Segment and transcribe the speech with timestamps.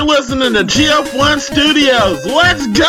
[0.00, 2.24] You're listening to GF1 Studios.
[2.24, 2.82] Let's go!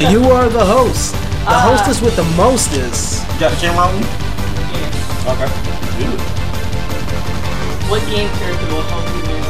[0.00, 1.12] You are the host.
[1.12, 1.76] The ah.
[1.76, 3.30] hostess with the mostest.
[3.34, 4.06] You got the camera on you?
[5.28, 5.50] Okay.
[6.00, 6.20] Good.
[7.90, 9.42] What game character will help you win?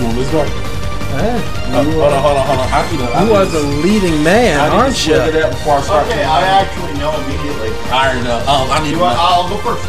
[0.00, 0.71] You want this guy?
[1.12, 1.36] Hey,
[1.84, 2.68] you hold on, are, hold on, hold on.
[2.72, 3.04] I need to.
[3.04, 5.50] I you are the leading man, I aren't to split it you?
[5.52, 6.06] before I start.
[6.08, 7.68] Okay, I actually know immediately.
[7.92, 8.40] I already know.
[8.48, 9.02] Um, I need You to.
[9.04, 9.84] want, I'll go first.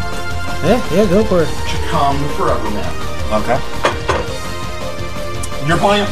[0.67, 1.49] Yeah, yeah, go for it.
[1.67, 2.91] Chakan the Forever Man.
[3.39, 3.59] Okay.
[5.67, 6.07] You're playing?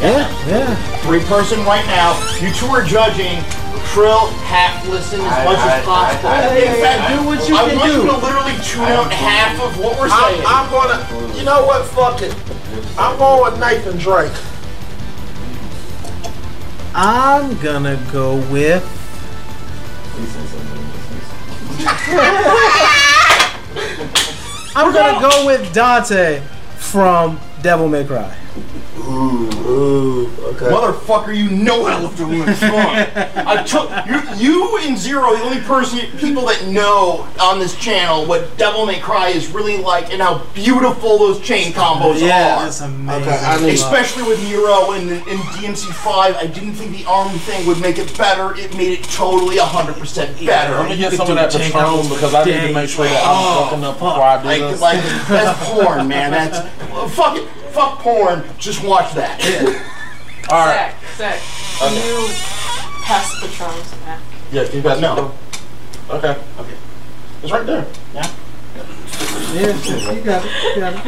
[0.00, 0.74] Yeah, yeah.
[1.04, 2.16] Three person right now.
[2.40, 3.44] You two are judging.
[3.92, 6.28] Trill, half listen as I- much I- as possible.
[6.30, 8.00] I- I- In fact, I- do what you I can want do.
[8.00, 10.42] you to literally tune out half of what we're I'm, saying.
[10.46, 11.84] I'm gonna, you know what?
[11.92, 12.34] Fuck it.
[12.98, 14.32] I'm going with Nathan Drake.
[16.94, 18.82] I'm gonna go with.
[24.76, 26.40] I'm gonna go with Dante
[26.76, 28.43] from Devil May Cry.
[28.96, 30.66] Ooh, okay.
[30.66, 32.70] Motherfucker, you know how to win this song.
[32.72, 38.24] I took you, you and Zero, the only person, people that know on this channel
[38.26, 42.62] what Devil May Cry is really like and how beautiful those chain combos are.
[42.62, 43.08] amazing.
[43.10, 47.36] Okay, I need- Especially with Nero and in DMC five, I didn't think the arm
[47.40, 48.54] thing would make it better.
[48.56, 50.76] It made it totally hundred percent better.
[50.76, 52.72] Let me get could some do of that tank Patron combos because I need to
[52.74, 54.80] make sure that I'm oh, fucking up before I do Like, this.
[54.80, 56.30] like that's porn, man.
[56.30, 57.48] That's well, fuck it.
[57.74, 58.44] Fuck porn.
[58.56, 59.40] Just watch that.
[60.50, 60.94] All right.
[61.16, 61.40] Zach, Zach,
[61.78, 62.28] can you
[63.02, 64.20] pass the patrons back?
[64.52, 65.34] Yeah, you got No.
[66.08, 66.30] Okay.
[66.58, 66.76] Okay.
[67.42, 67.84] It's right there.
[68.14, 68.30] Yeah.
[69.54, 70.74] Yeah, you got it.
[70.74, 71.04] You got it.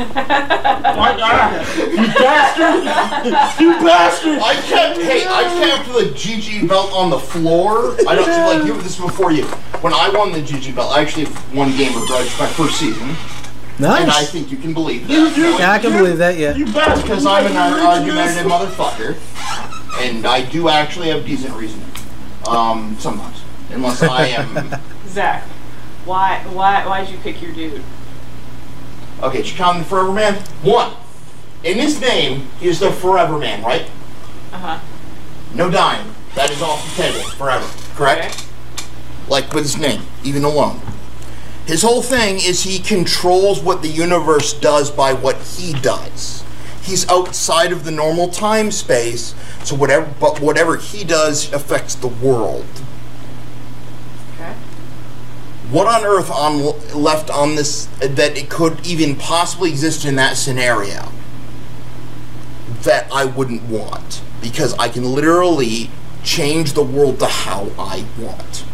[0.96, 1.66] My God.
[1.90, 3.60] You bastard!
[3.60, 4.38] you bastard!
[4.40, 7.96] I kept hey, I kept the GG belt on the floor.
[8.08, 9.44] I don't like you this before you.
[9.82, 13.16] When I won the GG belt, I actually won Gamer Grudge my first season,
[13.78, 15.36] and I think you can believe that.
[15.58, 16.36] Yeah, I can believe that.
[16.38, 16.54] Yeah.
[16.54, 17.02] You bastard!
[17.02, 19.16] Because I'm an argumentative motherfucker,
[20.00, 21.86] and I do actually have decent reasoning.
[22.48, 24.80] Um, sometimes, unless I am.
[25.08, 25.42] Zach,
[26.04, 27.82] why, why, why'd you pick your dude?
[29.22, 30.34] Okay, Chakan the Forever Man.
[30.62, 30.94] One,
[31.64, 33.90] in his name is the Forever Man, right?
[34.52, 34.80] Uh huh.
[35.54, 36.14] No dying.
[36.34, 37.66] That is off the table forever.
[37.94, 38.46] Correct.
[39.28, 40.80] like with his name, even alone.
[41.66, 46.44] His whole thing is he controls what the universe does by what he does.
[46.80, 49.34] He's outside of the normal time space,
[49.64, 52.66] so whatever but whatever he does affects the world.
[54.34, 54.54] Okay.
[55.68, 56.60] What on earth on
[56.94, 61.10] left on this that it could even possibly exist in that scenario
[62.82, 65.90] that I wouldn't want because I can literally
[66.22, 68.64] change the world to how I want.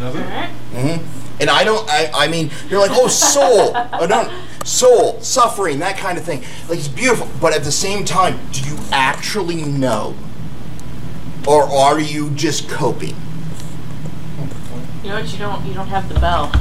[0.00, 0.50] Alright.
[0.50, 1.88] hmm And I don't.
[1.88, 3.72] I, I mean, you're like, oh, soul.
[3.74, 4.30] oh, no,
[4.64, 6.42] soul, suffering, that kind of thing.
[6.68, 10.14] Like it's beautiful, but at the same time, do you actually know,
[11.46, 13.14] or are you just coping?
[15.02, 15.32] You know what?
[15.32, 15.66] You don't.
[15.66, 16.52] You don't have the bell.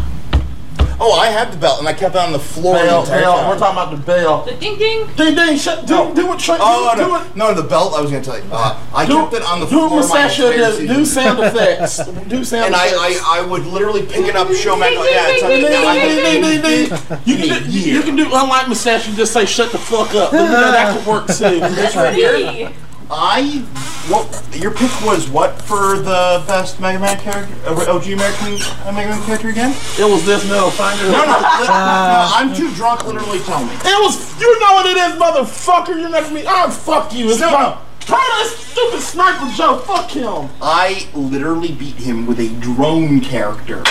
[1.00, 2.74] Oh, I have the belt, and I kept it on the floor.
[2.74, 3.50] Bell, entire bell.
[3.50, 4.44] We're talking about the bell.
[4.46, 5.06] The ding ding.
[5.16, 5.56] Ding ding.
[5.58, 5.86] Shut.
[5.86, 6.14] Do, No.
[6.16, 6.40] do what.
[6.40, 7.36] Tra- Oh do, no, do it.
[7.36, 7.94] no, the belt.
[7.96, 8.44] I was gonna tell you.
[8.52, 9.90] Uh, I Do, kept it on the do floor.
[9.92, 10.78] what my Sasha does.
[10.80, 10.96] season.
[10.96, 11.98] Do sound effects.
[12.28, 13.22] Do sound And I, effects.
[13.26, 14.90] I, I would literally pick it up, show my.
[14.90, 17.18] Ding, Yeah, it's ding, like- ding, Ding, ding, ding, ding.
[17.26, 20.32] You can do, you can do unlike Musashi, just say shut the fuck up.
[20.32, 21.60] That could work too.
[21.60, 22.70] That's me.
[23.10, 23.64] I
[24.10, 28.92] what your pick was what for the best Mega Man character, uh, OG American uh,
[28.94, 29.72] Mega Man character again?
[29.98, 31.12] It was this middle finger.
[31.12, 33.06] No, no, no, I'm too drunk.
[33.06, 33.72] Literally, tell me.
[33.74, 34.40] It was.
[34.40, 36.00] You know what it is, motherfucker.
[36.00, 36.44] You're next to me.
[36.48, 37.30] Oh, fuck you.
[37.30, 37.78] It's No, my.
[38.02, 39.78] Try that stupid sniper Joe.
[39.80, 40.50] Fuck him.
[40.62, 43.84] I literally beat him with a drone character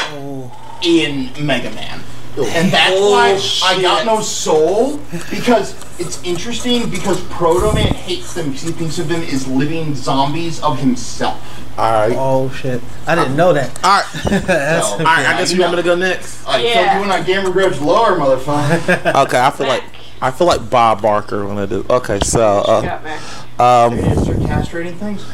[0.83, 2.00] in Mega Man.
[2.38, 4.98] And that's why I got no soul
[5.30, 9.94] because it's interesting because Proto Man hates them because he thinks of them as living
[9.94, 11.41] zombies of himself.
[11.78, 12.12] All right.
[12.15, 12.83] Oh shit!
[13.06, 13.68] I didn't know that.
[13.84, 14.06] All right.
[14.47, 15.27] That's So, All right.
[15.27, 16.47] I guess you want me to go next.
[16.47, 16.68] I Yeah.
[16.68, 16.98] yeah.
[16.98, 19.15] doing on Gamer Grudge lower, motherfucker.
[19.24, 19.38] Okay.
[19.41, 19.84] I feel like
[20.21, 21.84] I feel like Bob Barker when I do.
[21.88, 22.18] Okay.
[22.22, 23.60] So uh, got, Mac?
[23.60, 25.24] um, You start castrating things.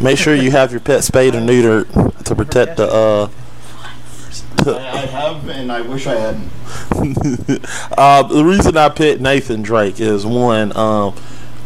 [0.00, 3.28] make sure you have your pet spayed or neutered to protect the uh.
[4.66, 6.50] I, I have, and I wish I hadn't.
[7.98, 11.14] uh, the reason I picked Nathan Drake is one, um,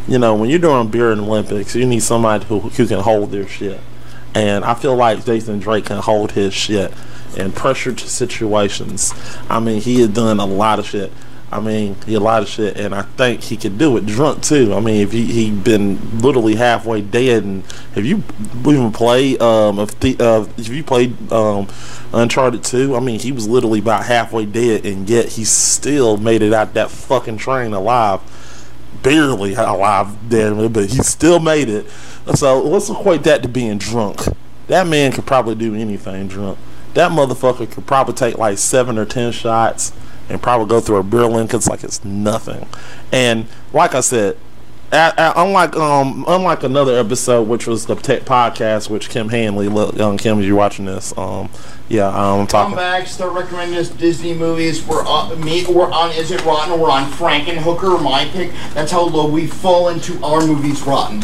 [0.09, 3.31] you know, when you're doing beer the Olympics, you need somebody who, who can hold
[3.31, 3.81] their shit.
[4.35, 6.93] And I feel like Nathan Drake can hold his shit
[7.37, 9.13] in pressure situations.
[9.49, 11.13] I mean, he had done a lot of shit.
[11.53, 14.43] I mean, he a lot of shit, and I think he could do it drunk
[14.43, 14.73] too.
[14.73, 17.65] I mean, if he he been literally halfway dead, and
[17.97, 18.23] if you
[18.71, 21.67] even play um if the uh, if you played um
[22.13, 26.43] Uncharted two, I mean, he was literally about halfway dead, and yet he still made
[26.43, 28.21] it out that fucking train alive,
[29.03, 31.89] barely alive, damn it, but he still made it.
[32.35, 34.21] So let's equate that to being drunk.
[34.69, 36.59] That man could probably do anything drunk.
[36.95, 39.93] That motherfucker could probably take like seven or ten shots
[40.31, 42.67] and probably go through a beer Lincoln's like it's nothing.
[43.13, 44.37] And like I said,
[44.93, 49.69] a- a- unlike um unlike another episode which was the tech podcast, which Kim Hanley,
[49.69, 51.49] look, young Kim, you're watching this, um,
[51.89, 52.77] yeah, um, I'm Come talking.
[52.77, 54.85] back, start recommending us Disney movies.
[54.87, 55.65] We're on me.
[55.69, 56.79] We're on Is It Rotten?
[56.81, 58.51] We're on Frankenhooker, my pick.
[58.75, 61.23] That's how low we fall into our movies rotten.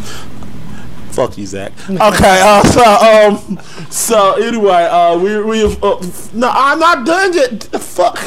[1.16, 1.72] Fuck you, Zach.
[1.88, 3.58] Okay, uh, so um,
[3.90, 5.96] so anyway, uh, we we uh,
[6.34, 7.62] no, I'm not done yet.
[7.80, 8.20] Fuck.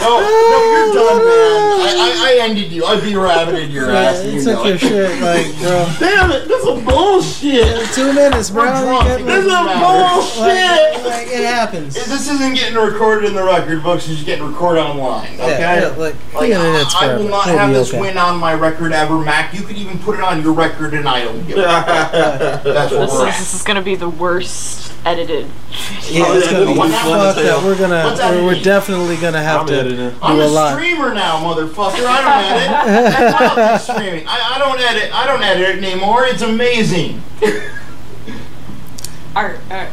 [0.00, 1.78] No, no, you're done, man.
[1.82, 2.84] I, I, I ended you.
[2.84, 4.18] I be-rabbited your ass.
[4.20, 5.92] and you you took your shit, like, bro.
[5.98, 7.90] Damn it, this is bullshit.
[7.92, 8.62] Two minutes, bro.
[8.64, 9.08] We're drunk.
[9.08, 11.04] You It got- This is bullshit.
[11.04, 11.94] like, like, it happens.
[11.94, 14.04] This isn't getting recorded in the record books.
[14.06, 15.34] It's just getting recorded online.
[15.34, 15.58] Okay.
[15.58, 18.00] Yeah, yeah, like, Like, I, I will not We'll have this okay.
[18.00, 19.52] win on my record ever, Mac.
[19.52, 22.12] You could even put it on your record, and I don't give a fuck.
[22.38, 23.38] That's what This we're is, at.
[23.38, 25.46] this is gonna be the worst edited.
[26.10, 27.14] Yeah, it's gonna be What happened?
[27.36, 27.62] fucked up.
[27.64, 30.10] We're gonna, we're, we're definitely gonna have I'm to editing.
[30.10, 30.74] do I'm a a lot.
[30.76, 32.04] streamer now, motherfucker.
[32.06, 32.70] I don't edit.
[33.12, 33.56] That's
[33.88, 34.26] not streaming.
[34.26, 35.14] I, I don't edit.
[35.14, 36.24] I don't edit anymore.
[36.26, 37.22] It's amazing.
[39.36, 39.88] Art, art,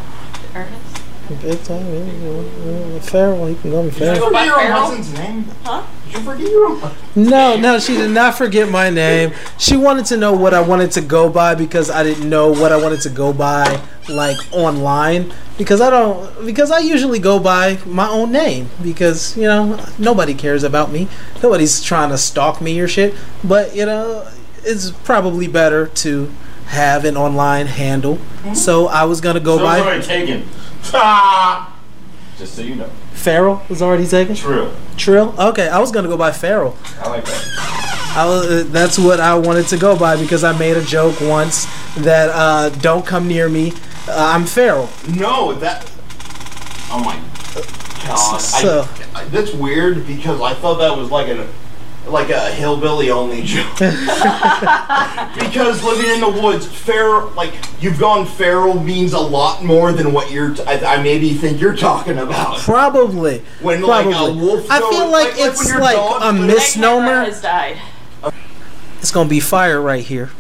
[0.56, 0.85] Ernest?
[1.28, 2.98] Big time, yeah, yeah, yeah.
[2.98, 4.82] Uh, Farrell, he can go me Did you by forget your Farrell?
[4.82, 5.46] husband's name?
[5.64, 5.84] Huh?
[6.06, 9.34] Did you forget your No, no, she did not forget my name.
[9.58, 12.72] She wanted to know what I wanted to go by because I didn't know what
[12.72, 17.80] I wanted to go by like online because I don't because I usually go by
[17.88, 21.08] my own name because you know nobody cares about me.
[21.42, 23.16] Nobody's trying to stalk me or shit.
[23.44, 24.28] But you know
[24.64, 26.32] it's probably better to
[26.66, 28.20] have an online handle.
[28.54, 30.48] So I was gonna go So by it's already taken.
[30.94, 31.72] Ah!
[32.38, 32.90] Just so you know.
[33.14, 34.36] Farrell was already taken.
[34.36, 34.72] True.
[34.98, 35.34] Trill.
[35.40, 36.76] Okay, I was gonna go by Farrell.
[37.02, 38.14] I like that.
[38.18, 41.20] I was, uh, that's what I wanted to go by because I made a joke
[41.22, 41.66] once
[41.98, 43.72] that uh, don't come near me.
[44.08, 44.90] Uh, I'm Farrell.
[45.10, 45.90] No, that.
[46.92, 47.16] Oh my
[48.06, 48.38] god.
[48.40, 51.48] So- I, I, that's weird because I thought that was like a
[52.08, 53.68] like a hillbilly only joke.
[53.78, 53.96] because
[55.84, 60.32] living in the woods, feral like you've gone feral means a lot more than what
[60.32, 60.56] you're.
[60.56, 62.60] T- I, I maybe think you're talking about.
[62.60, 63.40] Probably.
[63.62, 64.14] When Probably.
[64.14, 64.70] like a wolf.
[64.70, 67.26] I feel like when it's your like a Misnomer?
[67.26, 67.78] Has died.
[69.00, 70.32] It's gonna be fire right here.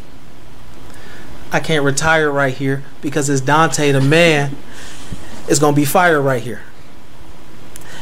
[1.52, 4.56] I can't retire right here because it's Dante the man.
[5.48, 6.62] It's gonna be fire right here.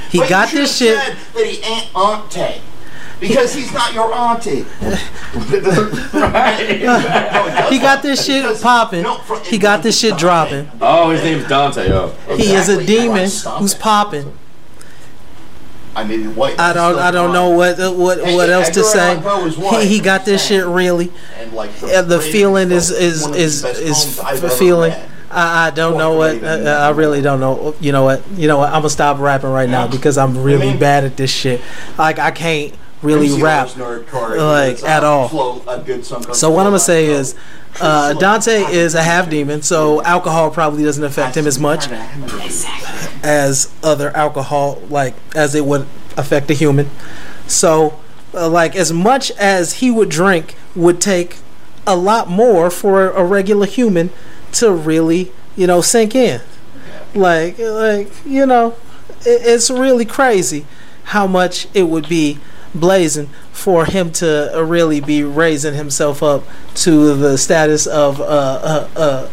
[0.09, 0.97] He But got should this shit.
[0.97, 2.61] said that he ain't auntie.
[3.27, 4.65] Because he's not your auntie.
[7.69, 9.03] He got this shit popping.
[9.03, 10.69] no, for- He got this shit dropping.
[10.81, 11.89] Oh, his name's Dante.
[11.91, 12.09] Oh.
[12.35, 13.29] He is a demon
[13.59, 14.37] who's popping.
[15.95, 16.59] I may be white.
[16.59, 16.97] I don't.
[16.97, 19.11] I don't know what what Hey, what else to say.
[19.11, 21.11] Allan Poe was white, He, he got this I'm shit really.
[21.37, 24.91] And like Yeah, the feeling is Folk is one of the is is f- feeling.
[24.91, 25.09] read.
[25.29, 26.43] I, I don't know what.
[26.43, 27.75] Uh, I really don't know.
[27.79, 28.27] You know what?
[28.31, 28.69] You know what?
[28.69, 31.61] I'm gonna stop rapping right now because I'm really bad at this shit.
[31.97, 32.73] Like I can't
[33.03, 33.67] really MC rap.
[33.67, 35.27] loves Nerd Card, like, at uh, all.
[35.27, 37.35] flow- a good song called So what I'm gonna say is,
[37.81, 41.87] uh, Dante is a half demon, so alcohol probably doesn't affect him as much
[43.23, 46.89] as other alcohol, like as it would affect a human.
[47.47, 47.99] So,
[48.33, 51.37] uh, like as much as he would drink, would take
[51.85, 54.09] a lot more for a regular human
[54.53, 56.41] to really, you know, sink in.
[57.13, 58.75] Like, like you know,
[59.25, 60.65] it, it's really crazy
[61.05, 62.39] how much it would be
[62.73, 66.43] blazing for him to uh, really be raising himself up
[66.75, 69.29] to the status of uh, uh, uh,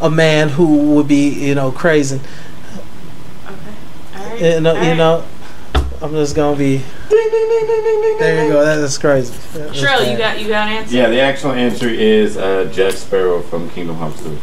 [0.00, 2.20] a man who would be, you know, crazy.
[3.46, 3.54] Okay,
[4.16, 4.40] Alright.
[4.40, 4.96] You know, you alright.
[4.96, 5.24] know,
[6.00, 6.82] I'm just gonna be.
[7.08, 8.64] There you go.
[8.64, 9.34] That is crazy.
[9.54, 10.94] That is Shrill, you got you got an answer?
[10.94, 14.38] Yeah, the actual answer is uh, Jack Sparrow from Kingdom Hearts 2.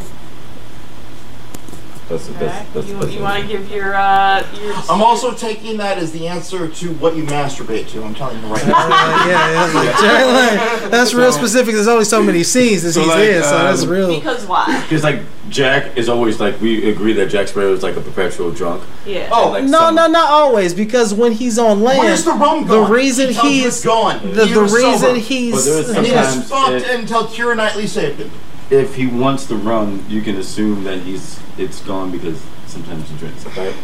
[2.07, 2.73] That's that's Alright.
[2.73, 2.87] that's.
[2.87, 4.73] You, you want to give your uh your?
[4.89, 8.03] I'm also taking that as the answer to what you masturbate to.
[8.03, 8.73] I'm telling you right now.
[8.75, 10.25] Uh, yeah, yeah,
[10.75, 11.73] like, like, that's real specific.
[11.73, 14.07] There's only so many scenes that So, he's like, in, so that's um, real.
[14.15, 14.81] because why?
[14.83, 18.51] Because like Jack is always like we agree that Jack Sparrow is like a perpetual
[18.51, 18.83] drunk.
[19.05, 19.27] Yeah.
[19.31, 20.75] Oh, Like No, some- no, not always.
[20.75, 22.67] Because when he's on land, Where's the rum gone?
[22.67, 24.31] the reason He tells you he's it's gone.
[24.33, 25.13] the, He the reason sober.
[25.13, 28.29] But he's there is he Sometimes was fucked it- until Keira Knightley saved him.
[28.69, 33.17] If he wants to run, you can assume that he's it's gone because sometimes he
[33.17, 33.75] drinks, right?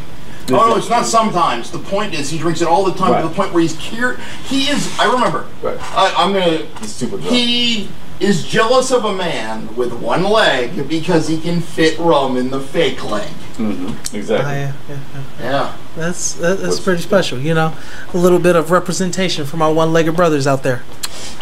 [0.50, 1.72] Oh no, it's not sometimes.
[1.72, 3.22] The point is he drinks it all the time Right.
[3.22, 4.20] to the point where he's cured.
[4.46, 4.98] He is.
[5.00, 5.48] I remember.
[5.62, 5.78] Right.
[5.80, 6.66] I, I'm gonna.
[6.80, 7.30] He's super drunk.
[7.32, 12.50] He is jealous of a man with one leg because he can fit rum in
[12.50, 13.30] the fake leg.
[13.58, 14.16] Mm-hmm.
[14.16, 14.52] Exactly.
[14.52, 15.24] I, yeah, yeah.
[15.40, 15.78] Yeah.
[15.96, 17.76] That's that, that's pretty special, you know.
[18.14, 20.84] A little bit of representation for my one-legged brothers out there.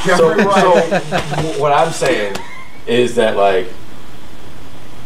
[0.06, 0.82] So, so
[1.60, 2.36] what I'm saying
[2.88, 3.68] is that like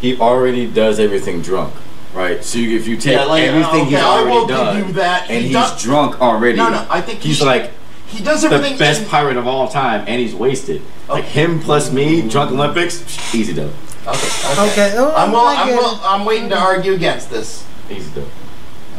[0.01, 1.73] he already does everything drunk,
[2.13, 2.43] right?
[2.43, 5.29] So you, if you take Yeah, like, everything okay, he's already give done, you that.
[5.29, 6.57] and He he's does- drunk already.
[6.57, 7.71] No, no, I think he's he- like
[8.07, 8.77] he does the everything.
[8.77, 10.81] best in- pirate of all time, and he's wasted.
[11.09, 13.03] Like him plus me, drunk Olympics,
[13.33, 13.71] easy done,
[14.05, 14.17] Okay.
[14.17, 14.61] Okay.
[14.71, 15.99] Okay, oh, I'm, will, I I'm, get will, it.
[16.03, 17.65] I'm waiting to argue against this.
[17.89, 18.29] easy done.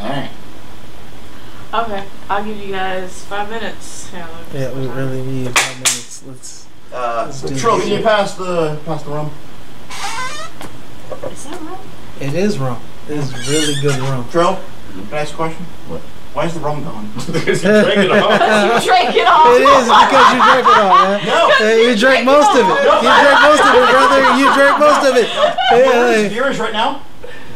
[0.01, 0.31] All right.
[1.75, 4.09] Okay, I'll give you guys five minutes.
[4.13, 6.23] Yeah, Yeah, we really need five minutes.
[6.27, 6.64] Let's.
[6.95, 9.31] Uh, do Trill, can you pass the pass the rum?
[11.33, 11.79] Is that right?
[12.21, 12.81] It is rum.
[13.09, 14.29] It is really good rum.
[14.31, 14.59] Trill,
[14.93, 15.65] can I ask a question?
[15.89, 16.01] What?
[16.35, 17.11] Why is the rum gone?
[17.15, 18.31] Because you drank it all.
[18.79, 19.55] you drank it all.
[19.55, 21.27] It is because you drank it all, man.
[21.27, 21.51] No.
[21.59, 22.79] Hey, you drank most of it.
[22.85, 24.21] You drank most of it, brother.
[24.39, 25.27] You drank most of it.
[26.31, 27.03] Here Yeah, is- right now.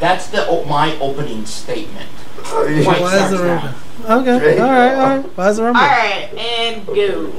[0.00, 2.08] That's the o- my opening statement.
[2.44, 2.84] hey.
[2.84, 3.74] Fight Why is the rum?
[4.06, 4.20] now.
[4.20, 5.36] Okay, all right, all right.
[5.36, 5.76] Why is the rum?
[5.76, 6.38] All good?
[6.38, 7.32] and go.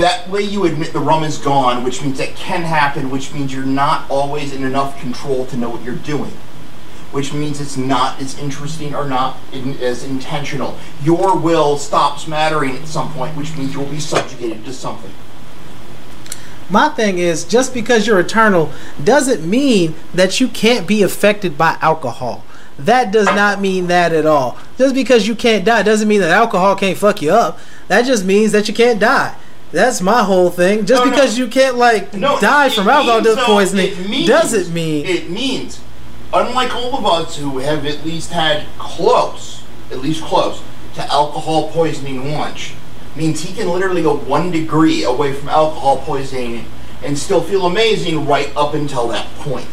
[0.00, 3.52] That way you admit the rum is gone, which means that can happen, which means
[3.52, 6.32] you're not always in enough control to know what you're doing.
[7.12, 10.78] Which means it's not as interesting or not in, as intentional.
[11.02, 15.12] Your will stops mattering at some point, which means you'll be subjugated to something.
[16.70, 18.72] My thing is, just because you're eternal
[19.04, 22.42] doesn't mean that you can't be affected by alcohol.
[22.78, 24.56] That does not mean that at all.
[24.78, 27.58] Just because you can't die doesn't mean that alcohol can't fuck you up.
[27.88, 29.36] That just means that you can't die.
[29.72, 30.84] That's my whole thing.
[30.86, 31.10] Just No, no.
[31.14, 35.30] because you can't like No, die from alcohol means, poisoning it means- doesn't mean It
[35.30, 35.80] means,
[36.32, 39.60] unlike all of us who have at least had close,
[39.90, 40.60] at least close,
[40.94, 42.72] to alcohol poisoning once,
[43.14, 46.64] means he can literally go one degree away from alcohol poisoning
[47.04, 49.66] and still feel amazing right up until that point.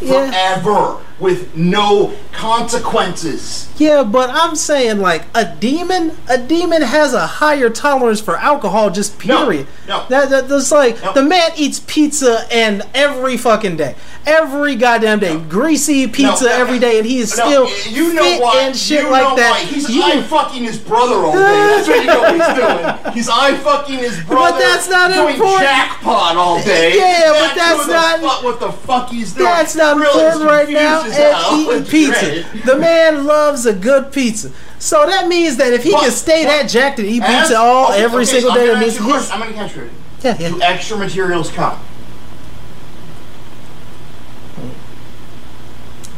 [0.00, 0.30] Yeah.
[0.30, 0.96] Forever.
[1.18, 3.68] With no consequences.
[3.78, 8.90] Yeah, but I'm saying like a demon, a demon has a higher tolerance for alcohol.
[8.90, 9.66] Just period.
[9.88, 10.04] no.
[10.08, 11.12] That, that that's like No.
[11.14, 13.94] the man eats pizza and every fucking day,
[14.26, 18.22] every goddamn day, greasy pizza No, every day, and he is No, still you know
[18.22, 18.60] fit why?
[18.60, 19.50] and shit you like know that.
[19.52, 19.60] Why.
[19.64, 21.38] He's You- eye fucking his brother all day.
[21.40, 22.56] That's what you know he's
[23.04, 23.14] doing.
[23.14, 24.52] He's eye fucking his brother.
[24.52, 25.60] But that's not doing important.
[25.62, 26.96] jackpot all day.
[26.98, 29.44] Yeah, but that's not- what the fuck he's doing?
[29.46, 31.02] That's not Really important right now.
[31.04, 32.48] And eating It's pizza.
[32.50, 32.64] great.
[32.64, 34.50] The man loves a good pizza.
[34.78, 37.56] So that means that if he But- can stay but- that jacked and eat pizza
[37.58, 39.32] all okay, every okay, single so day, that means ask you his question.
[39.32, 39.90] I'm gonna catch you.
[40.22, 40.48] yeah yeah.
[40.50, 41.78] Do extra materials count?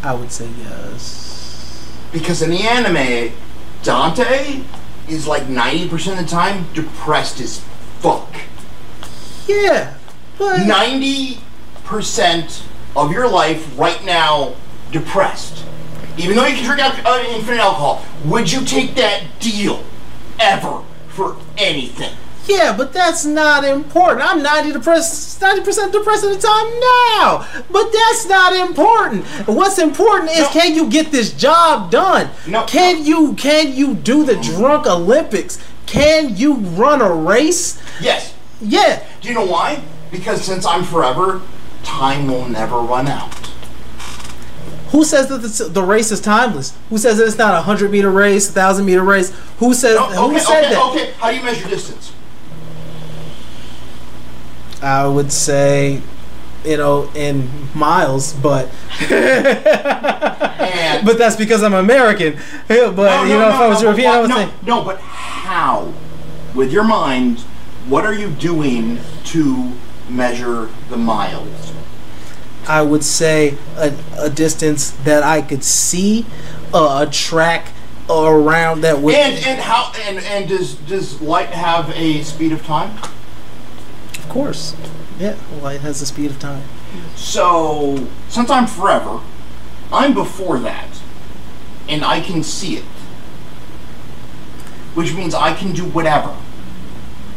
[0.03, 1.93] I would say yes.
[2.13, 3.33] Because in the anime,
[3.85, 4.63] Dante
[5.09, 7.61] is like 90% of the time depressed as
[8.01, 8.29] fuck.
[9.47, 9.95] Yeah,
[10.39, 12.63] but 90%
[12.97, 14.55] of your life right now
[14.91, 15.65] depressed.
[16.19, 19.83] Even though you can drink al- uh, infinite alcohol, would you take that deal
[20.39, 22.15] ever for anything?
[22.47, 24.21] Yeah, but that's not important.
[24.21, 27.47] I'm 90 depressed, 90% depressed at the time now.
[27.71, 29.25] But that's not important.
[29.47, 30.49] What's important is No.
[30.49, 32.31] can you get this job done?
[32.49, 32.65] No.
[32.65, 35.59] Can you can you do the drunk Olympics?
[35.87, 37.81] Can you run a race?
[38.01, 38.35] Yes.
[38.61, 39.05] Yeah.
[39.21, 39.81] Do you know why?
[40.11, 41.43] Because since I'm forever,
[41.85, 43.52] time will never run out.
[44.93, 46.77] Who says that the, the race is timeless?
[46.91, 49.31] Who says that it's not a 100 meter race, a 1,000 meter race?
[49.59, 50.91] Who says No, who okay, said okay, that?
[50.91, 51.13] okay.
[51.19, 52.13] How do you measure distance?
[54.83, 56.03] I would say
[56.65, 58.69] you know in miles, but
[59.09, 59.63] but
[61.19, 62.39] that's because I'm American.
[62.69, 64.51] But No, you no, know, no, if I was no, European, I would no, say
[64.67, 64.85] no.
[64.85, 65.93] But how?
[66.55, 67.41] With your mind,
[67.89, 69.73] what are you doing to
[70.09, 71.72] measure the miles?
[72.67, 76.27] I would say a, a distance that I could see,
[76.73, 77.69] uh, a track
[78.09, 79.15] around that would.
[79.15, 82.99] And and how and and does does light have a speed of time?
[84.23, 84.77] of course,
[85.19, 86.65] yeah, light has a speed of time.
[87.17, 89.21] So since I'm forever,
[89.93, 90.89] I'm before that,
[91.89, 92.85] and I can see it,
[94.95, 96.35] which means I can do whatever.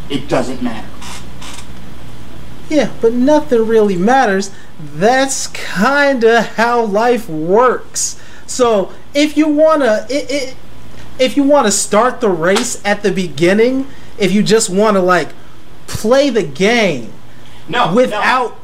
[0.10, 0.88] It doesn't matter.
[2.69, 4.51] Yeah, but nothing really matters.
[4.79, 8.19] That's kind of how life works.
[8.48, 10.55] So if you wanna, it, it,
[11.19, 15.29] if you wanna start the race at the beginning, if you just wanna like
[15.88, 17.13] play the game
[17.69, 18.57] No, without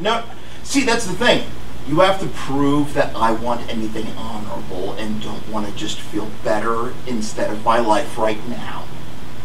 [0.00, 0.20] no.
[0.20, 0.24] no.
[0.64, 1.46] See, that's the thing.
[1.86, 6.30] You have to prove that I want anything honorable and don't want to just feel
[6.42, 8.84] better instead of my life right now.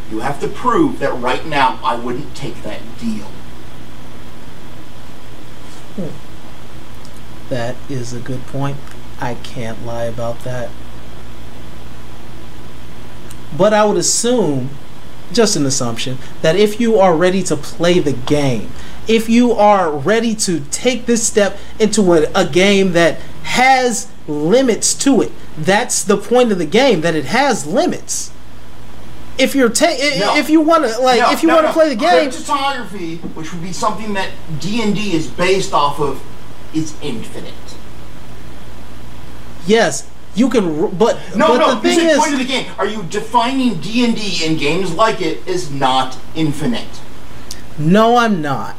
[0.10, 3.28] You have to prove that right now I wouldn't take that deal.
[7.50, 8.78] That is a good point.
[9.20, 10.70] I can't lie about that.
[13.58, 14.70] But I would assume,
[15.34, 18.72] just an assumption, that if you are ready to play the game,
[19.08, 24.94] if you are ready to take this step into a, a game that has limits
[24.94, 28.32] to it, that's the point of the game, that it has limits.
[29.40, 29.86] If you're ta-
[30.20, 30.36] No.
[30.36, 33.16] if you want to like No, if you no, want to play the game, Cryptography,
[33.36, 34.30] which would be something that
[34.60, 36.22] D and D is based off of,
[36.74, 37.54] is infinite.
[39.66, 40.90] yes, you can.
[40.98, 41.76] But No, but no.
[41.76, 42.66] the thing is, point of the game.
[42.78, 47.02] Are you defining D and D and games like it is not infinite?
[47.78, 48.76] No, I'm not.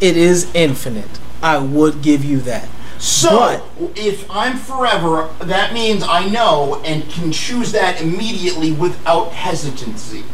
[0.00, 1.18] It is infinite.
[1.42, 2.68] I would give you that.
[2.98, 9.32] So, But- if I'm forever, that means I know and can choose that immediately without
[9.32, 10.24] hesitancy.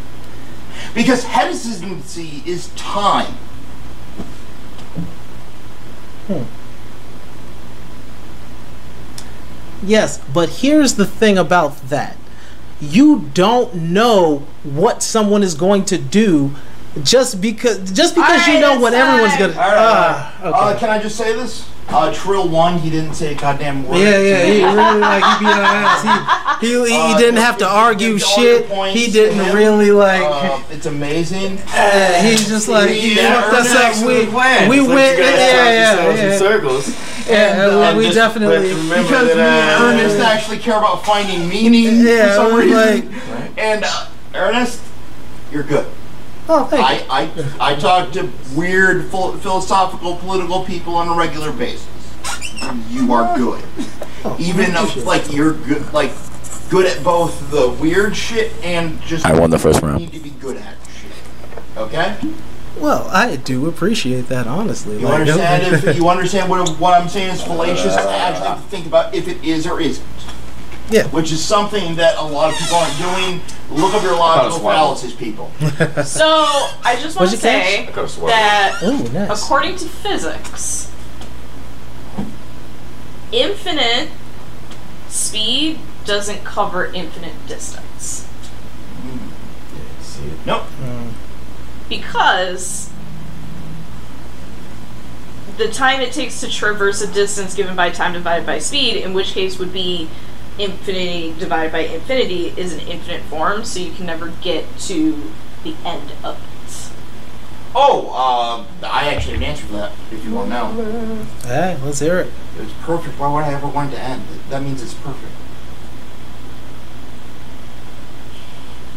[0.94, 3.34] Because hesitancy is time.
[6.26, 6.42] Hmm.
[9.82, 12.16] Yes, but here's the thing about that.
[12.80, 16.54] You don't know what someone is going to do
[17.02, 19.50] just because just because you know what everyone's time.
[19.50, 19.52] gonna.
[19.54, 20.58] All right, Ah, all right.
[20.62, 20.78] Uh, okay.
[20.80, 21.68] can I just say this?
[21.86, 23.98] Uh, Trill one, he didn't say a goddamn word.
[23.98, 26.40] yeah, yeah, he really like he beat our ass.
[26.60, 28.96] He he, he, he Uh, didn't have to argue give all your shit.
[28.96, 29.54] He didn't him.
[29.54, 30.22] really like.
[30.24, 31.58] Uh, it's amazing.
[31.74, 34.06] uh, he's just like he fucked us up.
[34.06, 34.68] We plan.
[34.70, 36.38] we It's went you guys yeah talk yeah in yeah.
[36.38, 36.88] circles.
[37.28, 38.56] yeah And, we just- definitely.
[38.72, 42.34] but remember Because me that, and uh, Ernest actually care about finding meaning Yeah, for
[42.48, 43.10] some reason.
[43.10, 44.80] like- and uh, Ernest,
[45.52, 45.86] you're good.
[46.48, 47.06] Oh, thank you.
[47.10, 47.22] I,
[47.58, 51.88] I, I talk to weird phil- philosophical, political people on a regular basis.
[52.90, 53.64] You are good.
[54.24, 56.12] Oh, Even if, like you're good, like
[56.70, 59.24] good at both the weird shit and just.
[59.26, 60.00] I won the first round.
[60.00, 61.12] Need to be good at shit.
[61.76, 62.16] Okay.
[62.78, 64.98] Well, I do appreciate that honestly.
[64.98, 65.84] You Like, understand?
[65.86, 69.14] If you understand what what I'm saying is fallacious, I actually have to think about
[69.14, 70.04] if it is or isn't.
[70.90, 71.06] Yeah.
[71.08, 73.40] Which is something that a lot of people aren't doing.
[73.70, 74.94] Look up your logical swallow.
[74.94, 75.50] fallacies, people.
[76.04, 76.26] So
[76.84, 78.28] I just want to say I could've sworn.
[78.28, 79.42] that Oh, nice.
[79.42, 80.92] according to physics,
[83.32, 84.10] infinite
[85.08, 88.28] speed doesn't cover infinite distance
[89.00, 90.46] mm.
[90.46, 90.64] Nope.
[91.88, 92.90] because
[95.56, 99.14] the time it takes to traverse a distance given by time divided by speed, in
[99.14, 100.08] which case would be
[100.58, 105.30] infinity divided by infinity, is an infinite form, so you can never get to
[105.64, 106.90] the end of it.
[107.76, 109.92] Oh, uh, I actually have an answer for that.
[110.12, 112.32] If you want to know, Hey, let's hear it.
[112.60, 113.18] it's perfect.
[113.18, 114.22] Why would I ever want it to end?
[114.48, 115.32] That means it's perfect.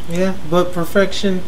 [0.10, 1.44] Yeah, but perfection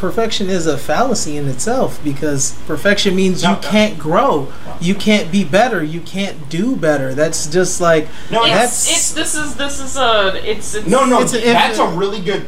[0.00, 3.62] perfection is a fallacy in itself because perfection means No, you no.
[3.62, 4.52] can't grow.
[4.80, 5.82] You can't be better.
[5.84, 7.14] You can't do better.
[7.14, 11.04] That's just like No, It's, that's it's this is this is a it's, it's No,
[11.04, 12.46] no, It's an that's a really good.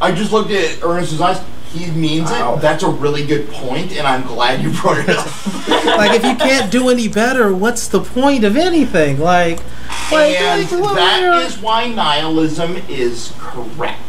[0.00, 1.40] I just looked at Ernest's eyes.
[1.72, 2.54] He means Wow.
[2.54, 2.62] it.
[2.62, 5.26] That's a really good point, and I'm glad you brought it up.
[5.98, 9.18] like if you can't do any better, what's the point of anything?
[9.20, 9.58] Like
[10.10, 14.00] like, and like well, that you're- is why nihilism is correct.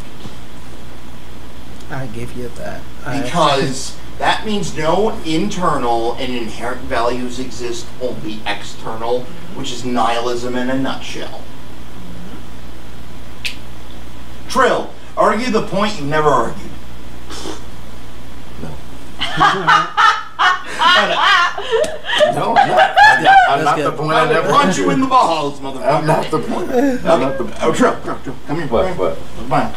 [1.90, 2.82] I give you that.
[3.04, 9.24] Because that means no internal and inherent values exist, only external,
[9.54, 11.42] which is nihilism in a nutshell.
[14.48, 16.70] Trill, argue the point you've never argued.
[18.62, 18.70] No,
[19.20, 19.96] I'm not.
[22.40, 24.12] I'm not, I'm not the point.
[24.12, 25.94] I I never punch you in the balls, motherfucker.
[25.94, 26.70] I'm not the point.
[26.70, 28.66] I'm not the Oh, Trill, Trill, Trill, come here.
[28.68, 29.08] What, come here.
[29.08, 29.18] what?
[29.36, 29.74] Come on.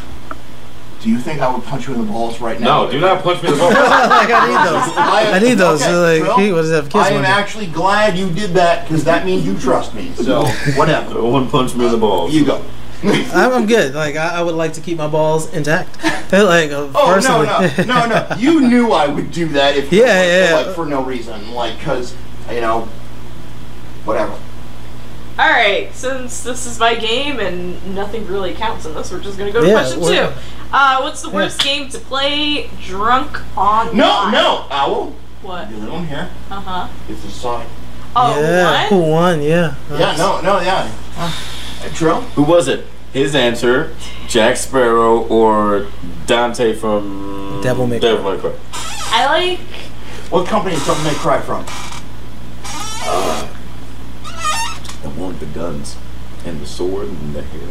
[1.04, 2.86] Do you think I would punch you in the balls right now?
[2.86, 3.74] No, do not punch me in the balls.
[3.74, 3.84] like
[4.30, 4.98] I need those.
[4.98, 5.82] I need those.
[5.84, 8.88] Okay, like, Trill, he was have kids I am one actually glad you did that
[8.88, 10.14] because that means you trust me.
[10.14, 10.46] So
[10.78, 11.16] whatever.
[11.16, 12.34] No one punch me in the balls.
[12.34, 12.64] You go.
[13.04, 13.94] I'm, I'm good.
[13.94, 16.02] Like I, I would like to keep my balls intact.
[16.32, 17.48] like uh, Oh personally.
[17.48, 18.36] no no no no!
[18.38, 20.74] You knew I would do that if Yeah, like, yeah, like yeah.
[20.74, 22.16] for no reason, like because
[22.50, 22.88] you know,
[24.06, 24.40] whatever.
[25.40, 29.36] All right, since this is my game and nothing really counts in this, we're just
[29.36, 30.34] gonna go to Yeah, question two.
[30.72, 35.16] Uh, what's the worst game to play drunk on No no, owl.
[35.42, 35.72] What?
[35.72, 36.30] Your little one here.
[36.52, 36.88] Uh huh.
[37.10, 37.66] It's a side.
[38.16, 38.64] Oh, yeah.
[38.64, 38.90] what?
[38.90, 39.42] Who won?
[39.42, 39.74] Yeah.
[39.90, 40.92] Yeah no no yeah.
[41.18, 42.22] Uh, Trill.
[42.22, 42.86] Who was it?
[43.12, 43.96] His answer:
[44.28, 45.88] Jack Sparrow or
[46.28, 48.10] Dante from Devil May Cry.
[48.10, 48.54] Devil May Cry.
[49.08, 49.60] I like.
[50.30, 51.66] What company is Devil May Cry from?
[55.18, 55.96] With the guns
[56.46, 57.70] and the sword and the hair.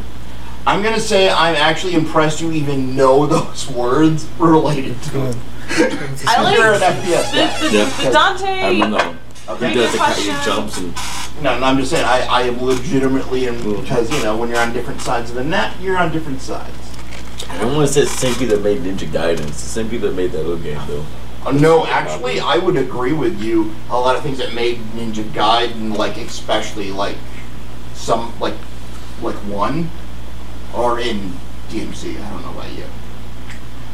[0.66, 5.37] I'm gonna say I'm actually impressed you even know those words related to it.
[6.26, 7.68] I like You're an the, FPS guy.
[7.68, 8.05] the, Yeah.
[8.05, 8.46] the Dante.
[8.46, 9.16] I don't know.
[9.48, 9.68] Okay.
[9.70, 10.35] He does the kind Question.
[10.37, 14.22] he jumps and No, no, I'm just saying I, I am legitimately and because you
[14.22, 16.76] know when you're on different sides of the net, you're on different sides.
[17.48, 19.40] I don't want to say it's the same people that made Ninja Gaiden.
[19.48, 21.05] It's the same people that made that little game though.
[21.44, 23.74] Uh, no, actually, I would agree with you.
[23.90, 27.16] A lot of things that made Ninja Gaiden, like especially like
[27.94, 28.55] some like
[29.20, 29.90] like one,
[30.74, 31.33] are in
[31.68, 32.20] DMC.
[32.20, 32.85] I don't know about you.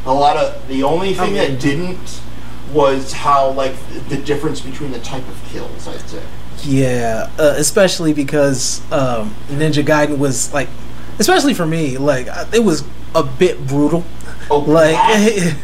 [0.05, 2.21] A lot of the only thing mean- that didn't
[2.73, 3.73] was how like
[4.09, 5.87] the difference between the type of kills.
[5.87, 6.21] I'd say.
[6.63, 10.67] Yeah, uh, especially because um, Ninja Gaiden was like,
[11.17, 12.83] especially for me, like it was
[13.15, 14.03] a bit brutal.
[14.51, 14.95] Oh, Like-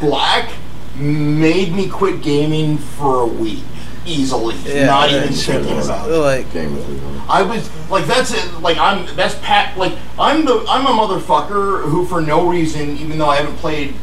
[0.00, 0.52] black
[0.96, 3.62] made me quit gaming for a week
[4.06, 4.54] easily.
[4.64, 5.54] Yeah, not even sure.
[5.62, 6.14] thinking about it.
[6.16, 7.20] Like, Game was really.
[7.28, 8.60] I was like, that's it.
[8.60, 9.76] Like, I'm that's pat.
[9.76, 13.94] Like, I'm the I'm a motherfucker who, for no reason, even though I haven't played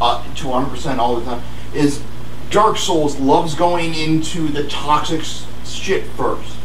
[0.00, 1.42] uh, to 100 percent all the time,
[1.74, 2.02] is
[2.50, 5.22] Dark Souls loves going into the toxic
[5.64, 6.56] shit first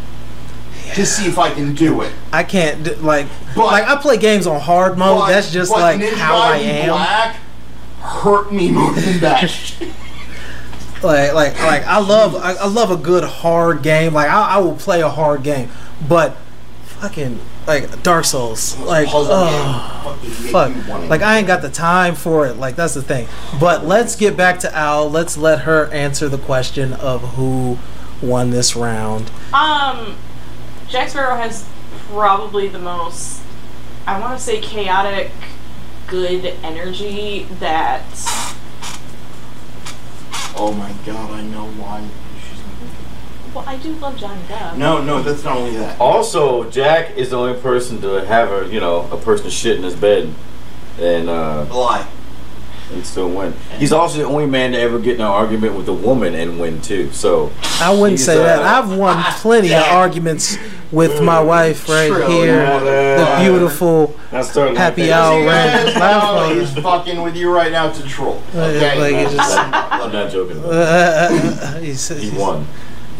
[0.96, 2.14] to see if I can do it.
[2.32, 5.20] I can't d- like, But- like I play games on hard mode.
[5.20, 6.90] But- That's just but like Ninja how I am.
[6.90, 7.36] Black
[8.00, 9.76] hurt me more than that.
[11.04, 14.14] Like, like, like I love, I, I love a good hard game.
[14.14, 15.70] Like I, I will play a hard game,
[16.08, 16.36] but
[16.84, 20.20] fucking like Dark Souls, like, oh.
[20.22, 20.52] game.
[20.52, 21.10] Fucking make fuck.
[21.10, 22.58] Like i ain't got the time for it.
[22.58, 23.28] Like that's the thing.
[23.60, 25.10] But let's get back to al.
[25.10, 27.78] Let's let her answer the question of who
[28.22, 29.30] won this round.
[29.54, 30.16] Um,
[30.88, 31.68] Jack Sparrow has
[32.10, 33.42] probably the most,
[34.06, 35.32] I want to say, chaotic,
[36.08, 38.04] good energy that.
[40.60, 42.02] Oh my god, I know why.
[42.42, 44.76] she's- Well, I do love Johnny Depp.
[44.78, 46.00] No, no, that's not only that.
[46.00, 49.84] Also, Jack is the only person to have a you know a person shit in
[49.84, 50.34] his bed,
[51.00, 52.06] and uh, Lie.
[52.92, 53.54] And still win.
[53.78, 56.60] He's also the only man to ever get in an argument with a woman and
[56.60, 57.12] win too.
[57.12, 60.58] So i wouldn't He's, say that uh, i've won plenty of arguments
[60.92, 62.26] with my wife right True.
[62.28, 65.96] here the beautiful Happy like hour rant.
[65.96, 68.42] guys he's fucking with you right now to troll.
[68.56, 69.00] Okay?
[69.00, 70.64] like, just- I'm not joking.
[70.64, 72.66] uh, he's, He won,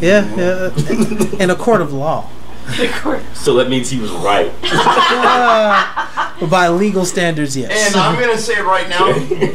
[0.00, 2.28] yeah yeah in a court of law
[3.34, 4.52] so that means he was right.
[4.62, 9.06] uh, by legal standards yes And I'm gonna say it right now.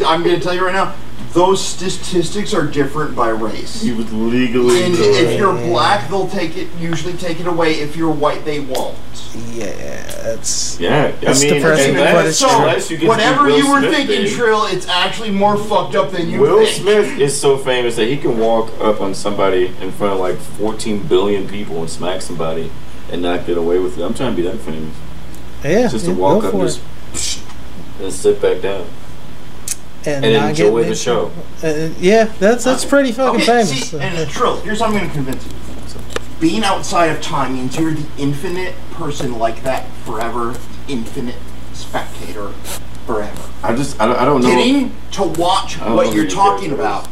[0.08, 0.96] I'm gonna tell you right now.
[1.32, 3.82] Those statistics are different by race.
[3.82, 4.84] He was legally.
[4.84, 5.10] And correct.
[5.18, 6.68] if you're black, they'll take it.
[6.78, 7.80] Usually take it away.
[7.80, 8.96] If you're white, they won't.
[9.52, 12.48] yeah it's Yeah, I It's mean, depressing, unless- but it's So
[12.88, 12.98] true.
[12.98, 14.30] you whatever you were Smith, thinking, baby.
[14.30, 16.82] Trill, it's actually more fucked up than you Will think.
[16.82, 20.38] Smith is so famous that he can walk up on somebody in front of like
[20.38, 22.72] 14 billion people and smack somebody
[23.12, 24.04] and not get away with it.
[24.04, 24.96] I'm trying to be that famous.
[25.64, 26.80] yeah Just to yeah, walk go up for and it.
[27.14, 27.44] just
[28.02, 28.86] and sit back down
[30.06, 31.32] and, and not enjoy get the show.
[31.64, 33.90] Uh, yeah, that's that's pretty fucking Okay, famous.
[33.92, 35.52] see, and Trill, here's how I'm going to convince you.
[36.40, 40.56] Being outside of time means you're the infinite person like that forever,
[40.90, 41.38] infinite
[41.72, 42.50] spectator
[43.06, 43.50] forever.
[43.64, 44.50] I just, I don't, I don't know.
[44.50, 47.08] Getting to watch I don't know what you're talking about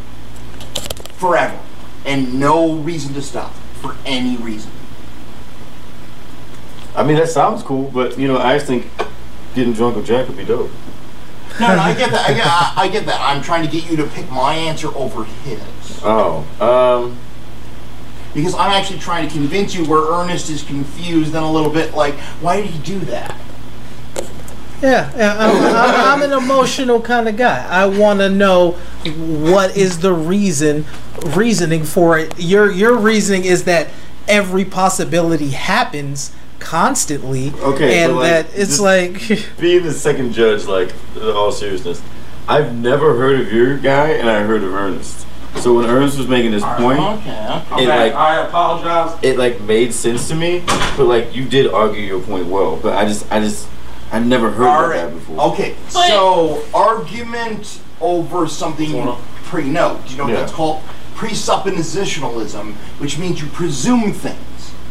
[1.14, 1.58] forever,
[2.06, 4.72] and no reason to stop for any reason.
[6.96, 8.88] I mean, that sounds cool, but you know, I just think
[9.56, 10.70] getting drunk with Jack would be dope.
[11.60, 12.30] No, no, I get that.
[12.30, 13.20] I get, I, I get that.
[13.22, 15.62] I'm trying to get you to pick my answer over his.
[16.04, 17.18] Oh, um,
[18.34, 21.94] Because I'm actually trying to convince you where Ernest is confused and a little bit
[21.94, 23.38] like, why did he do that?
[24.82, 27.68] Yeah, yeah I'm, I'm, I'm an emotional kind of guy.
[27.70, 28.72] I want to know
[29.06, 30.86] what is the reason,
[31.36, 32.34] reasoning for it.
[32.40, 33.90] Your your reasoning is that
[34.28, 39.20] every possibility happens constantly, Okay, and like, that it's like
[39.60, 42.02] being the second judge, like, in all seriousness,
[42.48, 45.28] I've never heard of your guy, and I heard of Ernest.
[45.58, 47.64] So when Ernest was making his point, Okay.
[47.84, 49.20] it like I apologize.
[49.22, 50.64] it like made sense to me,
[50.96, 52.78] but like you did argue your point well.
[52.78, 53.68] But I just, I just,
[54.14, 55.52] I never heard All of that before.
[55.52, 60.00] Okay, But- so argument over something you pre know.
[60.06, 60.40] Do you know what Yeah.
[60.40, 60.82] that's called?
[61.16, 64.38] Presuppositionalism, which means you presume things.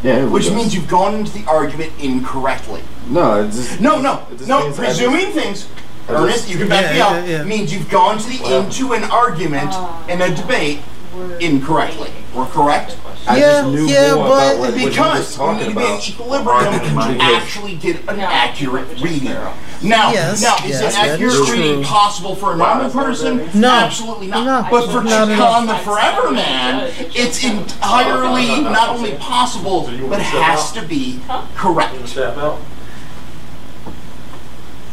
[0.02, 0.54] Yeah, Which does.
[0.54, 2.82] means you've gone into the argument incorrectly.
[3.08, 4.60] no, it's just No, no, it just no.
[4.64, 5.68] means I just- Presuming things, just-
[6.08, 7.28] Ernest, you can back Yeah, me up.
[7.28, 7.42] yeah.
[7.44, 9.98] Means you've gone to the Well- into an argument Ah.
[10.08, 10.80] in a debate
[11.38, 12.10] incorrectly.
[12.34, 12.96] We're correct.
[13.26, 15.78] I Yeah, just knew yeah, more but about what, what Because you talking need to
[15.78, 16.08] be in about.
[16.08, 19.34] equilibrium to Because- actually get an accurate reading.
[19.82, 21.84] Now, Yes, now is yes, an accurate is reading true.
[21.84, 23.48] possible for a normal person?
[23.54, 23.70] No.
[23.70, 24.44] absolutely not.
[24.44, 24.66] No.
[24.70, 25.28] But for Not.
[25.28, 31.20] Chakan the Forever Man, it's entirely not only possible but has to be
[31.56, 32.16] correct.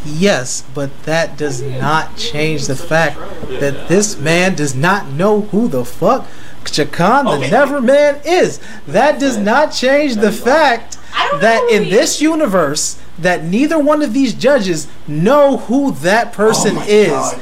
[0.06, 3.18] Yes, but that does not change the fact
[3.60, 6.26] that this man does not know who the fuck
[6.72, 7.50] Chakan the Okay.
[7.50, 8.60] Neverman is.
[8.88, 10.98] That does not change the fact
[11.40, 16.78] that in this universe that neither one of these judges know who that oh person
[16.78, 17.10] Oh is.
[17.10, 17.40] God.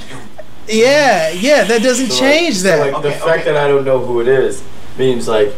[0.67, 2.79] Yeah, yeah, that doesn't So, change so, that.
[2.93, 4.63] like, the Okay, fact that I don't know who it is
[4.97, 5.53] means like,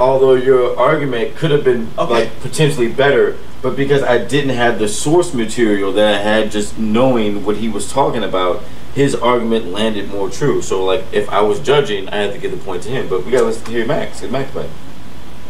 [0.00, 2.12] although your argument could have been Okay.
[2.12, 6.76] like potentially better, but because I didn't have the source material that I had, just
[6.78, 8.62] knowing what he was talking about,
[8.94, 10.62] his argument landed more true.
[10.62, 13.08] So like, if I was judging, I had to give the point to him.
[13.08, 14.20] But we gotta listen to hear Max.
[14.20, 14.68] Get Max back.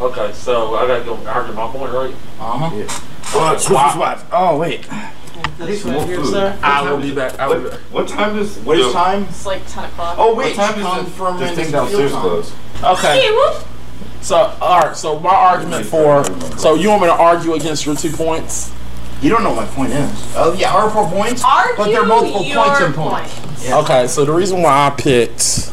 [0.01, 2.15] Okay, so I gotta go argue my point, right?
[2.41, 2.71] Uh-huh.
[4.33, 4.91] Oh wait.
[5.85, 6.35] More food.
[6.63, 7.39] I will be back.
[7.39, 7.79] I will be back.
[7.91, 9.25] What time is What is time?
[9.25, 10.17] It's like 10 o'clock.
[10.19, 12.21] Oh wait, What time Chakan is from the, the thing downstairs Time.
[12.21, 12.53] close?
[12.83, 13.31] Okay.
[14.21, 16.25] So, alright, so my argument for.
[16.57, 18.73] So, you want me to argue against your two points?
[19.23, 20.35] You don't know what my point is.
[20.37, 23.39] Oh yeah, our four points, Argue but they're multiple your points and points.
[23.39, 23.73] point.
[23.85, 25.73] Okay, so the reason why I picked.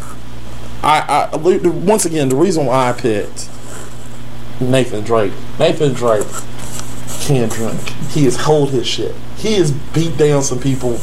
[0.83, 3.49] I, I once again the reason why I picked
[4.61, 5.33] Nathan Drake.
[5.57, 6.27] Nathan Drake
[7.21, 7.79] can't drink.
[8.11, 9.15] He has hold his shit.
[9.37, 10.97] He has beat down some people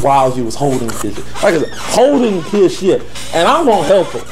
[0.00, 1.18] while he was holding his shit.
[1.42, 3.02] Like I said, holding his shit,
[3.34, 4.24] and I'm gonna help him.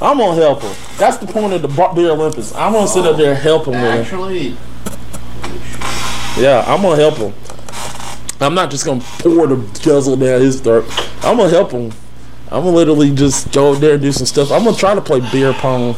[0.00, 0.74] I'm gonna help him.
[0.96, 2.54] That's the point of the Bar- Beer Olympics.
[2.54, 4.56] I'm gonna sit up oh, there and help him with it.
[6.38, 7.34] Yeah, I'm gonna help him.
[8.40, 10.84] I'm not just gonna pour the guzzle down his throat.
[11.22, 11.92] I'm gonna help him.
[12.50, 14.50] I'm gonna literally just go there and do some stuff.
[14.50, 15.96] I'm gonna try to play beer pong.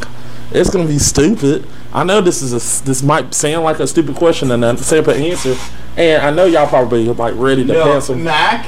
[0.50, 1.66] It's gonna be stupid.
[1.92, 5.12] I know this is a this might sound like a stupid question and a simple
[5.12, 5.56] answer,
[5.96, 8.24] and I know y'all probably like ready to no, pass him.
[8.24, 8.66] Mac.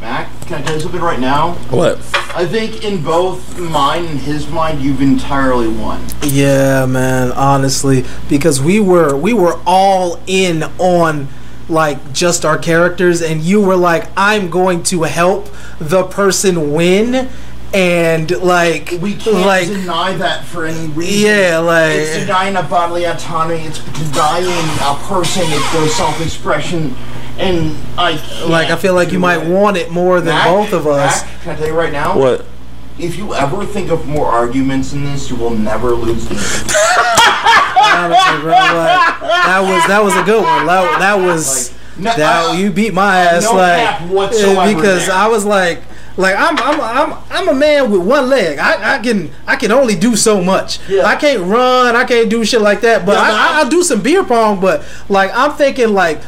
[0.00, 1.54] Mac, can I tell you something right now?
[1.70, 1.98] What?
[2.34, 6.04] I think in both mine and his mind, you've entirely won.
[6.22, 11.28] Yeah, man, honestly, because we were we were all in on
[11.68, 17.30] like just our characters and you were like I'm going to help the person win
[17.72, 21.30] and like We can't like deny that for any reason.
[21.30, 23.62] yeah, like It's denying a bodily autonomy.
[23.62, 24.46] It's denying
[24.82, 26.94] a person its their self-expression,
[27.38, 29.50] and I can't like I feel like you do might it.
[29.50, 31.22] want it more than Mac, both of us.
[31.22, 32.18] Mac, can I tell you right now?
[32.18, 32.46] What?
[32.98, 36.34] If you ever think of more arguments in this, you will never lose the.
[37.94, 40.66] Honestly, bro, like, that was that was a good one.
[40.66, 45.06] That, that was No, that uh, you beat my ass no like cap whatsoever because
[45.06, 45.16] there.
[45.16, 45.82] I was like
[46.16, 48.58] like I'm I'm I'm I'm a man with one leg.
[48.58, 50.78] I, I can I can only do so much.
[50.88, 51.04] Yeah.
[51.04, 51.96] I can't run.
[51.96, 53.06] I can't do shit like that.
[53.06, 54.60] But Yeah, I, but I, I'll do some beer pong.
[54.60, 56.20] But like I'm thinking like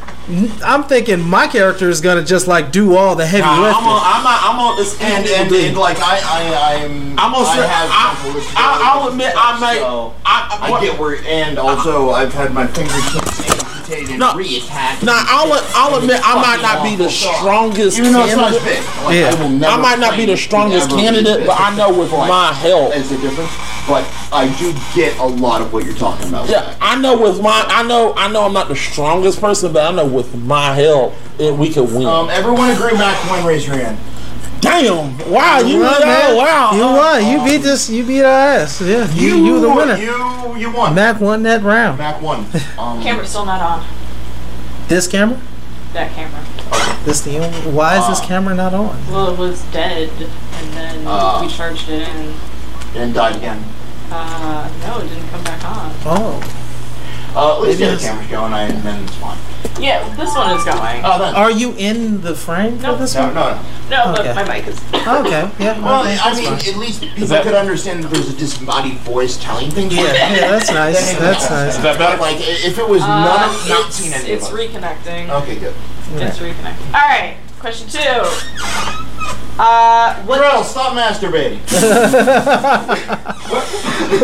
[0.65, 3.85] I'm thinking my character is gonna just like do all the heavy Nah, I'm lifting.
[3.87, 4.01] on.
[4.03, 4.41] I'm not.
[4.43, 4.99] I'm on this.
[5.03, 7.67] and, and, and like I I I'm I'm gonna I say.
[7.69, 9.35] have I, some I, I'll admit.
[9.37, 9.79] I may.
[9.81, 13.54] So, I, I get where, and also I've had my fingertips
[13.85, 14.33] amputated and No.
[14.33, 15.03] reattached.
[15.03, 18.59] Now I'll I'll admit I might not be the strongest Even though it's not as
[18.63, 19.05] candidate.
[19.05, 19.31] Like, Yeah.
[19.31, 22.29] I, will never I might not be the strongest candidate, but I know with Like,
[22.29, 22.93] my help.
[22.93, 23.51] There's a difference,
[23.87, 26.49] but I do get a lot of what you're talking about.
[26.49, 29.85] Yeah, I know with my I know I know I'm not the strongest person, but
[29.93, 32.07] I know with my help it, we could win.
[32.07, 33.99] Um, everyone agree Mac win, raise your hand.
[34.65, 35.19] Damn!
[35.31, 36.37] Wow, you won, oh, man.
[36.37, 36.73] wow!
[36.75, 37.27] You uh, won.
[37.31, 37.91] You beat this.
[37.91, 38.81] You beat our ass.
[38.81, 39.97] Yeah, you you, the winner.
[39.97, 40.95] You you won.
[40.95, 41.99] Mac won that round.
[41.99, 42.47] Mac won.
[42.79, 43.87] Um, Camera's still not on.
[44.89, 45.39] This camera.
[45.93, 46.41] That camera.
[47.05, 47.59] This the only.
[47.73, 48.97] Why is this Uh, camera not on?
[49.11, 51.41] Well, it was dead, and then Uh.
[51.43, 52.35] we charged it in.
[52.97, 53.63] and died again.
[54.11, 55.93] Uh, no, it didn't come back on.
[56.07, 56.64] Oh.
[57.37, 59.39] Uh, at least Maybe get the it's- cameras going, and then it's fine.
[59.81, 61.03] Yeah, this one is going.
[61.05, 61.35] Oh, then.
[61.35, 62.99] Are you in the frame for Nope.
[63.01, 63.35] this no, one?
[63.35, 64.05] no, no.
[64.13, 64.33] No, Okay.
[64.33, 64.79] but my mic is.
[64.95, 65.81] Okay, yeah.
[65.85, 66.69] Well, okay, I that's mean, fine.
[66.75, 69.93] at least people that- could understand that there's a disembodied voice telling things.
[69.93, 71.13] yeah, yeah, that's nice.
[71.13, 71.75] Then- That's nice.
[71.77, 72.21] Is that better?
[72.21, 74.51] Like, i- if it was Uh, none of not it's, seen any it's us.
[74.53, 75.29] reconnecting.
[75.43, 75.75] Okay, good.
[76.15, 76.87] It's reconnecting.
[76.95, 77.99] All right, question two.
[79.57, 80.39] Uh, what?
[80.39, 81.61] Drill, stop masturbating.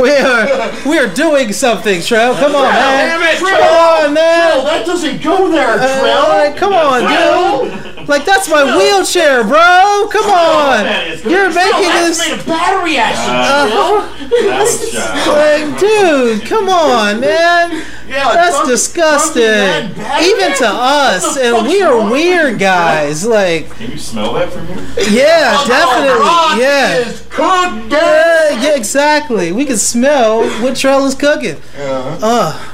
[0.00, 2.36] We are we are doing something, Trev.
[2.36, 3.20] Come on, man.
[3.20, 4.64] Damn it, Come on, Trill, man.
[4.64, 8.08] that doesn't go there, Uh, like, come on, dude.
[8.08, 10.08] Like that's my wheelchair, bro.
[10.10, 10.84] Come on.
[11.30, 12.30] You're Trill, making that's this.
[12.30, 14.30] made of battery acid, Uh, Trill.
[14.30, 15.66] That was shy.
[15.66, 17.84] Like, dude, come on, man.
[18.08, 19.42] Yeah, That's drunk- disgusting.
[19.42, 23.24] drunken man, Even to us, and we are weird guys.
[23.26, 24.86] Like, Can you smell that from here?
[25.20, 26.96] Yeah, definitely, yeah.
[26.98, 29.52] is cooked, Yeah, yeah, exactly.
[29.52, 31.56] We can smell what Trell is cooking.
[31.76, 32.18] Yeah.
[32.22, 32.72] Ugh,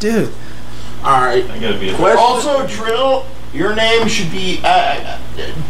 [0.00, 0.32] dude.
[1.04, 1.48] All right.
[1.48, 4.60] I gotta be a Also, Trill, your name should be.
[4.64, 5.18] Uh, uh,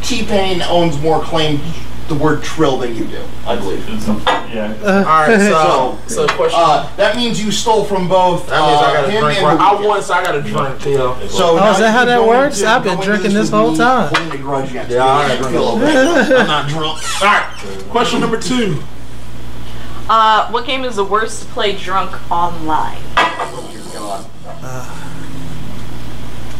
[0.02, 1.64] T Pain owns more claim to
[2.08, 3.86] the word Trill than you do, I believe.
[3.88, 4.74] Yeah.
[4.82, 5.38] Uh, All right.
[5.38, 6.58] So, so question.
[6.60, 8.46] Uh, that means you stole from both.
[8.48, 9.38] that means I uh, got to him drink.
[9.38, 9.60] and Right.
[9.60, 9.88] I weekend.
[9.88, 10.80] won, so I got to drink.
[10.80, 11.26] Theo.
[11.28, 12.62] So Oh, is that how that works?
[12.62, 14.12] I've been drinking this with whole time.
[14.14, 15.02] Holding a grudge against Yeah, me.
[15.02, 15.98] I I ain't feel drinking.
[15.98, 16.36] okay.
[16.40, 17.22] I'm not drunk.
[17.22, 17.84] All right.
[17.90, 18.82] Question number two.
[20.08, 22.96] Uh, what game is the worst to play drunk online?
[23.14, 24.24] God.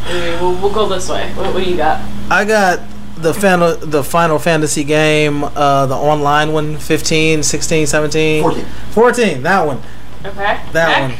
[0.07, 1.31] Anyway, we'll, we'll go this way.
[1.33, 1.99] What, what do you got?
[2.31, 2.79] I got
[3.21, 8.65] the final, the Final Fantasy game, uh, the online one, 15, 16, 17, 14.
[8.91, 9.81] 14, that one.
[10.25, 10.59] Okay.
[10.73, 11.11] That Mac?
[11.11, 11.19] one.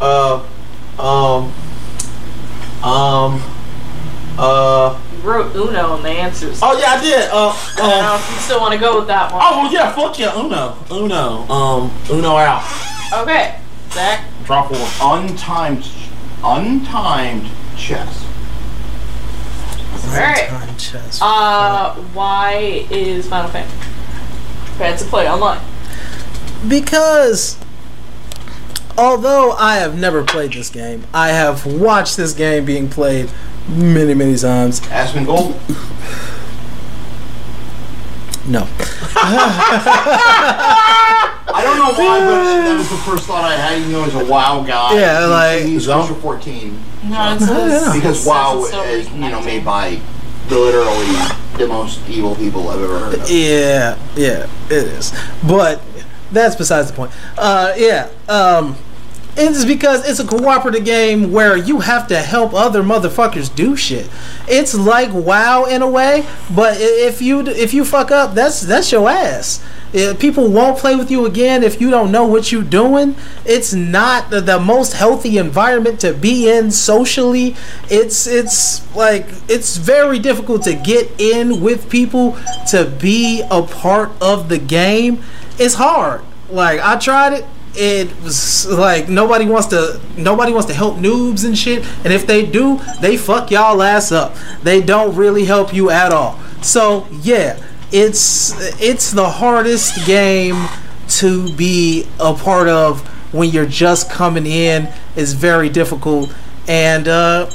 [0.00, 0.46] Uh,
[0.98, 1.52] um,
[2.82, 3.42] um,
[4.38, 5.00] uh.
[5.12, 6.60] You wrote Uno in the answers.
[6.62, 7.30] Oh yeah, I did.
[7.30, 8.20] Uh, I don't know um.
[8.20, 9.40] if you still want to go with that one.
[9.44, 9.92] Oh well, yeah.
[9.92, 11.48] Fuck yeah, Uno, Uno.
[11.48, 12.64] Um, Uno out.
[13.12, 13.58] Okay.
[13.90, 14.24] Zach?
[14.44, 15.28] Drop one.
[15.28, 15.84] Untimed,
[16.42, 18.31] untimed chess.
[20.04, 20.48] Alright.
[20.48, 21.20] Time chess.
[21.22, 23.76] Uh, why is Final Fantasy
[24.78, 25.60] bad to play online?
[26.68, 27.58] because
[28.96, 33.30] although I have never played this game, I have watched this game being played
[33.68, 34.80] many, many times.
[34.88, 35.58] Aspen Gold.
[38.46, 38.66] No.
[41.54, 43.80] I don't know why, but that was the first thought I had.
[43.82, 44.98] You know, he's a WoW guy.
[44.98, 49.64] Yeah, like- he's 14 No, it says, because it WoW it's is you know made
[49.64, 50.00] by
[50.48, 51.06] the literally
[51.58, 53.30] the most evil people I've ever heard of.
[53.30, 55.12] Yeah, yeah, it is.
[55.46, 55.82] But
[56.30, 57.12] that's besides the point.
[57.36, 58.76] Uh, yeah, um,
[59.36, 64.08] it's because it's a cooperative game where you have to help other motherfuckers do shit.
[64.46, 68.92] It's like WoW in a way, but if you if you fuck up, that's that's
[68.92, 69.64] your ass.
[69.94, 73.14] Uh, People won't play with you again if you don't know what you're doing.
[73.44, 77.54] It's not the, the most healthy environment to be in socially.
[77.90, 82.38] It's it's like it's very difficult to get in with people
[82.70, 85.22] to be a part of the game.
[85.58, 86.22] It's hard.
[86.50, 87.44] Like I tried it.
[87.74, 91.84] It was like nobody wants to nobody wants to help noobs and shit.
[92.04, 94.36] And if they do, they fuck y'all ass up.
[94.62, 96.38] They don't really help you at all.
[96.62, 100.68] So yeah, it's it's the hardest game
[101.08, 104.88] to be a part of when you're just coming in.
[105.14, 106.34] It's very difficult,
[106.66, 107.50] and uh,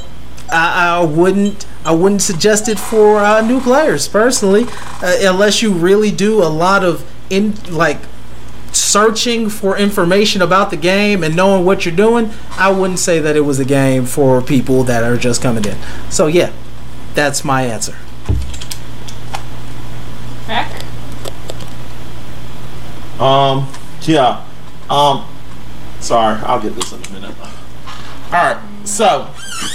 [0.50, 4.64] I, I wouldn't I wouldn't suggest it for uh, new players personally,
[5.02, 7.98] uh, unless you really do a lot of in like
[8.72, 12.30] searching for information about the game and knowing what you're doing.
[12.52, 15.76] I wouldn't say that it was a game for people that are just coming in.
[16.10, 16.52] So yeah,
[17.14, 17.96] that's my answer.
[23.20, 23.68] Um,
[24.02, 24.44] yeah.
[24.90, 25.26] Um,
[26.00, 27.34] sorry, I'll get this in a minute.
[27.40, 28.58] All right.
[28.84, 29.28] So,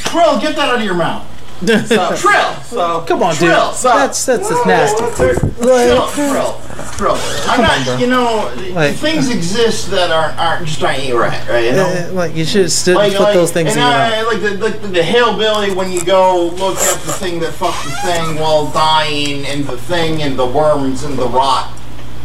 [0.05, 1.27] Trill, get that out of your mouth.
[1.65, 1.67] so
[2.15, 2.55] Trill.
[2.63, 3.49] So, Come on, dude.
[3.49, 3.71] Trill.
[3.71, 4.97] That's that's just nasty.
[5.15, 6.61] Trill, Trill,
[6.97, 7.17] Trill.
[7.47, 11.65] I'm not, you know, Like- things exist that aren't aren't just aren't right, right?
[11.65, 11.85] You know.
[11.85, 14.27] Uh, like you should still Like, put like, those things in your I, mouth.
[14.27, 17.91] like the, the, the hillbilly when you go look at the thing that fucked the
[18.11, 21.71] thing while dying, and the thing and the worms and the rot,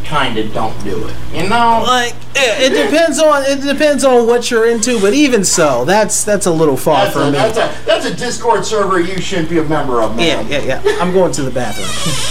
[0.09, 1.15] kind of don't do it.
[1.33, 1.83] You know.
[1.87, 6.25] Like it, it depends on it depends on what you're into, but even so, that's
[6.25, 7.33] that's a little far That's for a, me.
[7.33, 10.49] that's a that's a Discord server you shouldn't be a member of, Yeah, man.
[10.51, 10.99] yeah, yeah.
[11.01, 11.87] I'm going to the bathroom.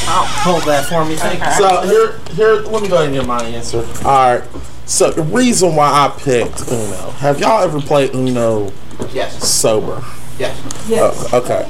[0.10, 0.42] I'll oh.
[0.44, 1.16] Hold that for me.
[1.16, 1.52] Thank you.
[1.52, 2.62] so here, here.
[2.70, 3.86] Let me go ahead and get my answer.
[4.06, 4.44] All right.
[4.86, 7.12] So the reason why I picked Uno.
[7.12, 8.72] Have y'all ever played Uno
[9.12, 10.02] Yes, sober?
[10.40, 10.58] yes.
[10.92, 11.66] Oh, okay.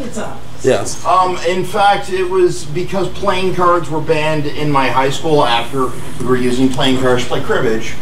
[0.64, 1.04] Yes.
[1.06, 5.88] Um, in fact, it was because playing cards were banned in my high school after
[6.20, 7.94] we were using playing cards to play cribbage.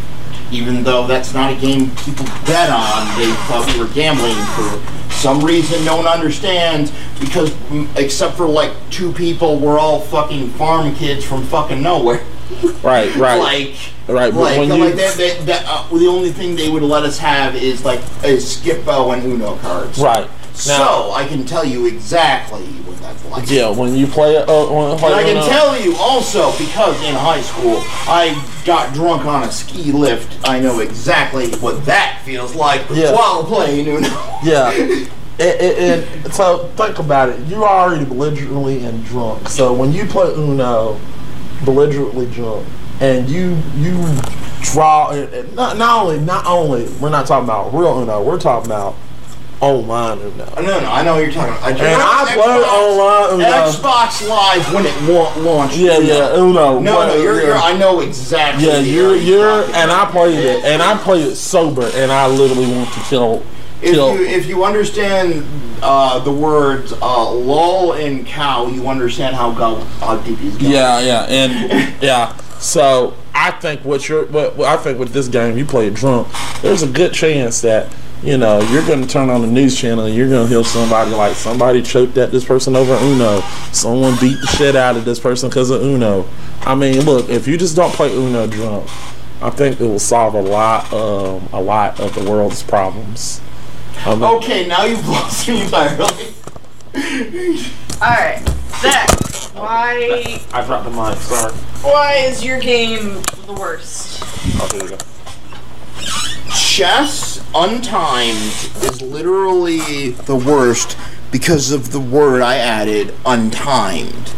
[0.52, 5.12] Even though that's not a game people bet on, they thought we were gambling for
[5.16, 6.92] some reason no one understands.
[7.20, 12.24] Because mm, except for like two people, we're all fucking farm kids from fucking nowhere.
[12.84, 13.14] Right.
[13.16, 13.40] Right.
[13.40, 13.76] Like,
[14.08, 14.32] right.
[14.32, 17.18] But like, when like that, that, that, uh, the only thing they would let us
[17.18, 19.98] have is like a Skip-Bo and Uno cards.
[19.98, 23.50] right So I can tell you exactly what that's like.
[23.50, 26.96] yeah, when you play it, uh, when you And I can tell you also because
[27.04, 28.34] in high school I
[28.66, 30.48] got drunk on a ski lift.
[30.48, 33.14] I know exactly what that feels like Yeah.
[33.14, 34.08] while playing Uno.
[34.44, 35.06] Yeah.
[35.38, 37.46] And so think about it.
[37.48, 39.50] You're already belligerently and drunk.
[39.50, 40.98] So when you play Uno,
[41.66, 42.66] belligerently drunk,
[43.02, 43.98] and you you
[44.62, 45.12] draw.
[45.54, 48.24] Not, not only, not only, we're not talking about real Uno.
[48.24, 48.96] We're talking about
[49.66, 50.46] online Uno.
[50.58, 51.64] No, no, I know what you're talking about.
[51.64, 53.46] I And I played online Uno.
[53.46, 55.78] Xbox Live when it wa- launched.
[55.78, 56.80] Yeah, yeah, Uno.
[56.80, 58.68] No, but- no, you're, you're, I know exactly.
[58.68, 62.72] Yeah, you're you're and I played it and I played it sober and I literally
[62.72, 63.44] want to kill
[63.82, 65.46] If kill you if you understand
[65.82, 70.72] uh, the words uh, "lol" and "cow," you understand how go how deep he's going.
[70.72, 72.36] Yeah, yeah, and yeah.
[72.60, 75.94] So I think what you're what, what I think with this game you play it
[75.96, 76.28] drunk,
[76.62, 77.92] there's a good chance that
[78.26, 80.64] you know you're going to turn on the news channel and you're going to hear
[80.64, 85.06] somebody like somebody choked at this person over Uno, someone beat the shit out of
[85.06, 86.28] this person because of Uno.
[86.62, 88.90] I mean, look, if you just don't play Uno drunk,
[89.44, 93.42] I think it will solve a lot um, a lot of the world's problems.
[93.98, 96.34] I mean, Okay, now you've lost me entirely.
[98.02, 98.48] Alright,
[98.82, 99.10] Zach,
[99.54, 101.18] why I dropped the mic.
[101.20, 101.54] Sorry.
[101.82, 104.24] why is your game the worst?
[104.60, 104.98] Oh, here we go.
[106.54, 110.98] Chess untimed is literally the worst
[111.32, 114.34] because of the word I added, untimed.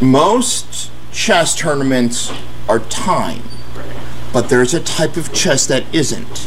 [0.00, 2.32] Most chess tournaments
[2.68, 3.48] are timed,
[4.32, 6.38] but there's a type of chess that isn't,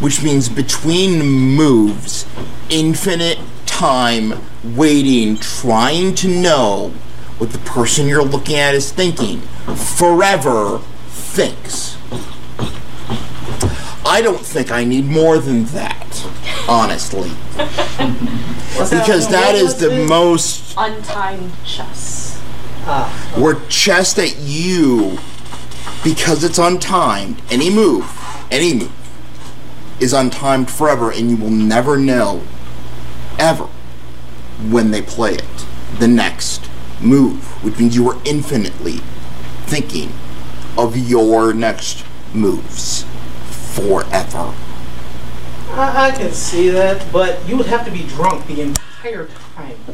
[0.00, 2.26] which means between moves,
[2.68, 6.92] infinite time waiting, trying to know
[7.38, 9.40] what the person you're looking at is thinking,
[9.74, 10.78] forever
[11.08, 11.96] thinks.
[14.10, 16.26] I don't think I need more than that,
[16.68, 17.30] honestly.
[18.90, 22.42] because that is the most Untimed chess.
[22.86, 23.36] Ah.
[23.38, 25.20] where chess that you,
[26.02, 28.04] because it's untimed, any move,
[28.50, 28.92] any move,
[30.00, 32.42] is untimed forever, and you will never know,
[33.38, 33.66] ever,
[34.70, 35.66] when they play it.
[36.00, 36.68] The next
[37.00, 38.96] move, which means you are infinitely
[39.66, 40.12] thinking
[40.76, 42.04] of your next
[42.34, 43.04] moves
[43.88, 44.54] forever.
[45.72, 49.76] I, I can see that, but you would have to be drunk the entire time.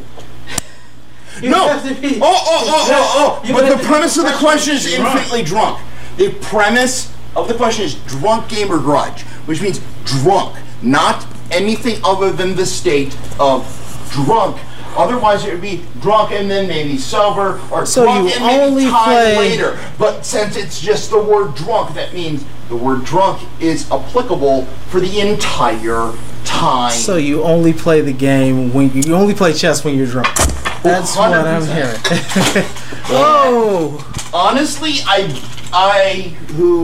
[1.42, 1.68] You No.
[1.68, 2.16] have to be.
[2.16, 3.52] Oh, oh, oh, oh, oh.
[3.52, 5.78] But the premise of the question is infinitely drunk.
[6.16, 12.32] The premise of the question is drunk gamer grudge, which means drunk, not anything other
[12.32, 13.66] than the state of
[14.12, 14.56] drunk.
[14.96, 18.62] Otherwise, it would be drunk and then maybe sober, or So drunk you and maybe
[18.62, 19.78] only time play- later.
[19.98, 25.00] But since it's just the word drunk, that means the word drunk is applicable for
[25.00, 26.12] the entire
[26.44, 26.92] time.
[26.92, 30.34] So you only play the game when you, you only play chess when you're drunk.
[30.82, 31.74] That's what I'm 100%.
[31.74, 32.66] hearing.
[33.10, 35.28] oh, honestly, I,
[35.72, 36.20] I
[36.54, 36.82] who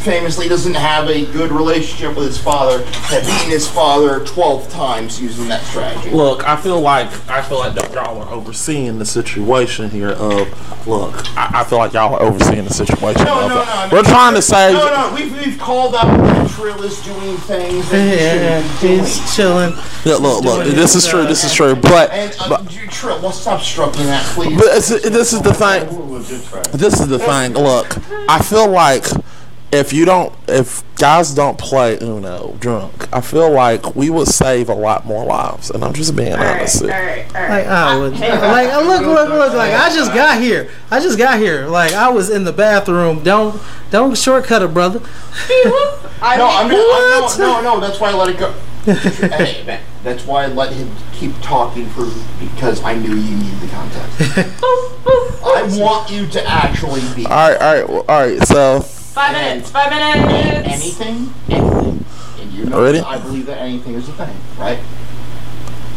[0.00, 5.20] famously doesn't have a good relationship with his father, have beaten his father twelve times
[5.20, 6.10] using that strategy.
[6.10, 10.10] Look, I feel like I feel like y'all are overseeing the situation here.
[10.10, 13.24] Of look, I, I feel like y'all are overseeing the situation.
[13.24, 13.66] No, of no, it.
[13.66, 13.88] no.
[13.92, 14.72] We're trying to say.
[14.72, 18.80] No, no, we've, we've called out that Trill is doing things that he yeah, shouldn't
[18.80, 18.98] doing.
[19.00, 19.70] he's chilling.
[20.04, 20.64] Look, look, look.
[20.64, 21.20] doing This is true.
[21.20, 21.74] uh, This is true.
[21.74, 24.56] But, And uh, but, you- Trill, well, stop stroking that, please.
[24.56, 25.86] but it's, this is the thing.
[26.76, 27.52] This is the thing.
[27.54, 27.96] Look,
[28.28, 29.04] I feel like
[29.72, 34.68] if you don't, if guys don't play Uno drunk, I feel like we would save
[34.68, 35.70] a lot more lives.
[35.70, 36.82] And I'm just being Alright, honest.
[36.82, 37.50] alright, alright.
[37.50, 40.70] Like I would, like look, look, look, like I just got here.
[40.90, 41.66] I just got here.
[41.66, 43.22] Like I was in the bathroom.
[43.22, 43.60] Don't,
[43.90, 45.00] don't shortcut it, brother.
[46.22, 47.34] I no, mean, I'm, What?
[47.34, 47.80] I'm no, no, no.
[47.80, 48.52] That's why I let it go.
[48.84, 52.06] hey, man, that's why I let him keep talking for
[52.38, 54.20] because I knew you need the context.
[55.44, 58.42] I want you to actually be All right, all right, all right.
[58.48, 58.80] So,
[59.10, 60.68] Five minutes, five minutes.
[60.68, 62.04] anything, anything,
[62.40, 63.00] and you know Ready?
[63.00, 64.78] I believe that anything is a thing, right?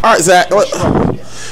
[0.04, 0.50] all right, Zach.
[0.52, 0.74] let-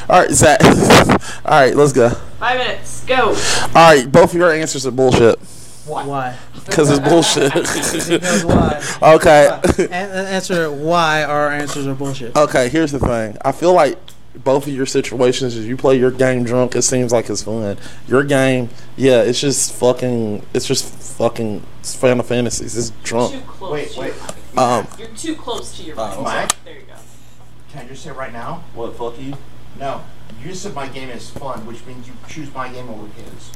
[0.09, 0.59] All right, Zach.
[1.45, 2.09] all right, let's go.
[2.39, 3.29] Five minutes, go.
[3.29, 5.37] All right, both of your answers are bullshit
[5.85, 6.35] Why?
[6.65, 7.53] because it's bullshit.
[7.53, 8.81] Because why?
[9.15, 9.47] okay.
[9.77, 12.35] An- an- answer why our answers are bullshit.
[12.35, 13.37] Okay, here's the thing.
[13.45, 13.97] I feel like
[14.35, 17.77] both of your situations, as you play your game drunk, it seems like it's fun.
[18.07, 20.85] Your game, yeah, it's just fucking, it's just
[21.17, 22.77] fucking it's Final Fantasies.
[22.77, 23.33] It's drunk.
[23.33, 23.71] Too close.
[23.73, 24.13] Wait, to wait.
[24.53, 26.23] Your, Um, you're too close to your Oh, mic.
[26.23, 26.63] Mike?
[26.65, 26.93] There you go.
[27.71, 28.63] Can I just say right now?
[28.73, 28.95] what?
[28.95, 29.33] Fuck you.
[29.79, 30.01] No.
[30.41, 33.51] You just said my game is fun, which means you choose my game over his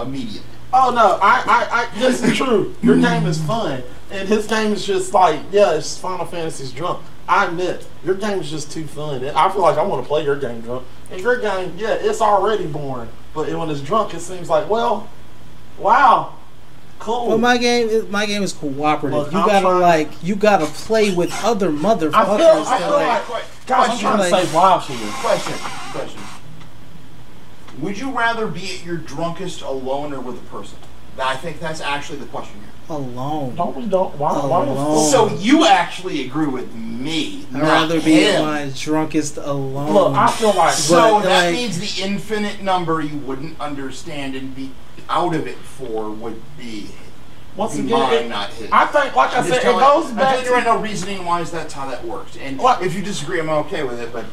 [0.00, 0.42] immediately.
[0.72, 2.74] Oh no, I, I, I, this is true.
[2.82, 7.02] Your game is fun, and his game is just like, yeah, it's Final Fantasy's drunk.
[7.26, 9.22] I admit, your game is just too fun.
[9.22, 11.94] And I feel like I want to play your game drunk, and your game, yeah,
[12.00, 13.08] it's already boring.
[13.34, 15.08] But when it's drunk, it seems like, well,
[15.78, 16.34] wow,
[16.98, 17.28] cool.
[17.28, 19.18] Well, my game, is, my game is cooperative.
[19.18, 22.14] Look, you I'm gotta trying- like, you gotta play with other motherfuckers.
[22.14, 25.12] I feel, I feel like, like, guys, I'm trying to Like- save lives here.
[25.12, 25.54] Question.
[27.80, 27.84] Question.
[27.84, 30.78] Would you rather be at your drunkest alone or with a person?
[31.20, 32.68] I think that's actually the question here.
[32.96, 33.54] Alone.
[33.56, 34.14] No, we don't.
[34.16, 34.32] Why?
[34.46, 34.96] why the Alone.
[35.10, 37.44] fuck- So you actually agree with me?
[37.48, 38.46] I'd not rather be at him.
[38.46, 39.92] my drunkest alone.
[39.92, 44.36] Look, I feel like So But, that like- means the infinite number you wouldn't understand
[44.36, 44.70] and be
[45.10, 46.88] out of it for would be
[47.56, 48.68] once be again, mine, it- not his.
[48.70, 50.64] I think, like I I'm said, just it telling- goes I'm back telling you right
[50.64, 52.36] to now, reasoning wise, that's how that works.
[52.40, 52.80] And What?
[52.82, 54.12] if you disagree, I'm okay with it.
[54.12, 54.24] But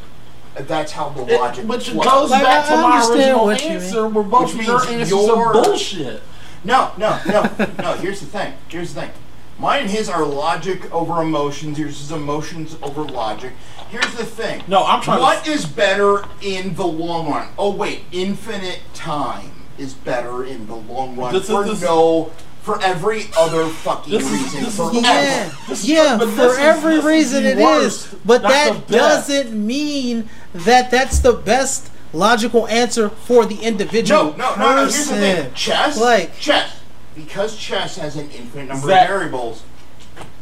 [0.62, 1.68] that's how the it, logic.
[1.68, 2.04] which flows.
[2.04, 3.78] goes Like, back I to my understand original what you mean.
[3.78, 6.22] answer, both Which your means answers your- bullshit.
[6.64, 7.42] No, no, no,
[7.78, 7.92] no.
[7.94, 8.54] Here's the thing.
[8.68, 9.10] Here's the thing.
[9.58, 11.78] Mine and his are logic over emotions.
[11.78, 13.52] Yours is emotions over logic.
[13.88, 14.62] Here's the thing.
[14.66, 17.48] No, I'm trying to- What is better in the long run?
[17.58, 22.30] Oh wait, infinite time is better in the long run This is- this- no,
[22.66, 24.60] for every other fucking This is- reason.
[24.64, 24.98] this is- forever.
[25.00, 27.64] Yeah, This is- yeah, but for this every is reason the it is.
[27.64, 34.34] worst, But not that doesn't mean that that's the best logical answer for the individual
[34.36, 34.80] No, no, no, no.
[34.82, 35.20] Here's the person.
[35.44, 35.52] thing.
[35.54, 36.68] Chess, Like- chess,
[37.14, 39.60] because chess has an infinite number Zach- of variables.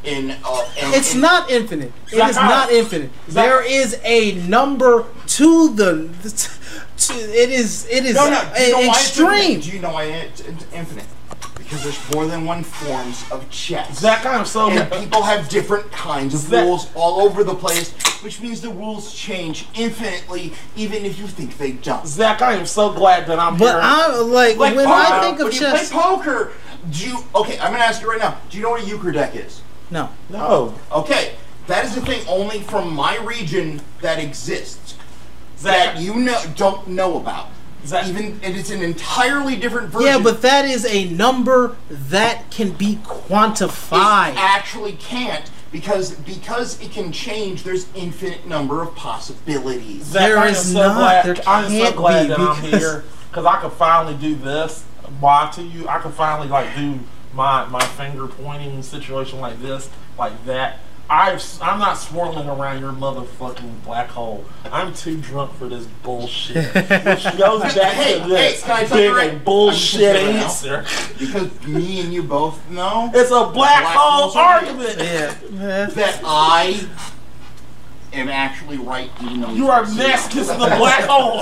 [0.02, 1.92] In uh, and, It's and- not infinite.
[2.12, 3.10] It Zach, is I- not infinite.
[3.28, 6.08] There is a number to the.
[6.96, 7.86] To, it is.
[7.90, 8.40] It is No, no.
[8.56, 9.60] Do you know a- why extreme.
[9.60, 11.04] Do you know why it's, it's infinite?
[11.64, 13.98] Because there's more than one forms of chess.
[13.98, 17.54] Zach, I am so and people have different kinds of Zach- rules all over the
[17.54, 17.92] place,
[18.22, 22.06] which means the rules change infinitely, even if you think they don't.
[22.06, 23.80] Zach, I am so glad that I'm But here.
[23.82, 25.90] I'm like, Like when poker, I think of when chess.
[25.90, 26.52] you play poker,
[26.90, 27.18] do you?
[27.34, 28.36] Okay, I'm gonna ask you right now.
[28.50, 29.62] Do you know what a euchre deck is?
[29.90, 30.10] no.
[30.28, 31.34] no, Okay,
[31.66, 34.96] that is the thing only from my region that exists
[35.58, 37.48] Zach, that you know don't know about.
[37.87, 40.07] Zach, Even and it's an entirely different version.
[40.07, 44.32] Yeah, but that is a number that can be quantified.
[44.32, 47.62] It actually can't because because it can change.
[47.62, 50.05] There's infinite number of possibilities.
[50.05, 50.97] Zach, There I am is so not.
[51.24, 54.16] Glad, There I am so can't glad be that I'm here because I could finally
[54.16, 54.82] do this.
[55.20, 55.89] Why to you?
[55.89, 57.01] I could finally like do
[57.35, 60.78] my my finger pointing situation like this, like that.
[61.11, 64.44] I've I'm not swirling around your motherfucking black hole.
[64.64, 66.64] I'm too drunk for this bullshit.
[66.74, 70.78] Which goes back Hey, to this hey, can I big right- bullshit I'm just gonna
[70.78, 71.14] answer.
[71.18, 74.68] Because me and you both know It's a black, Black hole holes are real.
[74.70, 74.98] argument.
[74.98, 75.86] yeah.
[75.86, 76.88] that I
[78.14, 79.10] am actually right.
[79.22, 81.40] Even though You are next kissing the black hole.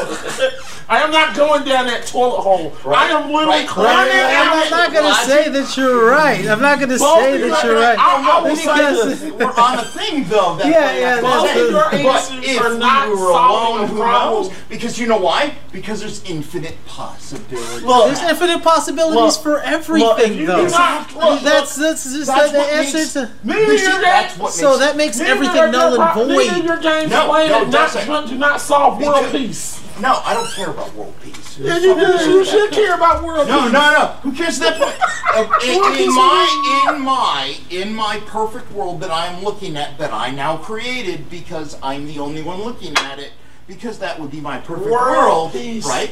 [0.88, 2.72] I am not going down that toilet hole.
[2.86, 3.68] I am literally Right.
[3.68, 4.34] climbing Right.
[4.34, 4.64] out.
[4.64, 6.46] I'm not gonna say that you're right.
[6.46, 7.98] I'm not gonna say of you that you're right.
[7.98, 9.32] I, I will say Because- this.
[9.32, 10.56] We're on a thing though.
[10.56, 13.16] That Yeah, yeah, Both that's of the- your But answers if are we not were
[13.16, 14.42] solving alone, the who problem.
[14.44, 14.52] knows?
[14.68, 15.54] Because you know why?
[15.72, 17.82] Because there's infinite possibilities.
[17.82, 20.66] Look, There's infinite possibilities Look, for everything, you though.
[20.66, 23.30] do not, look, That's that's just That's the answer makes- to.
[23.44, 26.61] neither You see, that's games, what So makes- that makes everything null and void.
[26.64, 28.28] Your games No, playing no, and not, doesn't.
[28.28, 29.78] do not solve world Because- peace.
[30.00, 31.58] No, I don't care about world peace.
[31.58, 32.30] Yeah, you, do.
[32.30, 33.72] you should care about world No, peace.
[33.72, 33.92] no, no.
[33.92, 34.06] No.
[34.22, 34.96] Who cares at that point?
[35.34, 39.98] Uh, in, in my, in my, in my perfect world that I am looking at,
[39.98, 43.32] that I now created because I'm the only one looking at it,
[43.66, 45.86] because that would be my perfect World world, peace.
[45.86, 46.10] right?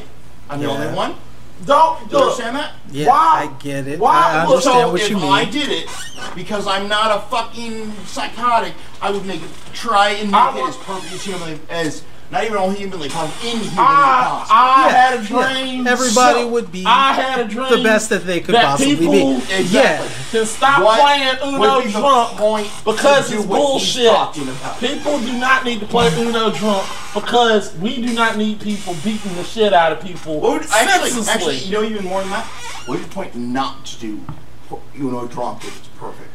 [0.49, 1.15] I'm the only one.
[1.65, 2.21] Don't Do you look.
[2.23, 2.73] understand that?
[2.91, 3.49] Yeah, Why?
[3.49, 3.99] I get it.
[3.99, 4.13] Why?
[4.15, 5.89] I Look, understand so what if you I did it,
[6.35, 10.61] because I'm not a fucking psychotic, I would make it try and I make it
[10.61, 14.55] want- as perfect as humanly as not even only humanly possible, inhumanly I, possible.
[14.57, 15.53] I Yeah, had a yeah.
[15.63, 15.87] dream.
[15.87, 17.69] Everybody so- would be I had a dream.
[17.69, 19.53] the best that they could that possibly people be.
[19.53, 19.67] Exactly.
[20.07, 20.07] Yeah.
[20.31, 24.11] Can stop What playing Uno be drunk point because it's bullshit.
[24.79, 29.35] People do not need to play Uno drunk because we do not need people beating
[29.35, 32.45] the shit out of people would, actually, actually, you know even more than that?
[32.85, 34.21] What is the point not to do
[34.97, 36.30] Uno drunk if it's perfect?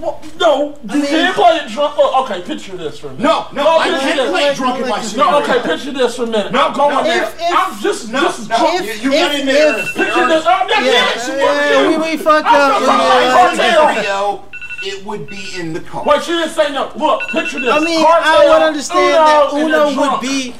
[0.00, 1.94] Well, no, you mean- can't play it drunk.
[1.96, 3.22] Oh, okay, picture this for a minute.
[3.22, 4.30] No, no, No, I can't this.
[4.30, 5.30] play like- drunk in my like- scenario.
[5.30, 6.52] No, okay, picture this for a minute.
[6.52, 7.02] No, I'm going no.
[7.04, 7.22] there.
[7.22, 8.82] If- if- I'm just, No, just no, drunk.
[8.82, 9.78] you, if- you got if- in there.
[9.78, 10.44] if- Picture this.
[10.44, 12.72] Oh, yeah, Yeah, yeah, yeah, we, we fucked I'm up.
[12.72, 12.96] so in sorry.
[12.96, 13.88] Uh, the My last- Cartel.
[13.94, 14.44] scenario,
[14.82, 16.02] it would be in the car.
[16.04, 16.90] Wait, you didn't say no.
[16.96, 17.72] Look, picture this.
[17.72, 20.54] I mean, Cartel, I would understand that and Uno they're would be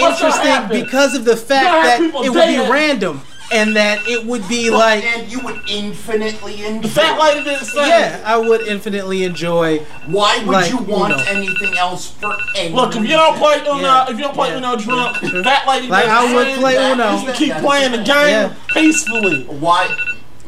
[0.00, 4.68] interesting because of the fact that it would be random and that it would be
[4.70, 6.82] Well, like, and you would infinitely enjoy.
[6.82, 7.88] The fat lady didn't say.
[7.88, 9.78] yeah, I would infinitely enjoy.
[10.06, 11.22] Why would like you want Uno.
[11.28, 14.04] anything else for any Look, if you don't play Uno, Yeah.
[14.10, 14.56] if you don't play Yeah.
[14.58, 16.92] Uno drunk, fat lady Like, doesn't I would play that.
[16.92, 17.16] Uno.
[17.18, 18.52] You can keep playing the the game Yeah.
[18.68, 19.44] peacefully.
[19.48, 19.88] Why?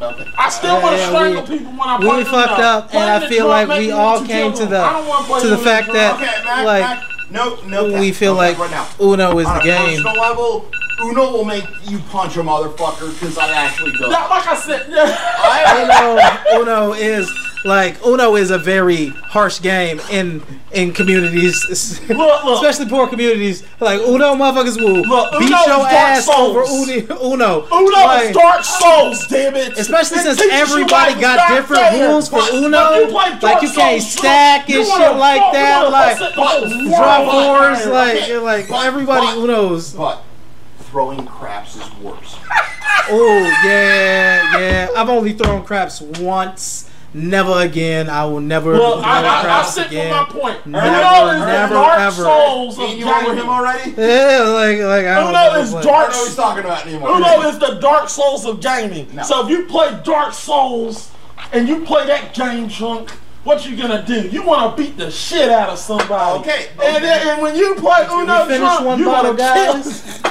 [0.01, 0.25] Okay.
[0.37, 2.93] I still Yeah, want to yeah, strangle we- people when I play we fucked up,
[2.93, 6.65] and I feel like we all came to the- I don't wanna the fact that-
[6.65, 7.99] like, Mac, no, no.
[7.99, 9.05] we cap, feel no like cap right now.
[9.05, 10.03] Uno is On the a game.
[10.03, 10.71] personal level,
[11.03, 14.07] Uno will make you punch a motherfucker because I actually do.
[14.09, 14.85] Yeah, like I said.
[14.93, 17.29] I, Uno, Uno is
[17.65, 20.41] like Uno is a very harsh game in
[20.71, 22.55] in communities, Look, look.
[22.63, 23.63] especially poor communities.
[23.79, 26.87] Like Uno motherfuckers will Look, beat Uno your ass over Souls.
[26.87, 27.67] Uni- Uno.
[27.71, 29.77] Uno Like, is Dark Souls, damn it.
[29.77, 32.07] Especially It since everybody got different Vader.
[32.07, 32.71] rules for But- Uno.
[32.79, 35.91] but you Like you can't Souls, stack and shit like fuck- that.
[35.91, 37.85] Like fuck the whole drop wars.
[37.87, 39.95] Like Okay, like but- everybody but- Unos.
[39.97, 40.23] But
[40.89, 42.37] throwing craps is worse.
[43.09, 44.87] Oh yeah, yeah.
[44.95, 46.87] I've only thrown craps once.
[47.13, 48.09] Never again.
[48.09, 50.13] I will never Look, throw I, I, I craps sit again.
[50.27, 50.65] for my point.
[50.65, 52.23] Never, Uno is never, the Dark ever.
[52.23, 53.91] Souls of Ain't you over him already?
[53.97, 55.55] Yeah, like like I don't Uno know.
[55.59, 57.09] is like- I Dark don't know what he's talking about anymore.
[57.17, 59.13] Uno is the Dark Souls of gaming.
[59.13, 59.23] No.
[59.23, 61.11] So if you play Dark Souls
[61.51, 63.09] and you play that game chunk,
[63.43, 64.27] what you gonna do?
[64.29, 66.39] You want to beat the shit out of somebody.
[66.41, 69.83] Okay, And, then, and when you play we Uno finish drunk, one you bottle, want
[69.83, 69.91] to
[70.21, 70.30] kill.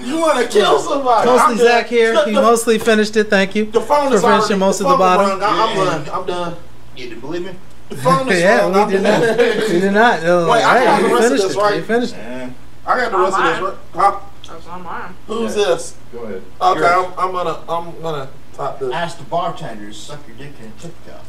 [0.00, 0.06] guys?
[0.06, 0.14] Damn.
[0.14, 1.26] I'm- You want to kill somebody.
[1.26, 2.12] Mostly I'm Zach here.
[2.14, 3.24] The, He the, mostly finished it.
[3.30, 3.64] Thank you.
[3.66, 5.42] the phone for is already, finishing most of phone the bottom.
[5.42, 6.08] I, I'm done.
[6.20, 6.56] I'm done.
[6.96, 7.54] You didn't believe me?
[7.88, 8.72] The phone is yeah, rung.
[8.72, 9.20] we I'm did not.
[9.38, 10.22] We did not.
[10.22, 11.76] No, Wait, I hey, got the rest of this, right?
[11.76, 12.52] You finished it.
[12.86, 13.60] I got the rest of this.
[13.60, 13.78] Right?
[13.94, 14.20] Huh?
[14.48, 15.14] That's on mine.
[15.26, 15.96] Who's this?
[16.12, 16.42] Go ahead.
[16.60, 18.92] Okay, I'm, I'm gonna I'm gonna top this.
[18.92, 21.24] Ask the bartenders, suck your dick in a tip cup.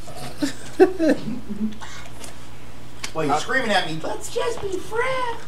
[3.14, 5.40] well, you're screaming at me, let's just be friends.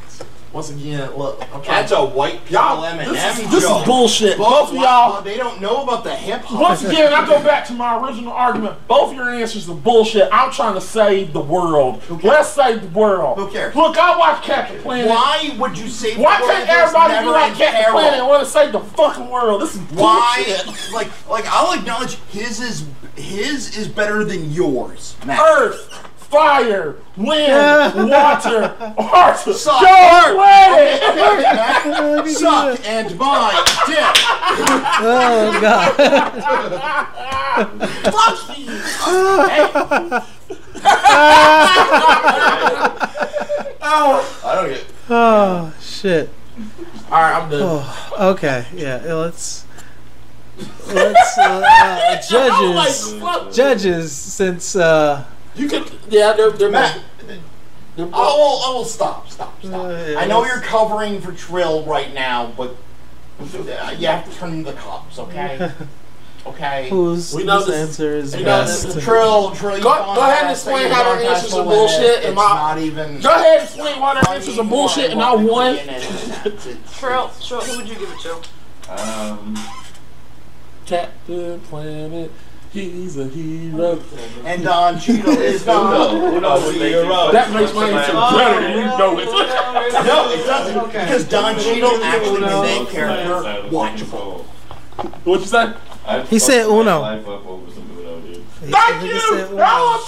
[0.53, 1.63] Once again, look, I'm trying.
[1.63, 4.37] That's a white Y'all, M&M this, is, this is bullshit.
[4.37, 5.19] Both of y'all.
[5.23, 6.61] they don't know about the hip hop.
[6.61, 8.77] Once again, I go back to my original argument.
[8.87, 10.29] Both your answers are bullshit.
[10.31, 12.03] I'm trying to save the world.
[12.23, 13.39] Let's save the world.
[13.39, 13.75] Who cares?
[13.75, 15.09] Look, I watch Captain Planet.
[15.09, 17.91] Why would you say Why the world can't everybody be like Captain?
[17.91, 19.61] Planet and want to save the fucking world?
[19.61, 19.97] This is bullshit.
[19.97, 20.75] Why?
[20.93, 22.85] Like, like I'll acknowledge his is
[23.15, 25.15] his is better than yours.
[25.25, 25.39] Matt.
[25.39, 29.81] Earth, fire, wind, water, Arthur, Suck.
[29.81, 32.27] Go planet.
[32.29, 34.15] Suck and my dick.
[34.99, 35.93] Oh god.
[38.11, 38.65] Fuck you.
[43.85, 44.41] oh.
[44.43, 44.85] I don't get.
[45.09, 46.29] Oh shit.
[47.11, 47.61] All right, I'm done.
[47.61, 48.65] Oh, okay.
[48.73, 49.01] Yeah.
[49.05, 49.65] Let's.
[50.87, 53.13] Let's uh, uh, judges.
[53.19, 53.51] fuck.
[53.51, 55.25] Judges, since uh,
[55.55, 56.99] You can, yeah, they're, they're Matt.
[57.95, 58.61] They're, I will.
[58.65, 59.29] I will stop.
[59.29, 59.63] Stop.
[59.63, 59.85] Stop.
[59.85, 62.75] Uh, yeah, I know you're covering for Trill right now, but
[63.39, 65.71] uh, you have to turn the cops, okay?
[66.45, 66.89] Okay.
[66.89, 68.83] whose, We know this- answer is we best.
[68.93, 71.99] this- Trill, Trill, Go- go ahead and explain thing how their about answers are bullshit
[72.01, 73.21] limit, and It's my- not even.
[73.21, 75.77] Go ahead and explain why their answers are bullshit and I won.
[76.97, 78.91] Trill, Trill, who would you give it to?
[78.91, 79.55] Um,
[80.85, 82.31] Captain Planet,
[82.73, 84.01] he's a hero.
[84.45, 86.15] And Don Cheadle is gone.
[86.17, 88.69] Uno, Uno would make you That makes my answer better.
[88.69, 89.25] You know it.
[90.05, 90.87] No, it doesn't.
[90.87, 94.45] Because Don Cheadle actually made that character watchable.
[95.23, 95.73] What you say?
[96.29, 96.99] He said Uno.
[97.01, 98.35] Life up over some Uno, dude.
[98.35, 99.19] He- Thank he you!
[99.19, 99.63] said Uno.
[99.65, 100.05] Oh,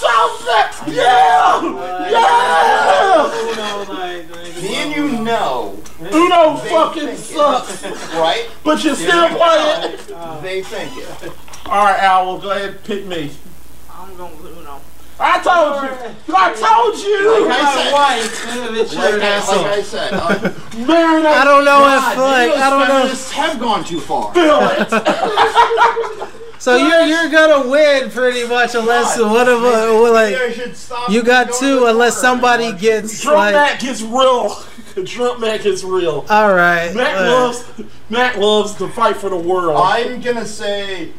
[0.88, 1.62] I'm Yeah!
[2.10, 3.32] Yeah!
[4.62, 7.24] Me and you know, Uno fucking think it.
[7.24, 8.50] sucks, right?
[8.64, 10.42] but you still play it.
[10.42, 11.32] They think it.
[11.66, 13.32] Alright, Owl, go ahead and pick me.
[13.92, 14.80] I'm going with Uno.
[15.18, 16.36] I told you!
[16.36, 17.48] I told you!
[17.48, 18.62] Like I said,
[18.98, 20.54] like, I- like I said, uh,
[20.86, 22.88] Mary, I don't know God, if like I don't know.
[23.00, 24.34] feminists have gone too far.
[24.34, 26.30] feel it.
[26.60, 30.76] So you're you're gonna win pretty much unless God, one of uh, like You should
[30.76, 34.50] stop you got two unless somebody gets Trump like Mac gets real.
[35.06, 36.26] Trump Mac gets real.
[36.30, 36.94] all right.
[36.94, 37.64] Mac uh, loves
[38.10, 39.78] Mac loves to fight for the world.
[39.82, 41.12] I'm gonna say,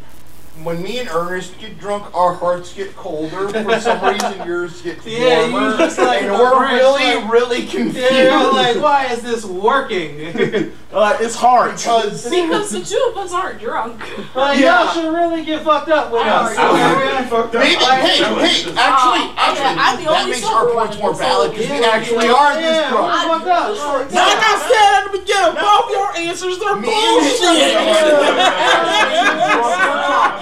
[0.65, 3.49] when me and Ernest get drunk, our hearts get colder.
[3.49, 7.33] For some reason, yours get Yeah, you warmer, just like and we're branch, really, like-
[7.33, 7.97] really confused.
[8.13, 10.73] Yeah, you're like, why is this working?
[10.97, 11.73] Uh, it's hard.
[11.77, 14.01] because Because the two of us aren't drunk.
[14.35, 14.85] like, Yeah.
[14.85, 16.57] y'all should really get fucked up with I us.
[16.57, 21.51] already- maybe, hey, hey, actually, Uh, actually, I'm the that makes our points more valid
[21.51, 23.13] because we actually yeah, are yeah, this drunk.
[23.13, 24.15] we're fucked up.
[24.15, 26.89] Like I said at the beginning, both your answers are Me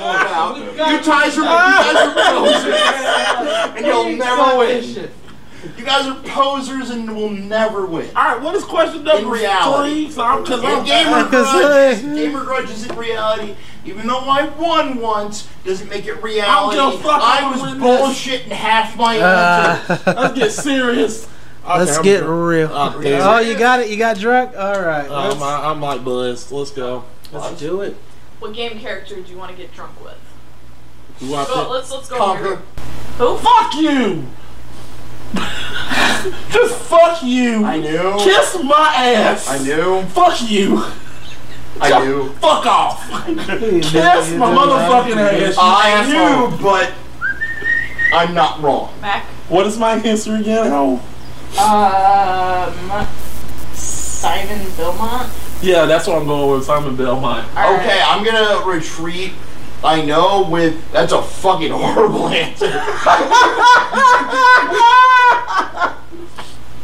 [0.04, 0.72] and bullshit.
[0.72, 5.10] You guys are, you guys are posers, and you'll never win.
[5.78, 8.08] You guys are posers and will never win.
[8.14, 10.04] All right, what is question number In reality.
[10.04, 10.10] three?
[10.12, 13.54] So I'm because I'm gamer Because, grudge, gamer grudge is in reality.
[13.86, 16.76] Even though I won once, doesn't make it reality.
[16.76, 18.00] I don't give a fuck, I was gonna this.
[18.00, 20.02] bullshitting half my answer.
[20.06, 21.24] Uh, let's get serious.
[21.64, 22.48] Okay, let's I'm get drunk.
[22.50, 22.68] real.
[22.70, 23.88] Oh, Oh, you got it.
[23.88, 24.54] You got drunk.
[24.54, 25.08] All right.
[25.08, 26.52] Um, I, I'm like buzzed.
[26.52, 27.04] Let's go.
[27.32, 27.96] let's do it.
[28.40, 30.18] What game character do you want to get drunk with?
[31.20, 31.68] Who I Go, pick?
[31.70, 32.16] let's let's go.
[32.18, 32.44] Conquer.
[32.44, 32.56] here.
[33.18, 33.36] Who?
[33.38, 34.26] Fuck you!
[36.52, 37.64] Just fuck you!
[37.64, 38.16] I knew.
[38.20, 39.48] Kiss my ass!
[39.48, 40.02] I knew.
[40.08, 40.82] Fuck you!
[41.80, 42.28] I knew.
[42.34, 43.08] Fuck off!
[43.26, 45.56] Kiss my motherfucking ass!
[45.58, 46.50] I asshole.
[46.50, 46.92] knew, but
[48.12, 48.92] I'm not wrong.
[49.00, 49.24] Mac.
[49.48, 50.70] What is my answer again?
[50.72, 51.00] Oh,
[51.58, 53.06] Um,
[53.74, 55.30] Simon Belmont.
[55.70, 56.64] yeah, that's what I'm going with.
[56.64, 57.46] Simon Belmont.
[57.56, 58.04] All Okay, right.
[58.08, 59.32] I'm gonna retreat.
[59.82, 62.70] I know with that's a fucking horrible answer.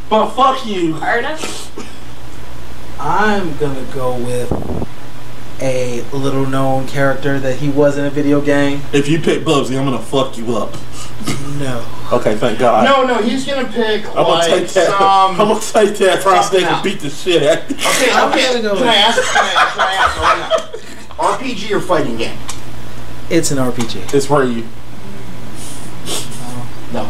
[0.09, 0.95] But fuck you.
[0.95, 1.71] Artist.
[2.99, 4.51] I'm gonna go with
[5.61, 8.81] a little known character that he was in a video game.
[8.93, 10.73] If you pick Bubsy, I'm gonna fuck you up.
[11.59, 11.85] No.
[12.11, 12.83] Okay, thank God.
[12.83, 14.89] No, no, he's gonna pick I'm gonna take that.
[14.99, 17.69] I'm gonna take that price tag and beat the shit out.
[17.69, 17.77] of.
[17.77, 18.47] Okay, I'm okay.
[18.47, 19.21] gonna go Can I ask?
[19.21, 20.17] Can I, can I ask?
[20.21, 21.35] right now?
[21.37, 22.37] RPG or fighting game?
[23.29, 24.13] It's an RPG.
[24.13, 24.65] It's for you.
[26.07, 26.89] Oh.
[26.93, 27.09] No.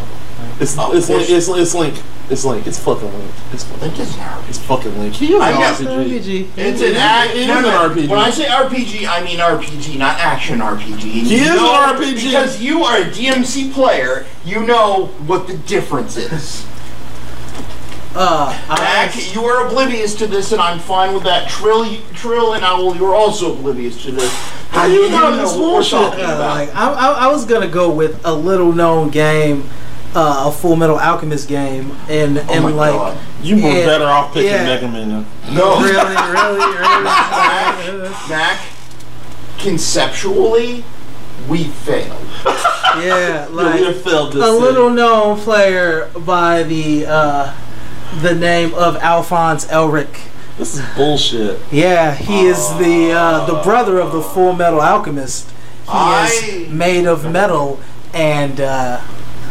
[0.60, 1.48] It's Oh, it's, of link, course.
[1.48, 1.94] it's it's Link.
[2.32, 2.66] It's Link.
[2.66, 3.30] It's fucking Link.
[3.52, 3.80] It's fucking.
[3.90, 4.48] Think it's an RPG.
[4.48, 5.14] It's fucking Link.
[5.14, 6.46] He is I an guess- RPG.
[6.46, 6.48] RPG.
[6.56, 7.34] It's an act.
[7.34, 7.68] It No, is no.
[7.84, 8.08] an RPG.
[8.08, 10.98] When I say RPG, I mean RPG, not action RPG.
[11.00, 12.14] He is an know- RPG.
[12.30, 14.24] because you are a DMC player.
[14.46, 16.64] You know what the difference is.
[18.14, 21.48] Uh, Mac, I, you are oblivious to this, and I'm fine with that.
[21.48, 24.30] Trill, Trill, and Owl, you're also oblivious to this.
[24.68, 25.98] How you know this what we're bullshit?
[26.20, 29.64] uh, like I, I, I was gonna go with a little known game,
[30.14, 33.18] uh, a Full Metal Alchemist game, and Oh and my like God.
[33.42, 34.64] You were Yeah, better off picking yeah.
[34.64, 35.26] Mega Man.
[35.52, 38.10] No, really, really, really.
[38.28, 38.60] Mac,
[39.58, 40.84] conceptually,
[41.48, 42.16] we failed.
[42.44, 44.42] yeah, Yeah, we like have failed this.
[44.42, 44.60] a thing.
[44.60, 47.54] little known player by the uh,
[48.20, 50.28] the name of Alphonse Elric.
[50.58, 51.58] This is bullshit.
[51.72, 55.48] Yeah, he is the uh, the brother of the Full Metal Alchemist.
[55.84, 57.80] He I- is made of metal
[58.14, 59.00] and uh,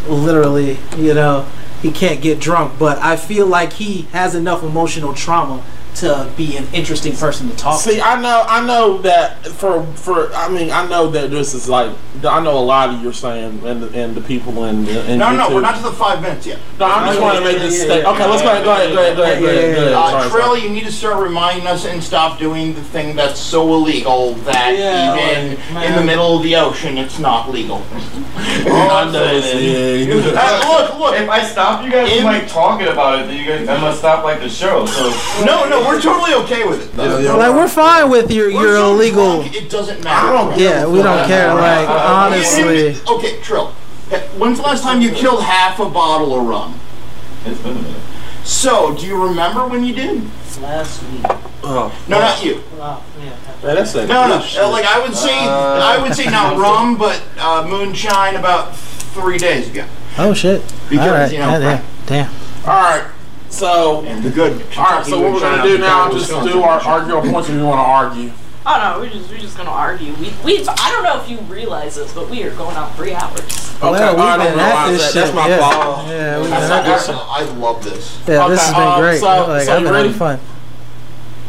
[0.08, 1.47] literally, you know,
[1.82, 2.78] he can't get drunk.
[2.78, 5.64] But I feel like he has enough emotional trauma
[5.96, 8.02] to be an interesting person to talk See, to.
[8.06, 10.34] I know, I know that for for.
[10.34, 11.96] I mean, I know that this is like.
[12.24, 14.88] I know a lot of you're saying, and the, and the people in.
[14.88, 16.60] in No, no, we're not to the five minutes yet.
[16.80, 18.64] No, I'm just Oh, trying to make this yeah, yeah, Okay, let's go ahead.
[18.64, 18.94] Go ahead.
[18.94, 19.18] Go ahead.
[19.18, 19.39] Go ahead.
[19.39, 19.70] Go Yeah, ahead.
[19.70, 19.92] yeah, Go ahead.
[19.92, 20.00] yeah.
[20.00, 20.62] Uh, Sorry, Trill, sorry.
[20.62, 24.76] you need to start reminding us and stop doing the thing that's so illegal that
[24.78, 26.00] Yeah, even like, in man.
[26.00, 27.82] the middle of the ocean, it's not legal.
[27.94, 29.42] I know.
[29.42, 30.12] see.
[30.12, 31.16] Uh, look, look.
[31.20, 33.80] If I stop you guys In- from like talking about it, then you guys I
[33.82, 34.86] must stop like the show.
[34.86, 35.10] So
[35.46, 36.94] No, no, we're totally okay with it.
[36.96, 37.38] though.
[37.38, 39.42] Like we're fine with your We're your so illegal.
[39.42, 40.28] drunk, it doesn't matter.
[40.28, 41.54] I don't Yeah, we don't care.
[41.54, 43.68] Like honestly, Okay, Trill.
[44.38, 46.80] When's the last time you killed half a bottle of rum?
[47.46, 48.02] it's been a minute.
[48.44, 50.22] So, do you remember when you did?
[50.62, 51.22] last week.
[51.64, 52.62] Oh, No, not you.
[52.78, 53.30] Wow, yeah.
[53.64, 54.38] man, that's a No, no.
[54.40, 54.62] good shit.
[54.62, 59.38] Uh, like I would say, I would say not rum, but uh, moonshine about three
[59.38, 59.86] days ago.
[60.18, 60.62] Oh shit!
[60.90, 62.30] Because, All right, you know, damn, damn.
[62.66, 63.06] All right.
[63.52, 64.62] So, And the good.
[64.78, 65.06] all right.
[65.06, 66.10] So what we're gonna do now?
[66.12, 68.32] Just do our argue our points if you want to argue.
[68.66, 70.14] Oh no, we're just we're just gonna argue.
[70.16, 73.14] We we I don't know if you realize this, but we are going on three
[73.14, 73.39] hours.
[73.78, 75.20] Okay, well, I we've don't been at this that.
[75.22, 75.60] That's my yeah.
[75.60, 76.08] fault.
[76.08, 77.10] Yeah, we've been I, at this.
[77.10, 78.20] I love this.
[78.28, 79.20] Yeah, this Okay, has been um, great.
[79.20, 80.08] so- like, so I've been ready?
[80.10, 80.39] having fun.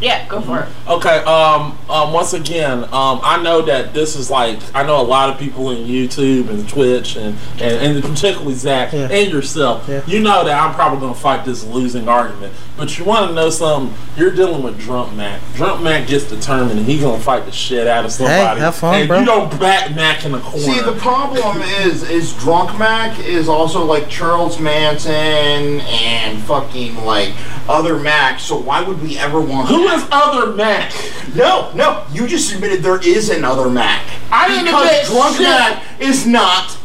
[0.02, 0.68] Yeah, go for it.
[0.88, 1.18] Okay.
[1.18, 1.78] Um.
[1.88, 2.12] Um.
[2.12, 3.20] Once again, um.
[3.22, 6.68] I know that this is like I know a lot of people in YouTube and
[6.68, 9.08] Twitch and and, and particularly Zach Yeah.
[9.10, 9.88] and yourself.
[9.88, 10.02] Yeah.
[10.06, 12.52] You know that I'm probably gonna fight this losing argument.
[12.76, 13.94] But you want to know something?
[14.16, 15.40] You're dealing with Drunk Mac.
[15.54, 18.58] Drunk Mac gets determined and he's gonna fight the shit out of somebody.
[18.58, 19.20] Hey, have fun, and bro.
[19.20, 20.58] You don't back Mac in the corner.
[20.58, 27.32] See, the problem is, is Drunk Mac is also like Charles Manson and fucking like
[27.68, 28.42] other Macs.
[28.44, 29.68] So why would we ever want?
[29.68, 30.02] Who that?
[30.02, 30.92] is other Mac?
[31.34, 32.04] No, no.
[32.12, 34.02] You just admitted there is another Mac.
[34.30, 35.44] I didn't because admit Drunk shit.
[35.46, 36.78] Mac is not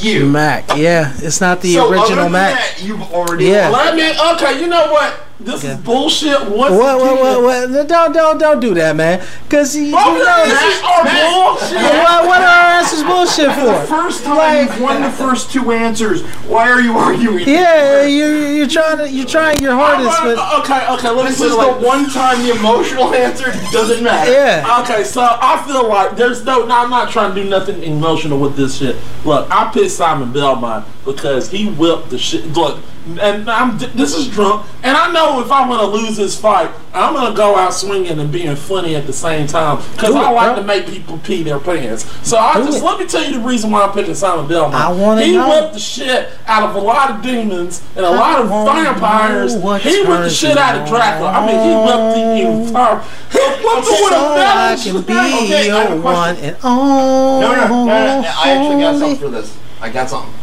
[0.00, 0.26] you.
[0.26, 2.54] Mac, yeah, it's not the so other original than Mac.
[2.54, 3.68] That, you've already Yeah.
[3.70, 3.94] lost.
[3.96, 4.32] Let me.
[4.34, 4.60] Okay.
[4.60, 5.20] You know what?
[5.40, 5.74] This Okay.
[5.74, 6.40] is bullshit.
[6.50, 7.70] Once What, what, what, what?
[7.70, 9.24] No, Don't, don't, don't do that, man.
[9.48, 11.76] Cause you, you Oh, know, our Mac- bullshit.
[12.02, 13.86] what, what are our answers bullshit The for?
[13.86, 16.22] first time Like- you've won the first two answers.
[16.48, 17.48] Why are you arguing?
[17.48, 21.40] Yeah, you, you're trying to, you're trying your hardest, but okay, okay, let me This
[21.40, 24.32] is it the like one time the emotional answer doesn't matter.
[24.32, 24.80] yeah.
[24.82, 28.40] Okay, so I feel like there's no, no, I'm not trying to do nothing emotional
[28.40, 28.96] with this shit.
[29.24, 32.44] Look, I picked Simon Belmont because he whipped the shit.
[32.54, 32.80] Look,
[33.18, 37.14] and I'm this is drunk, and I know if I'm gonna lose this fight, I'm
[37.14, 40.62] gonna go out swinging and being funny at the same time because I like bro.
[40.62, 42.04] to make people pee their pants.
[42.26, 42.84] So I Do just it.
[42.84, 44.74] let me tell you the reason why I'm picking Simon Belmont.
[44.74, 45.48] I wanna He know.
[45.48, 49.54] whipped the shit out of a lot of demons and a lot of vampires.
[49.54, 49.58] He
[50.04, 51.30] whipped the shit out of Dracula.
[51.30, 53.00] I mean, he whipped the entire.
[53.32, 55.42] He whipped the with a so I metal can be strap.
[55.42, 56.02] Okay, I have a your question.
[56.02, 57.40] one and only.
[57.40, 58.32] No, no, no, no, no.
[58.36, 59.56] I actually got something for this.
[59.80, 60.34] I got something.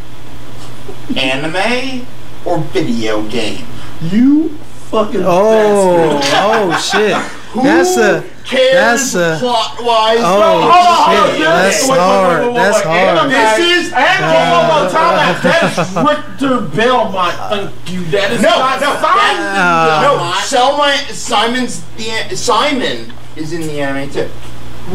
[1.17, 2.05] Anime
[2.45, 3.65] or video game?
[4.01, 4.49] You
[4.89, 6.31] fucking Oh, bastard.
[6.33, 7.41] oh shit.
[7.63, 10.19] That's a cares That's, uh, plot wise.
[10.19, 11.39] Oh, Hold hold shit.
[11.39, 12.39] yeah, That's wait, wait, wait, hard.
[12.41, 12.85] wait, wait, That's wait.
[12.85, 13.17] hard.
[13.17, 15.15] Anime- This is- and one more time.
[15.15, 17.35] That, that is Richter Belmont.
[17.49, 18.03] Thank you.
[18.11, 23.79] That is No, not no, Simon Uh, no, Selma, Simon's the Simon is in the
[23.81, 24.27] anime too,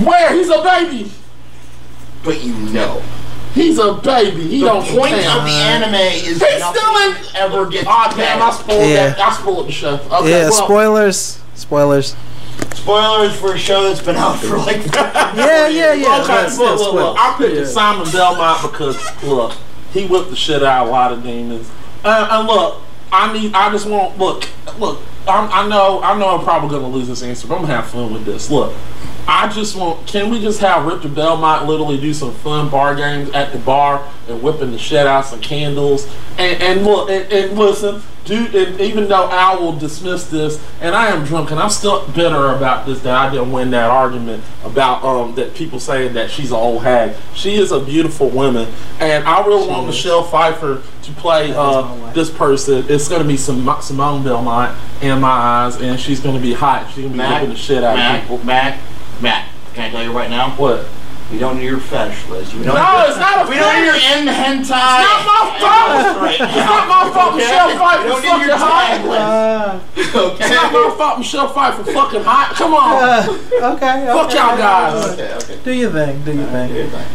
[0.05, 0.35] Where?
[0.35, 1.11] He's a baby.
[2.23, 3.03] but you know
[3.55, 4.43] He's a baby.
[4.47, 5.39] He the don't point count.
[5.41, 7.85] of the anime is He's nothing still in- ever get.
[7.87, 8.41] Ah, damn!
[8.41, 9.09] I spoiled Yeah.
[9.11, 9.21] that.
[9.21, 9.95] I spoiled the show.
[9.95, 11.41] Okay, yeah, well, spoilers.
[11.55, 12.15] Spoilers.
[12.75, 14.85] Spoilers for a show that's been out for like.
[15.37, 16.21] Yeah, yeah, yeah.
[16.23, 17.17] Okay, but still look, look, look.
[17.19, 17.65] I picked Yeah.
[17.67, 19.53] Simon Belmont because look,
[19.93, 21.71] he whipped the shit out of a lot of demons.
[22.05, 22.81] Uh, and look,
[23.13, 23.53] I need.
[23.55, 24.49] I just want look,
[24.79, 25.01] look.
[25.29, 26.01] I'm, I know.
[26.03, 26.37] I know.
[26.39, 28.51] I'm probably gonna lose this answer, but I'm gonna have fun with this.
[28.51, 28.73] Look,
[29.27, 30.07] I just want.
[30.07, 34.07] Can we just have Richter Belmont literally do some fun bar games at the bar
[34.29, 36.07] and whipping the shit out some candles
[36.39, 38.03] and and look and, and listen.
[38.23, 42.07] Dude, and even though I will dismiss this, and I am drunk, and I'm still
[42.09, 46.31] bitter about this that I didn't win that argument about um that people saying that
[46.31, 47.17] she's an old hag.
[47.35, 48.69] She is a beautiful woman,
[49.01, 52.85] and I really want Michelle Pfeiffer to play uh, this person.
[52.89, 56.53] It's going to be Sim- Simone Belmont in my eyes, and she's going to be
[56.53, 56.89] hot.
[56.89, 58.45] She's going to be Mac, whipping the shit out of people.
[58.45, 58.79] Mac,
[59.21, 59.49] Mac.
[59.75, 60.51] Can I tell you right now?
[60.57, 60.87] What?
[61.31, 62.55] We don't need your fetish list.
[62.55, 64.17] We don't No, it's not a We don't need your fetish.
[64.19, 64.61] in hentai.
[64.61, 66.17] It's not my fault.
[66.19, 67.37] Right It's not my fault.
[67.37, 68.87] Michelle We Pfeiffer don't fucking your hot.
[68.87, 69.21] tag list.
[69.21, 69.81] Uh,
[70.21, 70.45] Okay.
[70.45, 71.19] It's not my fault.
[71.19, 72.55] Michelle Pfeiffer fucking hot.
[72.57, 73.03] Come on.
[73.03, 74.07] uh, okay.
[74.07, 74.37] Fuck okay.
[74.37, 75.13] y'all guys.
[75.13, 75.59] Okay, okay.
[75.63, 76.25] Do your thing.
[76.25, 76.73] Do your thing.
[76.73, 77.07] Good thing.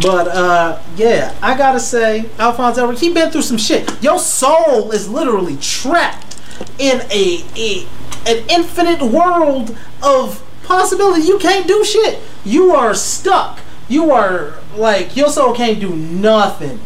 [0.00, 4.02] But uh, yeah, I gotta say, Alphonse Elric, he been through some shit.
[4.02, 6.38] Your soul is literally trapped
[6.78, 7.86] in a, a
[8.26, 11.22] an infinite world of possibility.
[11.22, 12.20] You can't do shit.
[12.44, 13.60] You are stuck.
[13.88, 16.80] You are like your soul can't do nothing.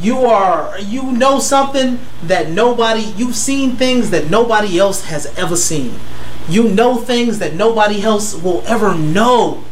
[0.00, 5.56] You are you know something that nobody you've seen things that nobody else has ever
[5.56, 5.94] seen.
[6.48, 9.62] You know things that nobody else will ever know.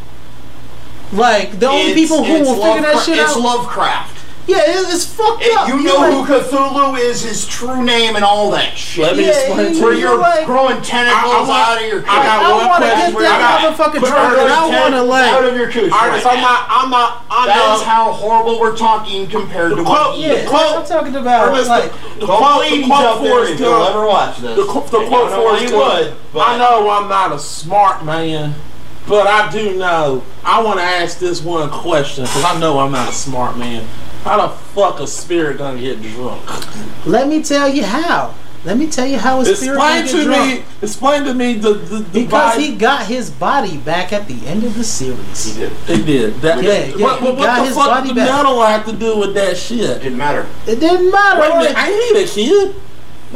[1.12, 3.40] Like the only It's- people who it's will figure that Lovecra- shit It's out.
[3.40, 4.12] Lovecraft.
[4.46, 5.66] Yeah, it's fucked It- up.
[5.68, 9.02] you know like- who Cthulhu is, his true name, and all that shit.
[9.04, 9.98] Let me Yeah, explain you- to Where you.
[10.00, 12.82] you're like- growing tentacles I- I want- out of your I got I one want
[12.82, 13.26] to question get for you.
[13.26, 15.44] I that got- motherfucking Put drunk, your and I want to tentacles out like.
[15.52, 15.92] of your cooch.
[15.92, 16.60] Artist, right I'm not.
[16.70, 17.22] I'm not.
[17.28, 17.74] I That know.
[17.74, 20.48] is how horrible we're talking compared to The what quote- Yeah, is.
[20.48, 21.92] quote- I'm talking about Ernest, like.
[22.20, 24.56] the Don't quote, ladies the quote out there Forrest if you'll ever watch this.
[24.56, 28.54] The, the quote I know Forrest you would, I know I'm not a smart man,
[29.08, 30.22] but I do know.
[30.44, 33.88] I want to ask this one question because I know I'm not a smart man.
[34.26, 36.42] How the fuck a spirit gonna get drunk?
[37.06, 38.34] Let me tell you how.
[38.64, 40.60] Let me tell you how his spirit Explain can to get drunk.
[40.60, 40.64] me.
[40.82, 44.44] Explain to me the the, the Because vibe- he got his body back at the
[44.44, 45.44] end of the series.
[45.54, 45.72] he did.
[45.86, 46.34] He did.
[46.40, 48.28] That, Yeah, yeah, what, what, what got the his fuck body the back.
[48.28, 49.78] metal have to do with that shit?
[49.82, 50.44] It didn't matter.
[50.66, 51.40] It didn't matter.
[51.42, 52.74] Wait a minute, I ain't a kid.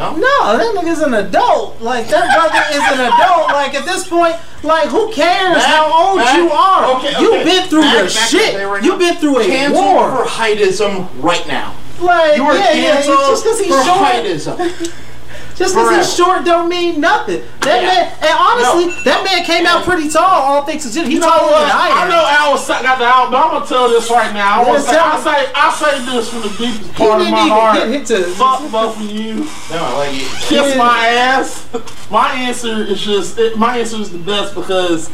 [0.01, 0.17] No.
[0.17, 1.81] No, that nigga's an adult.
[1.81, 3.53] Like that brother is an adult.
[3.53, 4.35] Like at this point,
[4.65, 6.97] like who cares Mac, how old Mac, you are?
[6.97, 8.55] okay, You've been through Mac, your shit.
[8.67, 10.11] right You've been through a Cancel war.
[10.11, 11.77] for heightism right now.
[12.01, 12.93] like You are yeah, yeah.
[12.97, 14.97] canceled Just because he's for heightism.
[15.61, 17.43] just because he's short, don't mean nothing.
[17.61, 17.89] That Yeah.
[17.89, 19.03] man, and honestly, No.
[19.05, 20.25] that man came out pretty tall.
[20.25, 23.33] All things considered, he You know taller than I I know Al got the album,
[23.33, 24.63] but I'm gonna tell this right now.
[24.63, 27.21] I want to Yeah, say, I say, I say this from the deepest He part
[27.21, 27.77] of my even heart.
[27.77, 28.25] get hit to.
[28.25, 29.47] Fuck both of you.
[29.71, 30.29] No, I like it.
[30.49, 30.77] Kiss Yeah.
[30.79, 31.63] my ass.
[32.11, 35.09] My answer is just it, my answer is the best because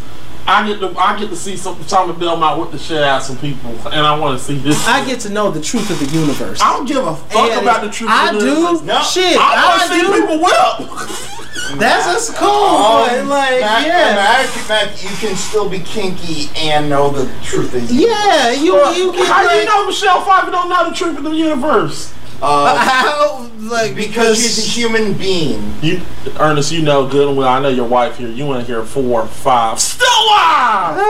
[0.49, 3.26] I get to I get to see some Simon Belmont whip the shit out of
[3.26, 4.86] some people, and I want to see this.
[4.86, 5.09] I shit.
[5.09, 6.61] get to know the truth of the universe.
[6.61, 8.11] I don't give a fuck And about the truth.
[8.11, 8.47] I of the do.
[8.55, 8.82] universe.
[8.82, 9.03] No.
[9.03, 10.20] Shit, I I, want to see do.
[10.20, 11.32] people whip.
[11.80, 12.49] That's just cool.
[12.49, 14.14] Um, but like, Mac, yeah.
[14.14, 17.92] Mac, Mac, you can still be kinky and know the truth is.
[17.92, 21.24] Yeah, you you can How do you know Michelle Pfeiffer don't know the truth of
[21.24, 22.12] the universe?
[22.43, 25.74] Uh, how like because she's a human being.
[25.82, 26.03] You,
[26.39, 27.49] Ernest, you know good and well.
[27.49, 28.28] I know your wife here.
[28.28, 30.97] You want to hear four, five, still alive.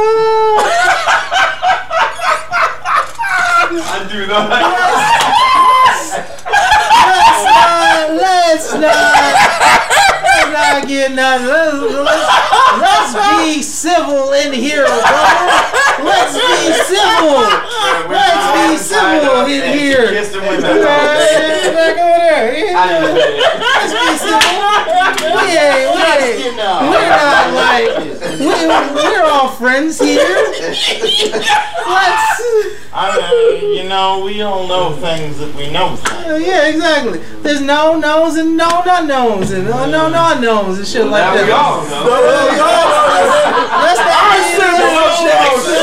[3.79, 4.51] I do that.
[8.15, 9.43] let's not let's
[10.23, 11.47] not let's not get nothing.
[11.47, 12.19] Let's,
[12.81, 15.03] let's, let's be civil in here, brother.
[16.05, 17.43] Let's be civil.
[18.09, 20.09] Let's be civil in here.
[20.11, 21.65] Kissed him with Yeah, that.
[21.65, 22.57] yeah, back over there.
[22.57, 22.75] Yeah.
[23.59, 24.67] Let's be civil.
[25.27, 27.91] We ain't, we ain't, we're not like
[28.39, 28.47] we,
[28.95, 30.19] we're all friends here.
[31.87, 32.41] Let's.
[32.99, 33.19] I
[33.61, 36.47] mean, you know, we all know things that we know things.
[36.47, 37.19] Yeah, exactly.
[37.43, 41.23] There's no knows and no not knows and no no not knows and shit like
[41.23, 41.47] Now that.
[41.47, 42.05] we all know.
[43.83, 45.83] Let's not be- Samuel Jackson.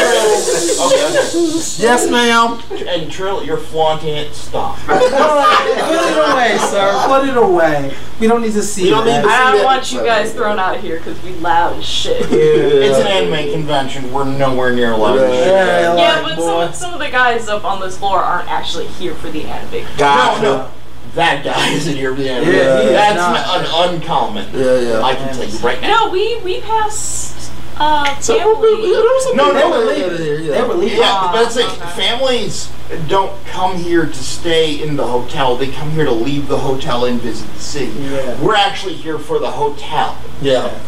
[1.83, 2.59] Yes, ma'am.
[2.87, 4.33] And Trill, you're flaunting it.
[4.33, 4.77] Stop.
[4.85, 7.03] Put it away, sir.
[7.07, 7.93] Put it away.
[8.19, 9.23] We don't need to see We don't that.
[9.23, 12.25] need to I don't want you guys thrown out here because we loud as shit.
[12.31, 14.11] It's an anime convention.
[14.13, 15.47] We're nowhere near allowed to shit.
[15.47, 18.87] Yeah, Yeah, like, but some, some of the guys up on this floor aren't actually
[18.87, 19.85] here for the anime.
[19.97, 20.41] Gotcha.
[20.41, 20.69] No, no.
[21.15, 22.51] That guy isn't here for the anime.
[22.53, 23.89] Yeah, That's not.
[23.89, 24.47] an uncommon.
[24.53, 25.01] Yeah, yeah.
[25.01, 26.05] I can tell you right now.
[26.05, 28.81] No, we we passed uh So, yeah, family.
[28.81, 30.97] there was No, no, they- were here, They were leaving.
[30.99, 31.65] Yeah, but that's it.
[31.65, 31.89] okay.
[31.91, 32.69] Families
[33.07, 35.55] don't come here to stay in the hotel.
[35.55, 37.91] They come here to leave the hotel and visit the city.
[37.99, 38.39] Yeah.
[38.41, 40.17] We're actually here for the hotel.
[40.41, 40.79] Yeah.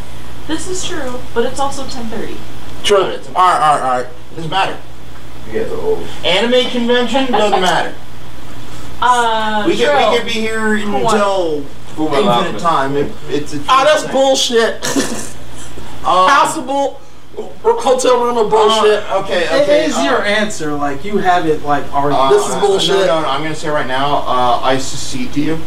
[0.48, 2.36] This is true, but it's also 10:30.
[2.84, 2.98] True.
[3.00, 4.08] All right, all right, all right.
[4.36, 4.78] Doesn't matter.
[5.52, 6.00] You guys are old.
[6.24, 7.94] Anime convention doesn't matter.
[9.02, 11.62] Uh, We Trill, can we can be here until
[11.96, 12.96] Who am I infinite laughing time.
[12.98, 14.12] It, it's a Oh, that's thing.
[14.12, 15.32] bullshit.
[16.06, 17.02] Um, Possible
[17.64, 19.04] hotel room of bullshit.
[19.10, 19.86] uh, okay, okay.
[19.86, 20.72] is uh, your answer.
[20.74, 22.16] Like you have it like already.
[22.16, 22.90] uh, This is bullshit.
[22.96, 23.28] No, no, no.
[23.28, 25.60] I'm gonna say right now, uh, I secede to you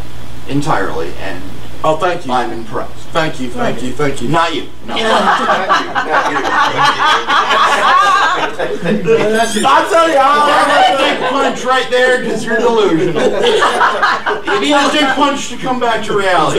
[0.49, 1.43] entirely, and
[1.83, 2.31] oh, thank you.
[2.33, 2.93] I'm impressed.
[3.09, 4.29] Thank you, thank you, thank you.
[4.29, 4.69] Not you.
[4.89, 4.95] No.
[8.49, 13.23] I tell you, That's a I dick punch right there because you're delusional.
[14.55, 16.59] you need a dick punch to come back to reality.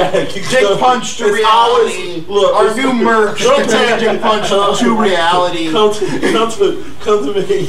[0.49, 1.45] Dick punch to It's reality.
[1.45, 5.71] always- look, Our new merch, Don't dick punch uh, to reality.
[5.71, 7.65] come to, come to, come to me,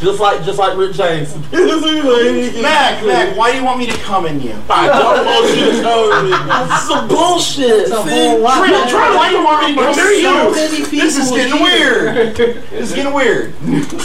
[0.00, 1.34] just like, just like Rick James.
[2.62, 4.54] Mac, Mac, why do you want me to come in you?
[4.70, 6.30] I don't want you to come with me.
[6.68, 7.70] This is some bullshit.
[7.70, 8.10] It's a See?
[8.10, 8.58] whole lot.
[8.66, 10.54] Trey, Trey, why do you want me to come There's near so you?
[10.54, 12.14] many people This is getting here.
[12.14, 12.36] weird.
[12.36, 13.54] This is getting weird.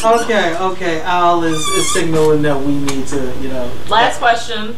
[0.04, 1.02] Okay, okay.
[1.02, 3.72] Al is, is signaling that we need to, you know.
[3.90, 4.76] Last question.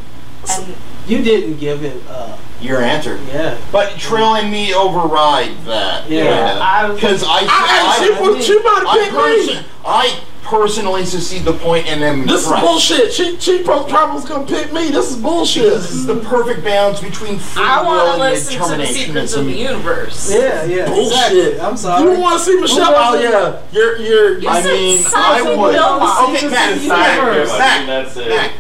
[0.50, 0.76] And
[1.08, 2.02] You didn't give it.
[2.08, 3.18] Uh, Your answer.
[3.28, 3.58] yeah.
[3.72, 6.10] But Trill and me override that.
[6.10, 6.60] Yeah.
[6.62, 9.48] I was Because I, I, I, she, was- she might have I, picked me.
[9.48, 13.12] person, I personally secede the point and am This is bullshit.
[13.12, 14.90] She, she pro- probably was gonna pick me.
[14.92, 15.64] This is bullshit.
[15.64, 18.78] Because this is the perfect balance between free I will want to and listen to
[18.78, 20.32] the secrets of the universe.
[20.32, 20.86] Yeah, yeah.
[20.88, 21.12] Bullshit.
[21.14, 21.60] Exactly.
[21.60, 22.04] I'm sorry.
[22.04, 22.94] You don't want to see Michelle?
[22.96, 23.62] Oh yeah.
[23.72, 24.40] You're you're.
[24.40, 25.58] You I mean, I would.
[25.58, 26.36] Wilmot.
[26.36, 27.88] Okay, Matt, Secrets Matt.
[27.88, 28.52] Matt, Matt,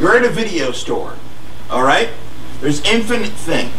[0.00, 1.14] you're at a video store,
[1.70, 2.08] all right?
[2.60, 3.72] There's infinite things.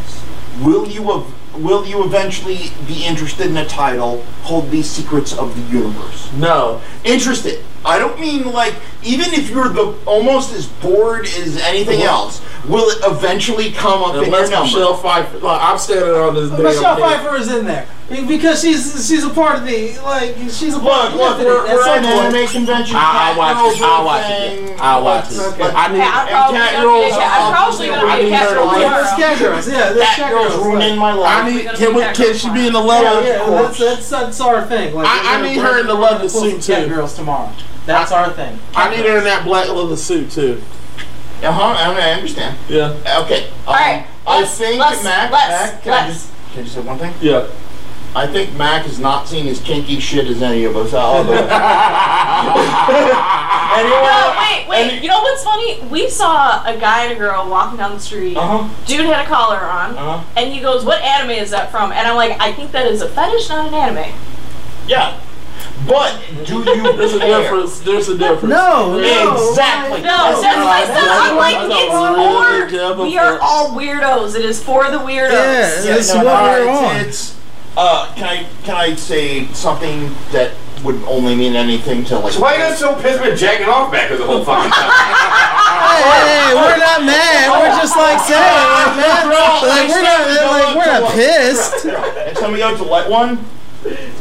[0.62, 5.56] Will you ev- will you eventually be interested in a title called "The Secrets of
[5.56, 6.32] the Universe"?
[6.34, 7.64] No, Interested.
[7.86, 8.74] I don't mean like
[9.04, 12.10] even if you're the almost as bored as anything uh-huh.
[12.10, 12.42] else.
[12.68, 14.66] Will it eventually come up in your unless number?
[14.66, 15.38] Michelle Pfeiffer.
[15.38, 16.50] Like, I'm standing on this.
[16.50, 17.04] damn Michelle thing.
[17.06, 17.86] Pfeiffer is in there
[18.28, 21.66] because she's she's a part of the like she's a part Look, of the look,
[21.66, 22.96] we're, At we're some at an anime convention.
[22.98, 23.82] I- I'll watch it.
[23.84, 24.80] I'll watch it.
[24.82, 25.38] I'll watch it.
[25.38, 26.02] let's- I need.
[26.02, 27.38] Hey, I'm And probably cat girls be a cat.
[27.38, 29.30] are I'm probably gonna be a I cat need girl her to Yeah, there's tomorrow.
[29.30, 29.68] cat girls.
[29.70, 30.66] Yeah, there's Cat cat girls girls.
[30.66, 31.54] ruining my I life.
[31.54, 31.70] need.
[31.78, 32.02] Can we?
[32.14, 33.28] Can she be in the Yeah, leather?
[33.28, 34.98] yeah, that's, that's that's our thing.
[34.98, 36.94] I- I need her in the we're leather suit, some Cat too.
[36.96, 37.52] girls tomorrow.
[37.86, 38.58] That's our thing.
[38.76, 40.62] I need her in that black leather suit too.
[41.44, 41.64] Uh huh.
[41.78, 42.58] I I understand.
[42.70, 42.96] Yeah.
[43.24, 43.46] Okay.
[43.48, 45.32] Um, All right, I let's- think let's- Mac.
[45.32, 45.84] let's- Mac.
[45.84, 46.14] Can I let's.
[46.14, 47.14] just can I just say one thing?
[47.22, 47.48] Yeah.
[48.16, 50.94] I think Mac has not seen as kinky shit as any of us.
[50.96, 51.34] Other.
[51.34, 51.50] anyway.
[53.92, 55.02] No, wait, wait.
[55.02, 55.82] You know what's funny?
[55.90, 58.38] We saw a guy and a girl walking down the street.
[58.38, 58.70] Uh huh.
[58.86, 60.24] Dude had a collar on, Uh huh.
[60.38, 63.02] and he goes, "What anime is that from?" And I'm like, "I think that is
[63.02, 64.14] a fetish, not an anime."
[64.88, 65.20] Yeah.
[65.88, 66.64] But do you
[66.98, 67.80] There's a difference.
[67.80, 68.50] There's a difference.
[68.50, 70.02] No, no, Exactly.
[70.02, 71.08] No, that's what I said.
[71.08, 73.04] I'm like, That's a it's really for.
[73.04, 74.36] We are all weirdos.
[74.36, 75.32] It is for the weirdos.
[75.32, 75.84] Yeah.
[75.84, 77.08] Yeah, That's no, what no, we're it's, on.
[77.08, 77.40] It's,
[77.78, 80.54] uh, can I can I say something that
[80.84, 82.34] would only mean anything to like?
[82.34, 85.52] So why you guys so pissed with jacking off back the whole fucking time?
[85.86, 87.52] Hey, hey, we're not mad.
[87.52, 91.86] We're just like saying, like, man, like we're not, like we're not pissed.
[91.86, 93.46] Next time we go to light one,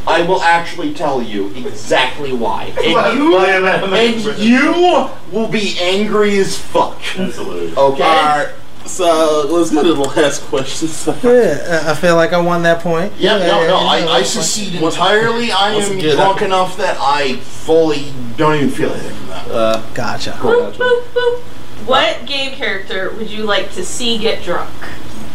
[0.07, 2.73] I will actually tell you exactly why.
[2.77, 6.99] And you, and you will be angry as fuck.
[7.17, 7.71] Absolutely.
[7.75, 8.03] Okay.
[8.03, 8.49] All right.
[8.85, 10.87] So let's go to the last question.
[11.23, 13.13] Yeah, I feel like I won that point.
[13.17, 14.83] Yeah, no, no, yeah, I, I that's fine.
[14.83, 15.51] entirely.
[15.51, 19.47] I am drunk I- enough that I fully don't even feel anything from that.
[19.49, 20.31] Uh, Gotcha.
[20.33, 21.39] Boop, boop, boop.
[21.87, 24.69] What game character would you like to see get drunk?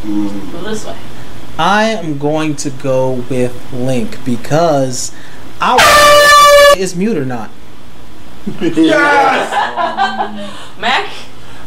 [0.05, 0.97] Go this way.
[1.61, 5.15] I am going to go with Link because
[5.61, 7.51] I is mute or not.
[8.63, 9.51] Yes,
[10.81, 11.13] Mac?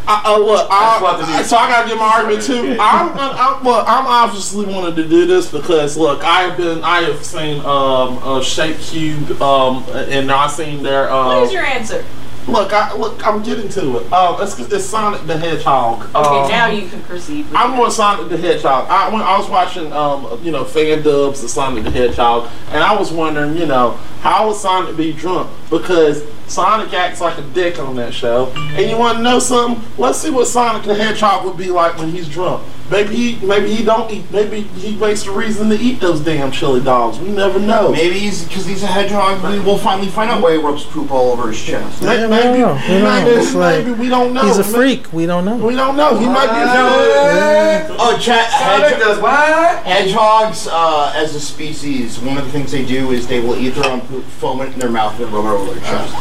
[0.08, 2.76] I, uh, look, That's what the I, so I gotta give my argument too.
[2.82, 7.04] I'm, I'm, look, I'm obviously wanted to do this because look, I have been, I
[7.04, 11.04] have seen um, uh, Shape Cube, um, and I've seen their.
[11.04, 12.04] What Um, is your answer?
[12.48, 13.26] Look, I look.
[13.26, 14.12] I'm getting to it.
[14.14, 16.04] Um, it's, it's Sonic the Hedgehog.
[16.14, 17.46] Okay, Um, now you can proceed.
[17.56, 18.88] I'm on Sonic the Hedgehog.
[18.90, 22.84] I when I was watching, um, you know, fan dubs of Sonic the Hedgehog, and
[22.84, 23.92] I was wondering, you know,
[24.22, 25.50] how would Sonic be drunk?
[25.70, 28.52] Because Sonic acts like a dick on that show.
[28.76, 29.82] And you want to know something?
[29.98, 32.64] Let's see what Sonic the Hedgehog would be like when he's drunk.
[32.92, 34.30] Maybe he, maybe he don't eat.
[34.30, 37.18] Maybe he makes a reason to eat those damn chili dogs.
[37.18, 37.92] We never know.
[37.92, 39.42] Maybe he's because he's a hedgehog.
[39.52, 42.02] We will finally find out why he rubs poop all over his chest.
[42.04, 42.74] Yeah, we maybe, don't know.
[42.76, 43.60] We don't maybe, know.
[43.60, 44.42] Like- maybe we don't know.
[44.46, 45.14] He's a May- freak.
[45.14, 45.56] We don't know.
[45.56, 46.18] We don't know.
[46.18, 46.60] He might be.
[46.60, 48.50] A Oh, chat.
[48.52, 49.84] Sonic Hedge- does what?
[49.86, 53.72] hedgehogs, uh, as a species, one of the things they do is they will eat
[53.76, 56.14] their own poop, foam it in their mouth, and rub it over their chest.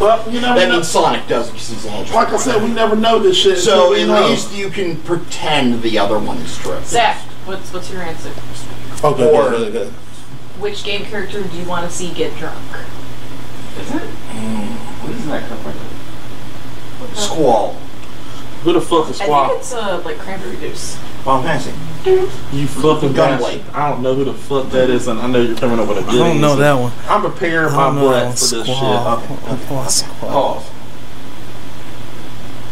[0.00, 0.76] Well, you never That know.
[0.76, 2.14] means Sonic does it because he's a hedgehog.
[2.14, 3.58] Like I said, we never know this shit.
[3.58, 4.28] So until at know.
[4.30, 6.80] least you can pretend the other one is true.
[6.84, 8.30] Zach, what's what's your answer?
[9.04, 9.88] Okay, Or- good, good, good.
[10.58, 12.58] Which game character do you want to see get drunk?
[13.78, 14.02] Is it?
[14.02, 14.66] Mm,
[15.02, 15.78] what is that company?
[17.14, 17.76] Squall.
[18.62, 20.96] Who the fuck is I think it's uh, like cranberry juice.
[21.24, 21.70] Final Fantasy.
[22.52, 23.38] You fucking Gunblade.
[23.40, 23.62] bastard.
[23.74, 25.98] I don't know who the fuck that is, and I know you're coming up with
[25.98, 26.92] a I good I don't know that one.
[27.08, 28.32] I'm preparing my don't know that butt one.
[28.36, 29.20] for this Squall.
[29.20, 29.70] shit.
[29.70, 30.30] Oh, Squall.
[30.30, 30.70] Pause.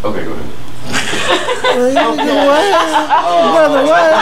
[0.04, 0.67] Okay, go ahead.
[2.08, 4.12] Brother, what?
[4.12, 4.16] I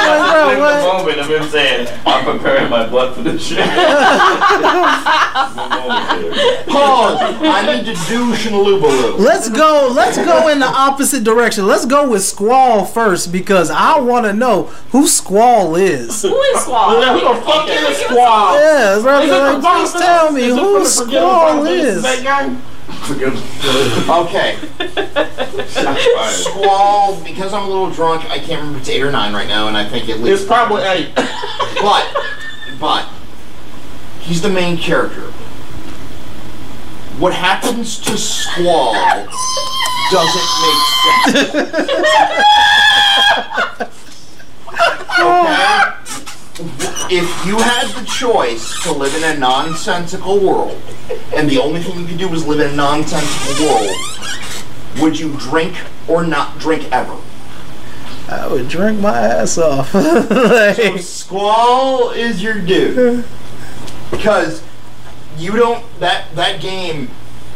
[0.47, 0.55] What?
[0.55, 1.05] the What?
[1.05, 3.59] moment of him saying, "I'm preparing my blood for this shit."
[6.69, 7.21] Pause.
[7.43, 9.19] I need to douche and loobaloo.
[9.19, 9.91] Let's go.
[9.95, 11.67] Let's go in the opposite direction.
[11.67, 16.23] Let's go with Squall first because I want to know who Squall is.
[16.23, 16.91] Who is Squall?
[17.01, 18.55] Who the fuck is Squall?
[18.59, 19.27] Yeah, brother.
[19.27, 20.61] it Like, please tell me Fantasy?
[20.61, 22.03] Who from the Forgetting Squall Final is.
[22.89, 24.57] Okay.
[26.30, 29.49] Squall, because I'm a little drunk, I can't remember if it's eight or nine right
[29.49, 30.43] now, and I think at least.
[30.43, 31.12] It's probably eight.
[31.82, 32.07] But,
[32.80, 33.07] but,
[34.20, 35.30] he's the main character.
[37.18, 38.95] What happens to Squall
[40.11, 40.82] doesn't make
[41.34, 41.55] sense.
[45.20, 45.93] okay?
[47.09, 50.80] If you had the choice to live in a nonsensical world,
[51.37, 53.97] and the only thing you could do was live in a nonsensical world,
[55.01, 55.76] would you drink
[56.09, 57.16] or not drink ever?
[58.28, 59.95] I would drink my ass off.
[59.95, 63.24] Like, Squall is your dude.
[64.11, 64.62] Because
[65.37, 67.11] you don't that that game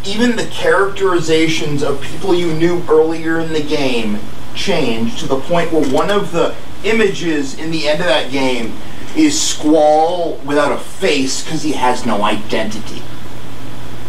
[0.05, 4.19] even the characterizations of people you knew earlier in the game
[4.55, 6.55] changed to the point where one of the
[6.85, 8.77] images in the end of that game
[9.17, 13.03] is Squall without a face because he has no identity.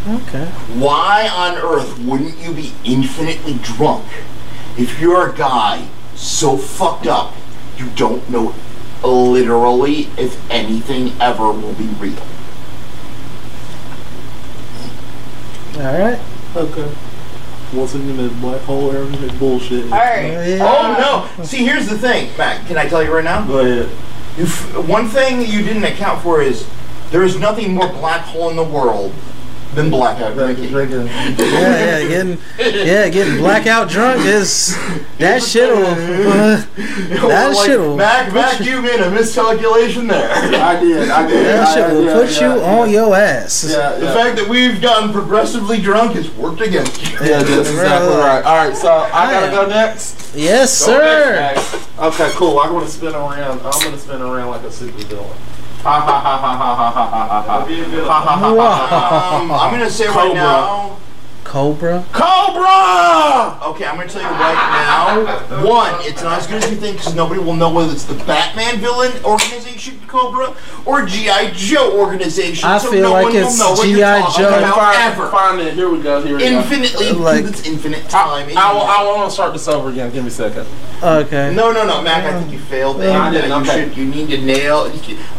[0.08, 0.46] Okay.
[0.74, 4.06] Why on earth wouldn't you be infinitely drunk
[4.78, 7.34] if you're a guy so fucked up
[7.78, 8.54] you don't know
[9.04, 12.22] literally if anything ever will be real?
[15.78, 16.20] All right.
[16.56, 16.92] Okay.
[17.74, 19.86] Once in that black hole area, that bullshit.
[19.86, 20.36] All right.
[20.36, 20.60] Oh, yeah.
[20.62, 21.44] Oh no!
[21.46, 22.68] See, here's the thing, Matt.
[22.68, 23.48] Can I tell you right now?
[23.48, 23.90] Go ahead.
[24.38, 26.68] If, one thing you didn't account for is
[27.12, 29.14] there is nothing more black hole in the world
[29.76, 30.70] than blackout drinking.
[30.70, 31.08] Drinking.
[31.52, 34.76] Yeah, yeah, getting yeah, getting blackout drunk is
[35.18, 40.30] that shit'll that Like, shit'll Mac, Mac, you made a miscalculation there.
[40.32, 41.10] I did.
[41.10, 41.46] I did.
[41.46, 42.80] that I- shit will yeah, put yeah, you yeah.
[42.80, 43.66] on your ass.
[43.72, 47.18] Yeah, The fact that we've gotten progressively drunk has worked against you.
[47.20, 48.44] Yeah, that's exactly right.
[48.44, 50.36] All right, so I gotta go next.
[50.36, 51.36] Yes, Go sir.
[51.36, 51.88] next, Max.
[52.00, 52.60] Okay, cool.
[52.60, 53.60] I'm gonna spin around.
[53.62, 55.38] I'm gonna spin around like a super villain
[58.56, 59.40] wow.
[59.42, 60.98] um, I'm going to say right now.
[61.52, 62.02] Cobra.
[62.14, 63.60] Cobra!
[63.72, 65.68] Okay, I'm gonna tell you right now.
[65.68, 68.14] One, it's not as good as you think because nobody will know whether it's the
[68.24, 72.70] Batman villain organization Cobra or GI Joe organization.
[72.70, 74.20] I so feel no like one it's will know what you're G.I.
[74.22, 74.48] talking Joe.
[74.60, 75.30] about Fine, ever.
[75.30, 75.76] fine then.
[75.76, 76.22] Here we go.
[76.24, 76.48] Here we go.
[76.48, 78.48] Infinitely, Like- because it's infinite time.
[78.48, 80.10] I, I, will, I want to start this over again.
[80.14, 80.66] Give me a second.
[81.04, 81.54] Okay.
[81.54, 82.24] No, no, no, Mac.
[82.24, 83.00] I think you failed.
[83.00, 83.84] No, I didn't, uh, you okay.
[83.90, 83.98] should.
[83.98, 84.90] You need to nail.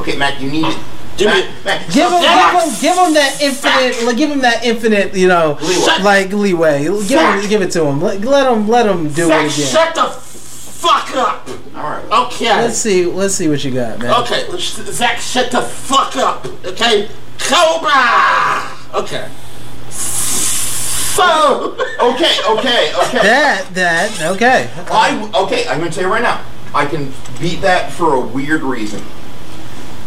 [0.00, 0.42] Okay, Mac.
[0.42, 0.76] You need.
[1.16, 4.04] Give me- Mac, Mac, Give him, stop- give him, give him that infinite.
[4.06, 5.14] like, Give him that infinite.
[5.14, 6.02] You know, Leeway.
[6.02, 6.84] like leeway.
[6.84, 8.00] Give him, give it to him.
[8.00, 9.66] Let, let him, let him do Zach, it again.
[9.68, 11.48] shut the fuck up.
[11.76, 12.26] All right.
[12.26, 12.46] Okay.
[12.46, 13.04] Let's see.
[13.06, 14.10] Let's see what you got, man.
[14.22, 16.46] Okay, let's, Zach, shut the fuck up.
[16.64, 17.08] Okay,
[17.38, 18.68] Cobra.
[18.94, 19.28] Okay.
[19.90, 21.76] So.
[22.02, 23.18] Okay, okay, okay.
[23.22, 24.22] That, that.
[24.32, 24.68] Okay.
[24.90, 25.68] I okay.
[25.68, 26.42] I'm gonna tell you right now.
[26.74, 29.00] I can beat that for a weird reason.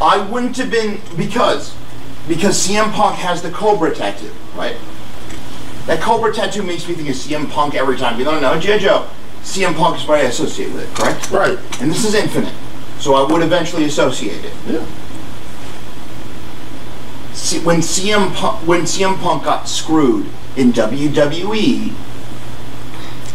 [0.02, 1.76] I wouldn't have been because
[2.28, 4.76] because CM Punk has the Cobra tattoo, right?
[5.86, 8.18] That Cobra tattoo makes me think of CM Punk every time.
[8.18, 8.60] You don't know.
[8.60, 9.08] Joe.
[9.44, 11.30] CM Punk is what I associate with it, correct?
[11.30, 11.60] Right.
[11.80, 12.54] And this is infinite,
[12.98, 14.54] so I would eventually associate it.
[14.66, 14.86] Yeah.
[17.34, 20.26] See, when CM Punk, when CM Punk got screwed
[20.58, 21.94] in WWE,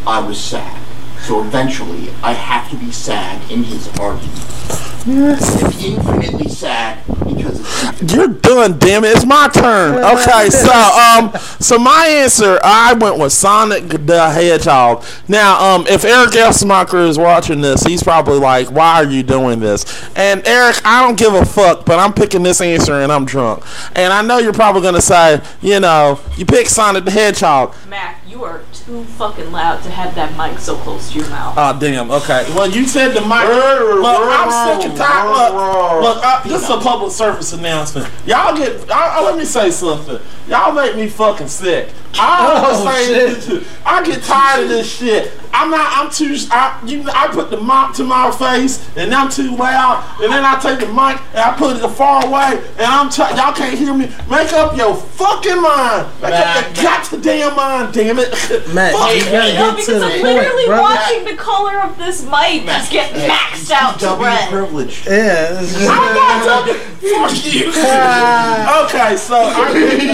[0.05, 0.78] I was sad.
[1.20, 4.90] So eventually, I have to be sad in his argument.
[5.07, 8.13] I'm infinitely sad because it's infinite.
[8.13, 9.17] You're done, damn it.
[9.17, 9.97] It's my turn.
[9.99, 15.05] Okay, so um, so my answer, I went with Sonic the Hedgehog.
[15.29, 19.61] Now, um, if Eric Elsmacher is watching this, he's probably like, "Why are you doing
[19.61, 19.85] this?"
[20.17, 23.65] And Eric, I don't give a fuck, but I'm picking this answer, and I'm drunk.
[23.95, 27.75] And I know you're probably gonna say, you know, you pick Sonic the Hedgehog.
[27.89, 31.55] Mac, you are too fucking loud to have that mic so close to your mouth.
[31.59, 32.11] Oh damn.
[32.11, 32.47] Okay.
[32.55, 33.43] Well, you said the mic.
[33.48, 35.52] Look, I'm sick and tired.
[35.52, 36.24] Look, look.
[36.24, 38.09] Uh, this is a public service announcement.
[38.27, 38.89] Y'all get.
[38.90, 40.19] I, I- let me say something.
[40.47, 41.89] Y'all make me fucking sick.
[42.15, 43.12] I Oh, always say
[43.59, 43.78] this.
[43.85, 45.32] I get tired of this shit.
[45.53, 45.91] I'm not.
[45.99, 46.37] I'm too.
[46.51, 50.05] I, you, I put the mic to my face, and I'm too loud.
[50.23, 53.11] And then I take the mic and I put it far away, and I'm.
[53.11, 54.07] T- y'all can't hear me.
[54.31, 56.07] Make up your fucking mind.
[56.23, 57.93] Make up your goddamn mind.
[57.93, 58.31] Damn it.
[58.74, 60.82] Matt, Fuck you gotta get because to the I'm point, literally brother.
[60.82, 64.49] watching the color of this mic just get maxed out to W red.
[64.51, 65.05] privilege.
[65.07, 65.61] Yeah.
[65.61, 66.74] is- I'm not talking.
[66.74, 67.73] Fuck you.
[67.74, 68.85] Ah.
[68.87, 69.51] okay, so I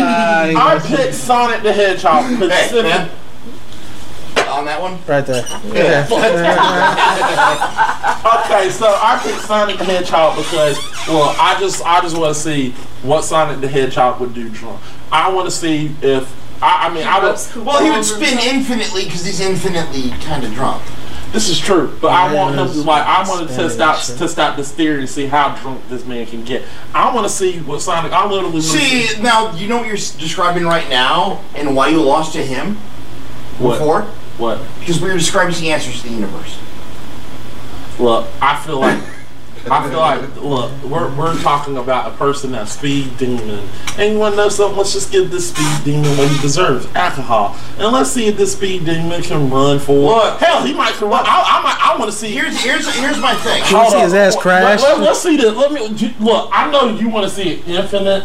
[0.00, 1.85] ah, picked, I picked Sonic the Hedgehog.
[1.94, 3.10] Hey, Pacific- man.
[4.48, 4.98] On that one?
[5.06, 5.44] right there.
[5.72, 6.06] Yeah.
[8.46, 10.76] Okay, so I picked Sonic the Hedgehog because,
[11.08, 12.70] well, I just I just want to see
[13.02, 14.80] what Sonic the Hedgehog would do drunk.
[15.12, 16.28] I want to see if
[16.62, 17.64] I, I mean I would.
[17.64, 20.82] Well, he would spin infinitely because he's infinitely kind of drunk.
[21.32, 24.16] This is true, but I want him to like I want to test out shit.
[24.16, 26.64] test out this theory and see how drunk this man can get.
[26.94, 28.12] I want to see what Sonic.
[28.12, 32.00] I literally wanna See, now, you know what you're describing right now and why you
[32.00, 32.76] lost to him
[33.58, 34.02] what before?
[34.38, 34.60] what.
[34.78, 36.58] Because we were describing the answers to the universe.
[37.98, 39.02] Look, I feel like
[39.68, 43.68] I feel like look, we're we're talking about a person that's speed demon.
[43.98, 44.76] And you wanna know something?
[44.76, 46.86] Let's just give this speed demon what he deserves.
[46.94, 47.56] Alcohol.
[47.78, 50.38] And let's see if this speed demon can run for Look.
[50.40, 51.24] hell he might can run.
[51.26, 53.62] I, I might I wanna see Here's here's here's my thing.
[53.64, 54.82] Can we see his ass crash?
[54.82, 55.54] Let, us see this.
[55.56, 56.50] Let me look.
[56.52, 58.24] I know you want to see an infinite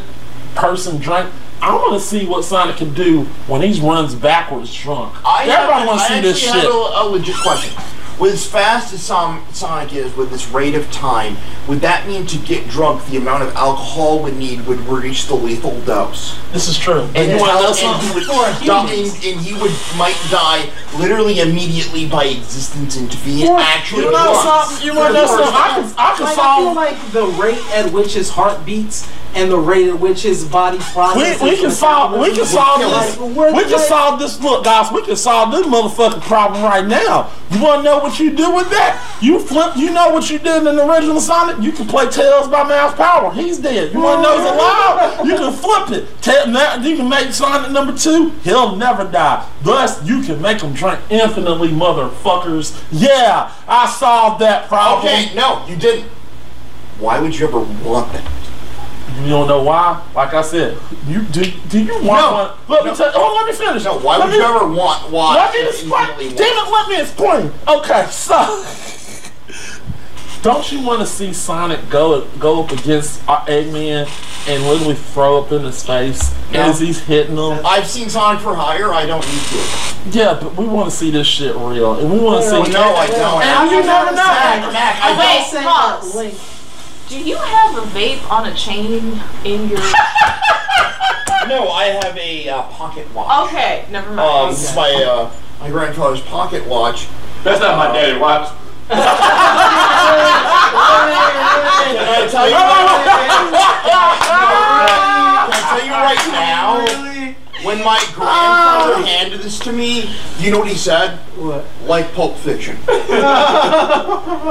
[0.56, 1.30] person drink.
[1.62, 5.16] I want to see what Sonic can do when he runs backwards drunk.
[5.24, 6.72] I Everybody want to I see this actually shit.
[6.72, 7.84] have a, a legit question.
[8.22, 11.38] With as fast as Sonic is, with this rate of time,
[11.68, 15.34] would that mean to get drunk, the amount of alcohol would need would reach the
[15.34, 16.38] lethal dose?
[16.54, 17.02] This is true.
[17.16, 18.10] And you And, want and something?
[18.10, 20.70] he would die, and, and he would might die
[21.00, 24.68] literally immediately by existence and to be actually You know drunk.
[24.70, 24.86] something?
[24.86, 25.56] You know something?
[25.56, 29.10] I can, I can Like, I feel like the rate at which his heart beats
[29.36, 31.42] and the rate at which his body We, processes.
[31.42, 32.20] we can solve.
[32.20, 33.18] We can solve this.
[33.18, 34.40] Like, we're- We can solve this.
[34.42, 37.30] Look, guys, we can solve this motherfucking problem right now.
[37.52, 39.02] You want to know what you do with that?
[39.22, 39.76] You flip.
[39.76, 41.60] You know what you did in the original Sonic?
[41.62, 43.34] You can play Tails by Mouse Power.
[43.34, 43.94] He's dead.
[43.94, 45.26] You want to know he's alive?
[45.28, 46.22] You can flip it.
[46.22, 48.30] Ta- now you can make Sonic number two.
[48.44, 49.46] He'll never die.
[49.64, 52.82] Thus, you can make him drink infinitely, motherfuckers.
[52.92, 55.08] Yeah, I solved that problem.
[55.14, 56.10] Okay, no, you didn't.
[57.00, 58.24] Why would you ever want that?
[59.20, 60.02] You don't know why?
[60.16, 60.78] Like I said,
[61.08, 61.44] you do.
[61.70, 62.32] Do you want No.
[62.34, 62.52] one?
[62.68, 62.96] Let me No.
[62.96, 63.12] tell.
[63.16, 63.84] Oh, let me finish.
[63.84, 65.36] No, why Let would me- you ever want why?
[65.36, 66.36] Let me explain.
[66.36, 67.54] Damn it, let me explain.
[67.68, 68.66] Okay, so
[70.42, 74.10] don't you want to see Sonic go go up against uh, Eggman
[74.48, 76.62] and literally throw up in his face No.
[76.62, 77.60] as he's hitting him?
[77.64, 78.92] I've seen Sonic for Hire.
[78.92, 80.18] I don't need to.
[80.18, 82.72] Yeah, but we want to see this shit real, and we want to see.
[82.72, 83.44] no, I don't.
[83.44, 84.16] And you never know.
[84.16, 85.64] Mac, Mac, I wait, don't.
[85.64, 86.58] pause.
[87.12, 87.24] Link.
[87.24, 89.80] Do you have a vape on a chain in your?
[91.48, 93.48] No, I have a uh, pocket watch.
[93.50, 94.20] Okay, never mind.
[94.20, 97.08] Um, this is my uh, my grandfather's pocket watch.
[97.44, 98.48] That's not my daddy watch.
[98.88, 99.00] Can
[102.08, 102.56] I tell you?
[105.36, 107.11] Can I tell you right now?
[107.64, 109.04] When my grandfather oh.
[109.06, 110.10] handed this to me,
[110.40, 111.18] you know what he said?
[111.38, 111.66] What?
[111.86, 112.78] Like Pulp Fiction.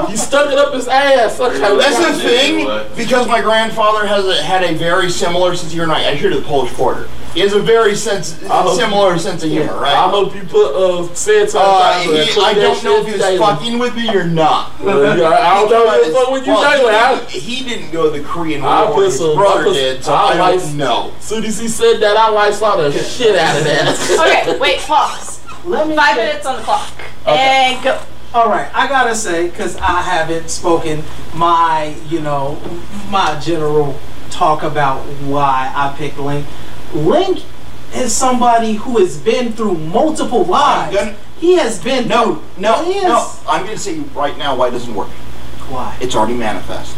[0.09, 1.39] He stuck it up his ass.
[1.39, 5.73] Okay, That's the thing, because my grandfather has a, had a very similar sense of
[5.73, 5.93] humor.
[5.93, 7.07] I hear the Polish Quarter.
[7.33, 8.27] He has a very sense,
[8.75, 9.93] similar sense of humor, I right?
[9.95, 11.59] I hope you put uh Santa.
[11.59, 14.73] Uh, he, I don't know if he was fucking with me or not.
[14.81, 17.31] I don't know if he was fucking with you Well, daily.
[17.31, 18.95] He, he didn't go to the Korean I War.
[18.95, 21.13] put His some- I brother put- did, so I I like- don't know.
[21.17, 24.43] As soon as he said that, I like saw the shit out of that.
[24.45, 25.39] okay, wait, pause.
[25.63, 26.91] Let me Five say- minutes on the clock.
[27.27, 28.01] And go.
[28.33, 31.03] All right, I gotta say, because I haven't spoken
[31.33, 32.61] my, you know,
[33.09, 33.97] my general
[34.29, 36.45] talk about why I picked Link.
[36.93, 37.43] Link
[37.93, 40.95] is somebody who has been through multiple lives.
[40.95, 42.41] gonna- he has been No, through.
[42.57, 43.03] no, Yes.
[43.03, 43.27] no.
[43.49, 45.09] I'm going to say right now why it doesn't work.
[45.69, 45.95] Why?
[45.99, 46.93] It's already manifest.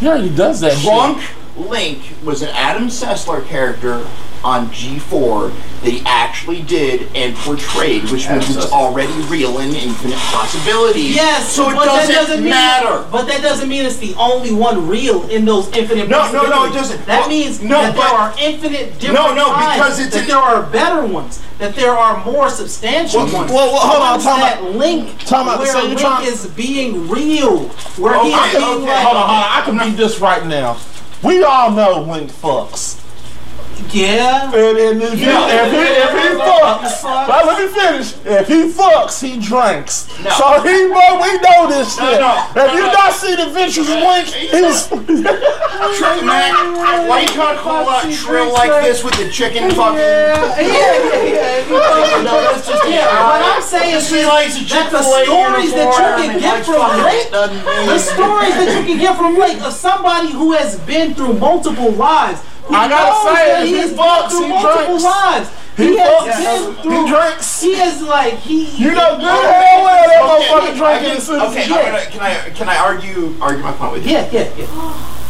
[0.00, 0.78] Yeah, he does that.
[0.80, 1.22] Drunk
[1.56, 4.04] Link was an Adam Sessler character
[4.44, 5.52] on G4
[5.82, 11.14] that he actually did and portrayed, which means it's already real and infinite possibilities.
[11.14, 13.06] Yes, so it but doesn't, that doesn't mean, matter.
[13.10, 16.08] But that doesn't mean it's the only one real in those infinite.
[16.10, 16.32] Possibilities.
[16.32, 17.06] No, no, no, it doesn't.
[17.06, 20.22] That Well, means no, that but- there are infinite different No, no, because it's that
[20.22, 23.50] an- there are better ones, that there are more substantial Well, ones.
[23.52, 24.74] well, well, hold on, time that out.
[24.74, 27.68] link out, where so Link trying- is being real,
[27.98, 29.62] where oh, Okay, he's being okay, like, Hold on, hold on.
[29.62, 30.76] I can beat this right now.
[31.22, 32.96] We all know Link fucks.
[33.92, 34.52] Yeah.
[34.52, 38.14] And, and if, he, if, he, if he fucks, now let me finish.
[38.24, 40.08] If he fucks, he drinks.
[40.22, 40.30] No.
[40.30, 42.20] So he, boy, we know this No, shit.
[42.20, 44.86] no, if you not see the Adventures of Link, he's.
[44.88, 49.98] Trill, man, why you trying to call out Trill like this with the chicken fucking?
[49.98, 52.20] Yeah, yeah, yeah.
[52.20, 56.18] No, that's just Yeah, what I'm saying is He likes a that the stories that
[56.22, 59.38] you can get from fucking- Link, doesn't mean- the stories that you can get from
[59.38, 62.40] Link of somebody who has been through multiple lives.
[62.70, 65.04] Who I gotta knows say, that if he he has fucks, through he multiple drinks.
[65.04, 65.48] lives.
[65.76, 67.06] He He, has fucks, been he through.
[67.08, 67.60] drinks.
[67.60, 68.58] He is like he.
[68.76, 71.74] You know good hell well that Okay, motherfucker I drinking can- as soon Okay, he
[71.74, 74.12] I'm gonna, can I can I argue argue my point with you?
[74.12, 74.66] Yeah, yeah, yeah.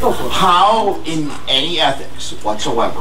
[0.00, 0.32] Go for it.
[0.32, 3.00] How, in any ethics whatsoever,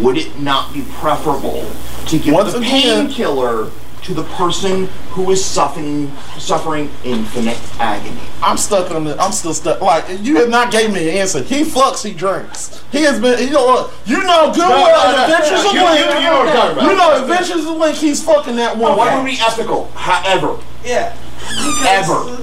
[0.00, 1.64] would it not be preferable
[2.06, 3.70] to give Once the again- painkiller
[4.02, 8.20] to the person who is suffering suffering infinite agony?
[8.42, 9.16] I'm stuck on the.
[9.20, 9.80] I'm still stuck.
[9.80, 11.42] Like you have not gave me an answer.
[11.42, 12.02] He fucks.
[12.04, 12.82] He drinks.
[12.90, 13.38] He has been.
[13.46, 13.90] You know?
[14.06, 15.12] You know good No, well.
[15.12, 15.98] no, no, Adventures no, of you- Link.
[15.98, 16.90] you- you know what I'm talking about.
[16.90, 17.96] You know Adventures of Link.
[17.96, 18.98] He's fucking that woman.
[18.98, 19.88] Why would it be ethical?
[19.94, 21.14] However, Yeah.
[21.40, 22.42] Because, Ever.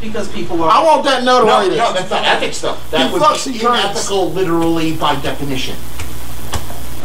[0.00, 0.70] Because people are.
[0.70, 1.76] I want that no, notoriety.
[1.76, 2.90] no, that's not ethics stuff.
[2.90, 3.80] That He would fucks, be he drinks.
[3.84, 5.74] unethical, literally by definition.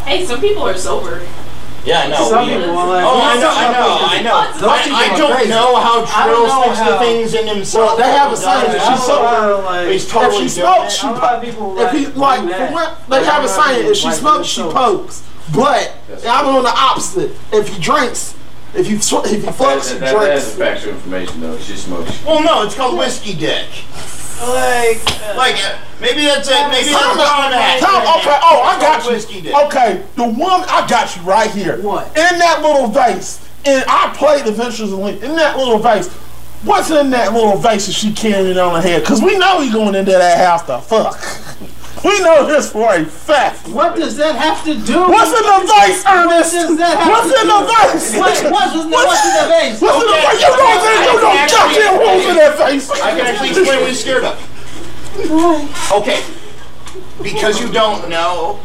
[0.04, 1.22] Hey, some people are sober.
[1.84, 2.28] Yeah, I know.
[2.28, 3.04] Some people are like.
[3.04, 4.52] Oh, I know, I know, I know.
[4.58, 5.50] Those I, people I don't crazy.
[5.50, 7.98] know how I don't Trill know sticks the things in himself.
[7.98, 8.72] They have a Does saying it.
[8.72, 11.40] that I she's so- how, like, He's If she smokes, she I don't know how
[11.40, 14.10] people If he like, like, for what they Like, have a don't saying, if she
[14.12, 15.22] smokes, she pokes.
[15.54, 15.94] But
[16.26, 17.32] I'm on the opposite.
[17.52, 18.34] If he drinks,
[18.74, 20.56] if you sw- if he That, fucks, he that, that is drinks.
[20.56, 21.58] factual information though.
[21.58, 22.24] She smokes.
[22.24, 23.68] Well, no, it's called whiskey dick.
[24.40, 25.04] Like,
[25.36, 26.68] Like, uh, maybe that's it.
[26.70, 27.16] Maybe that's
[27.80, 29.54] Tom, okay, oh, I got you.
[29.66, 31.80] Okay, the one I got you right here.
[31.80, 32.08] What?
[32.08, 35.22] In that little vase, and I played Adventures of Link.
[35.22, 36.08] In that little vase,
[36.64, 39.04] what's in that little vase that she carrying on her head?
[39.04, 41.18] Cause we know he going into that house to fuck.
[42.02, 43.68] We know this for a fact.
[43.68, 45.00] what does that have to do?
[45.08, 46.52] What's in the vase, Ernest?
[46.52, 47.54] does that have What's to in do?
[47.54, 48.12] the vase?
[48.18, 49.78] What, what's, what's, what's in the vase?
[49.80, 50.40] What's in the Okay, vase?
[50.42, 52.90] You know okay, you I know can goddamn actually- who's in that vase.
[52.90, 54.36] I can actually explain what he's scared of.
[55.92, 56.20] Okay.
[57.22, 58.58] Because you don't know,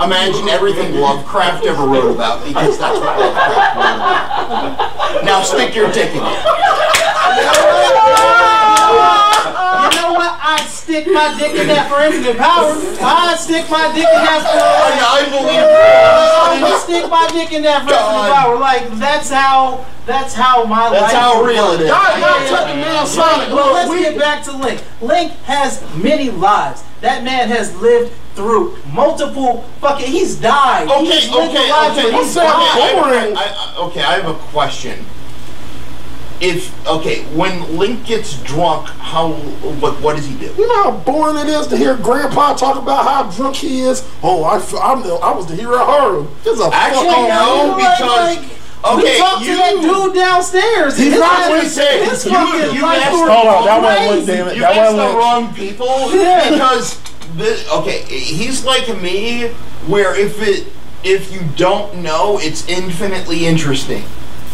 [0.00, 5.24] imagine everything Lovecraft ever wrote about, because that's what Lovecraft wrote about.
[5.28, 6.40] Now stick your dick in it.
[9.88, 10.36] You know what?
[10.36, 12.76] I stick my dick in that for infinite power.
[13.00, 14.60] I stick my dick in that for.
[14.60, 18.58] I believe I'm gonna stick my dick in that for infinite power.
[18.58, 19.86] Like that's how.
[20.08, 21.12] That's how my That's life.
[21.12, 21.88] That's how real it is.
[21.88, 24.82] Y'all, y'all took the man Sonic, Well, let's we get back to Link.
[25.02, 26.82] Link has many lives.
[27.02, 30.10] That man has lived through multiple fucking.
[30.10, 30.88] He's died.
[30.88, 32.04] Okay, he's okay, a life okay.
[32.04, 33.34] where Okay, he's saying died.
[33.36, 35.04] I, I, okay, I have a question.
[36.40, 39.32] If okay, when Link gets drunk, how
[39.82, 40.46] what what does he do?
[40.56, 44.08] You know how boring it is to hear Grandpa talk about how drunk he is.
[44.22, 46.26] Oh, I, f- I'm the, I was the hero of horror.
[46.44, 50.14] This a Actually, fuck no, Like, because like, okay, we talked you to that dude
[50.14, 50.96] downstairs.
[50.96, 52.08] He's His not ass- what he said.
[52.08, 54.54] his You- fucking you life asked- Hold on, that is wasn't damn it.
[54.54, 56.50] You That asked the wrong people Yeah.
[56.50, 57.00] because
[57.36, 59.48] the okay, he's like me,
[59.88, 60.68] where if it
[61.02, 64.04] if you don't know, it's infinitely interesting.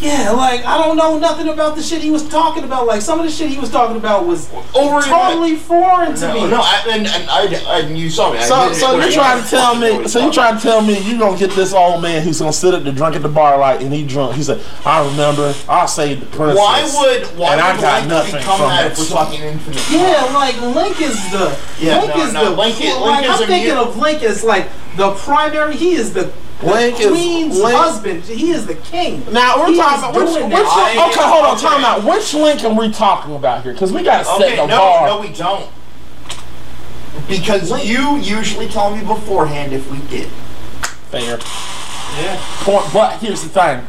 [0.05, 2.86] Yeah, like I don't know nothing about the shit he was talking about.
[2.86, 6.35] Like some of the shit he was talking about was Over totally foreign to No,
[6.35, 6.51] me.
[6.51, 8.40] no, I, and, and I, and you saw me.
[8.43, 10.06] So, so you're trying to tell me?
[10.14, 12.74] So you're trying to tell me you gonna get this old man who's gonna sit
[12.74, 14.36] at the drunk at the bar like, and he drunk?
[14.36, 17.98] He said, "I remember, I saved the princess." Why would why and I would got
[18.01, 19.90] Link nothing become from that we're talking infinite?
[19.90, 23.31] Yeah, like Link is the Yeah, Link no, is no, the Link is- like, is
[23.40, 25.76] I'm thinking of Link as like the primary.
[25.76, 28.22] He is the, the Link is- queen's Link- husband.
[28.24, 29.24] He is the king.
[29.32, 31.10] Now we're He talking about which, which that.
[31.10, 32.05] Okay, hold on, time out.
[32.05, 33.72] Which link are we talking about here?
[33.72, 35.06] Because we gotta set the no, bar.
[35.09, 35.68] no, we don't.
[37.28, 40.28] Because you usually tell me beforehand if we did.
[41.10, 41.39] Fair.
[42.20, 42.40] Yeah.
[42.60, 43.86] Point, but here's the thing.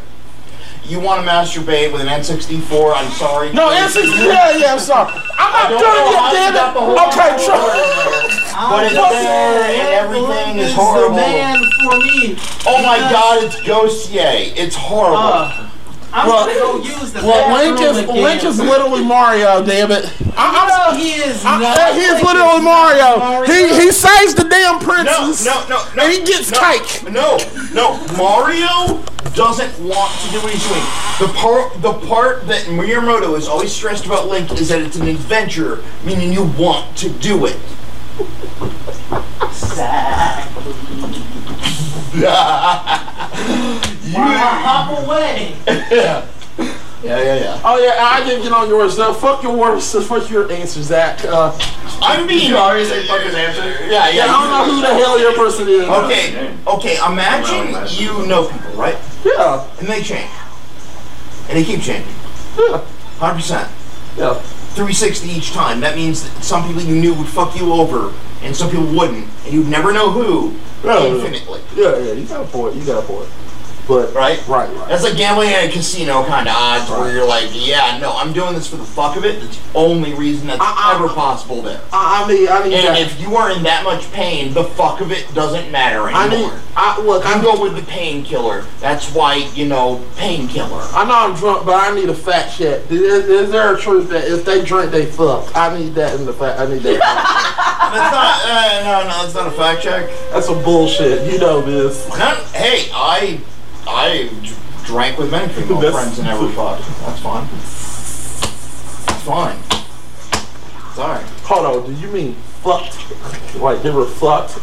[0.88, 2.94] You want to masturbate with an N64?
[2.96, 3.52] I'm sorry.
[3.54, 4.02] No, answer.
[4.04, 4.74] Yeah, yeah.
[4.74, 5.12] I'm sorry.
[5.38, 7.08] I'm not doing it, damn got the it.
[7.08, 8.45] Okay, try.
[8.72, 9.04] Word in there.
[9.04, 11.16] I'm But it's there and everything is is horrible.
[11.16, 12.38] The man for me.
[12.66, 14.54] Oh my god, it's Ghostier.
[14.56, 15.18] It's horrible.
[15.18, 15.70] Uh,
[16.14, 18.24] I'm Well- gonna go use the Well, Link bathroom is again.
[18.24, 19.62] Link is literally Mario.
[19.66, 20.10] Damn it!
[20.38, 21.94] I, No, he is I'm, not.
[21.94, 23.44] He is Link literally not Mario.
[23.44, 25.46] He he saves the damn No, princess.
[25.46, 26.04] no, no, no.
[26.04, 27.12] And he gets no, cake.
[27.12, 27.38] No,
[27.74, 28.00] no.
[28.18, 29.04] Mario
[29.34, 30.82] doesn't want to do what he's doing.
[31.20, 35.10] The part, the part that Miyamoto is always stressed about Link is that it's an
[35.10, 37.58] adventure, meaning you want to do it.
[44.14, 45.56] Why hop away?
[45.68, 46.26] Yeah,
[46.58, 46.66] yeah,
[47.04, 47.36] yeah.
[47.36, 47.62] yeah.
[47.64, 48.98] Oh yeah, I didn't get on yours.
[48.98, 49.94] No, fuck your words.
[50.08, 51.24] Fuck your answer, Zach.
[51.26, 51.52] Uh,
[52.02, 52.50] I'm being.
[52.50, 53.64] You already say fuck his answer.
[53.86, 55.84] Yeah, yeah, I don't know who the hell your person is.
[55.84, 56.98] Okay, okay.
[57.06, 58.98] Imagine you know people, right?
[59.26, 60.30] Yeah, And they change,
[61.50, 62.14] and they keep changing.
[62.58, 62.78] yeah,
[63.20, 63.70] Hundred percent.
[64.18, 64.42] yeah.
[64.76, 65.80] 360 each time.
[65.80, 69.26] That means that some people you knew would fuck you over, and some people wouldn't,
[69.46, 70.52] and you'd never know who.
[70.84, 71.16] Yeah, yeah.
[71.16, 71.62] infinitely.
[71.76, 72.76] Yeah, yeah, you got a point.
[72.76, 73.30] You got a point.
[73.88, 74.40] But Right?
[74.48, 74.88] right, right.
[74.88, 78.34] That's like gambling at a casino kind of odds where you're like, yeah, no, I'm
[78.34, 79.44] doing this for the fuck of it.
[79.44, 81.80] It's the only reason that's I- I- ever possible there.
[81.94, 83.00] I, I mean, I need And that.
[83.02, 86.34] if you are in that much pain, the fuck of it doesn't matter I need.
[86.36, 86.60] anymore.
[86.76, 87.26] I look.
[87.26, 88.66] I go with the painkiller.
[88.80, 90.82] That's why, you know, painkiller.
[90.92, 92.90] I know I'm drunk, but I need a fact check.
[92.92, 95.56] Is, is there a truth that if they drink, they fuck?
[95.56, 96.60] I need that in the fact.
[96.60, 97.00] I need that.
[97.96, 100.10] That's not, uh, no, no, that's not a fact check.
[100.32, 101.32] That's some bullshit.
[101.32, 102.08] You know this.
[102.10, 103.40] Not, hey, I,
[103.88, 104.30] I
[104.84, 106.84] drank with many female That's- friends and never fucked.
[107.02, 107.48] That's fine.
[109.08, 109.58] That's fine.
[110.98, 111.26] Alright.
[111.44, 111.94] Hold on.
[111.94, 112.98] Do you mean fucked?
[113.56, 114.58] Like they were fucked?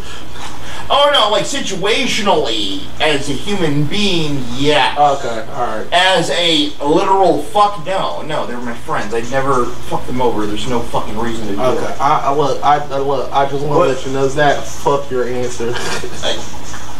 [0.91, 4.95] Oh no, like situationally, as a human being, yeah.
[4.99, 5.47] Okay.
[5.53, 5.87] All right.
[5.93, 9.15] As a literal fuck, no, no, they're my friends.
[9.15, 10.45] I'd never fuck them over.
[10.47, 11.85] There's no fucking reason to do Okay.
[11.95, 12.01] it.
[12.01, 12.63] I, I look.
[12.65, 13.33] I, I look.
[13.33, 14.65] I just want to let you know that.
[14.67, 15.73] Fuck your answer.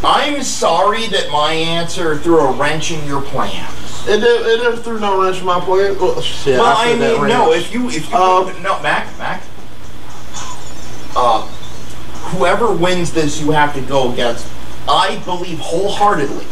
[0.03, 4.07] I'm sorry that my answer threw a wrench in your plans.
[4.07, 5.97] it, never, it never threw no wrench in my plan.
[5.99, 6.59] Well, shit.
[6.59, 7.53] Well, I, I mean, no.
[7.53, 9.41] If you, if you, Um, no, Mac, Mac.
[11.15, 11.41] Uh,
[12.35, 14.47] whoever wins this, you have to go against.
[14.89, 16.45] I believe wholeheartedly,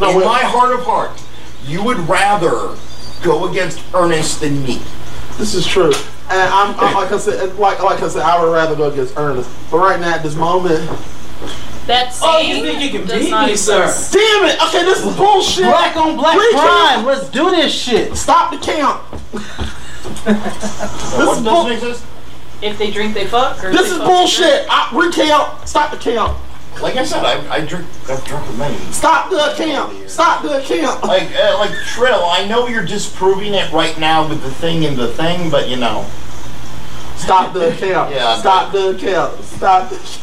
[0.00, 0.24] No, in wait.
[0.26, 1.26] my heart of hearts,
[1.66, 2.76] you would rather
[3.24, 4.80] go against Ernest than me.
[5.38, 5.92] This is true.
[6.30, 9.16] And I'm, I'm like I said, like like I said, I would rather go against
[9.16, 9.50] Ernest.
[9.70, 10.88] But right now, at this moment,
[11.86, 13.84] That Oh, you think you can beat me, sir?
[14.10, 14.60] damn it.
[14.68, 15.64] Okay, this is bullshit.
[15.66, 16.54] Black on black Recount.
[16.62, 17.04] crime.
[17.04, 18.16] Let's do this shit.
[18.16, 19.02] Stop the count.
[20.24, 22.04] what is doesn't bull- exist?
[22.62, 23.62] If they drink, they fuck.
[23.62, 24.66] Or This they is fuck, bullshit.
[24.70, 25.68] I, recount.
[25.68, 26.38] Stop the count.
[26.80, 27.86] Like I said, I, I drink.
[28.08, 28.76] I've drunk with many.
[28.90, 30.10] Stop the count.
[30.10, 31.04] Stop the count.
[31.04, 34.96] Like, uh, like Trill, I know you're disproving it right now with the thing and
[34.96, 36.06] the thing, but you know,
[37.16, 38.10] Stop the count.
[38.12, 39.40] Yeah, Stop the count.
[39.44, 40.18] Stop the.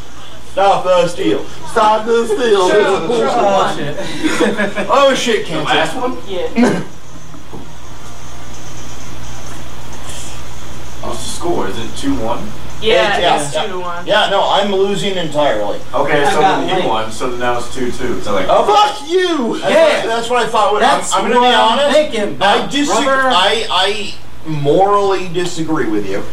[0.52, 1.46] Stop the steal.
[1.72, 2.68] Stop the steal.
[2.68, 3.30] This is.
[3.34, 3.98] Oh shit.
[4.90, 6.18] Oh shit, can't Last one.
[6.28, 6.84] Yeah.
[11.02, 11.68] What's the score?
[11.68, 12.48] Is it two one?
[12.82, 13.66] Yeah, Yeah, it's yeah.
[13.66, 14.06] two to one.
[14.08, 15.80] Yeah, no, I'm losing entirely.
[15.94, 16.82] Okay, I so got then Link.
[16.82, 17.12] he won.
[17.12, 18.22] So now it's two two.
[18.22, 18.48] So like.
[18.50, 19.60] Oh, Fuck you.
[19.60, 19.98] That's, Yeah.
[20.00, 20.74] what, that's what I thought.
[20.74, 21.96] would- That's I'm, I'm gonna what be I'm honest.
[21.98, 23.06] thinking I disagree.
[23.08, 24.16] I, I
[24.50, 26.24] morally disagree with you,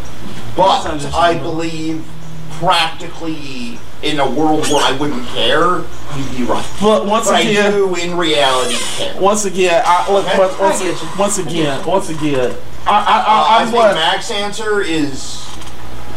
[0.57, 2.07] but I believe
[2.53, 5.79] practically in a world where I wouldn't care,
[6.17, 6.65] you'd be right.
[6.81, 9.21] But once But I again, do in reality care.
[9.21, 10.25] once again, I look.
[10.27, 10.39] Okay.
[10.39, 12.57] Once, once, I once again, once again,
[12.87, 13.95] I, I, Uh, I, I I'm think what.
[13.95, 15.45] Mac's answer is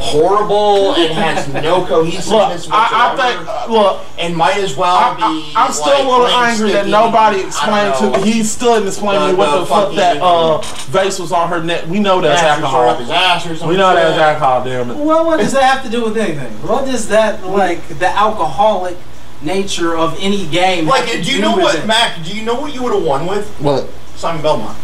[0.01, 3.47] horrible and has no cohesiveness Look, I, I whatsoever, think.
[3.49, 5.53] uh, Look, and might as well I, be.
[5.55, 8.25] I, I'm still like, a little angry that nobody I don't explained know, to.
[8.25, 10.57] He still didn't explain to me what the the fuck that uh
[10.89, 11.85] vase was on her neck.
[11.87, 12.95] We know that's alcohol.
[12.95, 13.67] his ass or something.
[13.69, 14.63] We know that's alcohol.
[14.63, 14.97] Damn it.
[14.97, 16.51] Well, what does that have to do with anything?
[16.67, 18.97] What does that like the alcoholic
[19.41, 20.85] nature of any game?
[20.87, 21.85] Like, do you know what, it?
[21.85, 22.23] Mac?
[22.23, 23.89] Do you know what you would have won with What?
[24.15, 24.77] Simon Belmont?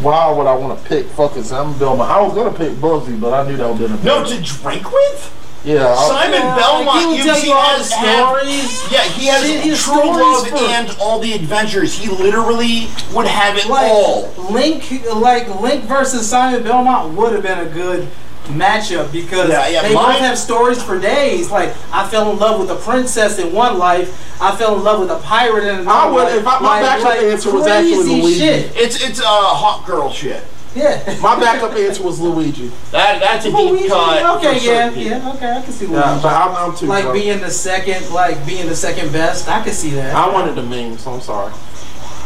[0.00, 2.10] Why would I want to pick fucking Simon Belmont?
[2.10, 4.40] I was gonna pick Bugsy, but I knew that would have been a No, to
[4.42, 5.30] drink with
[5.64, 5.94] Yeah.
[5.94, 6.86] Simon Yeah, Belmont.
[6.86, 8.92] like, he would you tell see, you all the has had- stories.
[8.92, 11.94] Yeah, he has Shit, his true stories love for- and all the adventures.
[11.96, 14.28] He literally would have it Like all.
[14.50, 14.82] Link,
[15.14, 18.08] like Link versus Simon Belmont would have been a good
[18.48, 21.50] matchup because Yeah, yeah, they mine- both have stories for days.
[21.50, 24.10] Like I fell in love with a princess in one life,
[24.40, 25.90] I fell in love with a pirate in another.
[25.90, 26.34] I would- life.
[26.34, 28.38] if I- my like, backup like answer was actually Luigi.
[28.38, 28.72] Shit.
[28.76, 30.42] It's it's uh, hot girl shit.
[30.74, 31.16] Yeah.
[31.20, 32.68] my backup answer was Luigi.
[32.90, 34.36] That that's a deep Luigi, cut.
[34.38, 36.00] okay, yeah, yeah, okay, I can see Luigi.
[36.00, 37.22] Yeah, but I'm, I'm too like drunk.
[37.22, 40.12] being the second, like being the second best, I could see that.
[40.14, 41.52] I wanted the meme, so I'm sorry.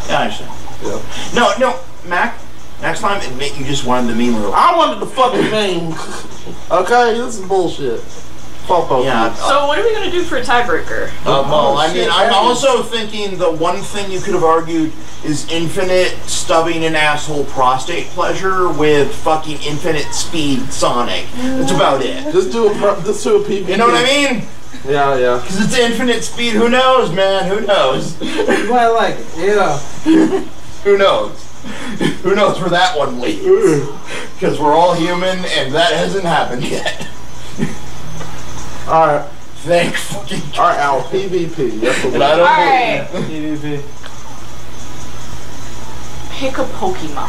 [0.08, 0.50] Yeah, I understand.
[0.82, 1.34] Yeah.
[1.34, 2.38] No, no, Mac.
[2.80, 4.52] Next time, admit you just wanted the meme real.
[4.54, 5.92] I wanted the fucking meme.
[6.70, 8.00] okay, this is bullshit.
[8.68, 9.04] Slowpoke.
[9.04, 9.32] Yeah.
[9.34, 11.08] So what are we gonna do for a tiebreaker?
[11.22, 14.92] Uh, well, I mean, shit, I'm also thinking the one thing you could have argued
[15.24, 21.24] is infinite stubbing an asshole prostate pleasure with fucking infinite speed Sonic.
[21.34, 22.30] That's about it.
[22.32, 23.68] Just do a pro- just do a PvP.
[23.68, 24.46] You know what I mean?
[24.86, 25.40] Yeah, yeah.
[25.40, 26.52] Because it's infinite speed.
[26.52, 27.48] Who knows, man?
[27.48, 28.20] Who knows?
[28.20, 29.26] You might like it.
[29.36, 29.78] Yeah.
[30.84, 31.47] Who knows?
[32.22, 33.42] Who knows where that one leads?
[34.34, 37.08] Because we're all human, and that hasn't happened yet.
[38.88, 39.28] All right,
[39.68, 41.02] Thank fucking all right, Al.
[41.02, 41.80] PvP.
[41.80, 42.22] That's what we.
[42.22, 43.82] Alright, PvP.
[46.30, 47.28] pick a Pokemon.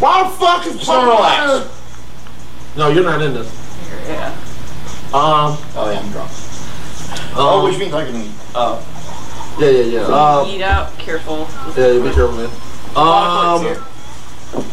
[0.00, 1.68] Why the fuck is Snorlax.
[2.76, 3.48] No, you're not in this.
[4.06, 4.28] Yeah.
[5.12, 5.56] Um.
[5.74, 6.30] Oh yeah, I'm drunk.
[6.30, 8.30] um Oh, which means I can.
[8.54, 8.84] Uh,
[9.58, 10.00] yeah, yeah, yeah.
[10.02, 10.96] Uh, Eat up.
[10.98, 11.48] careful.
[11.76, 12.50] yeah, be careful, man.
[12.96, 13.66] A lot of Um.
[13.66, 13.80] points.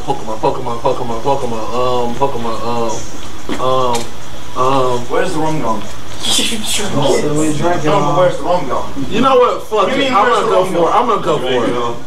[0.03, 4.99] Pokemon, Pokemon, Pokemon, Pokemon, um, Pokemon, um, um, um.
[5.10, 5.81] where's the rum gone?
[6.27, 9.06] So we drank No, but where's the rum gone?
[9.10, 9.64] You know what?
[9.68, 10.11] Fuck You it.
[10.11, 10.94] I'm gonna go for it.
[10.94, 11.98] I'm gonna go for it.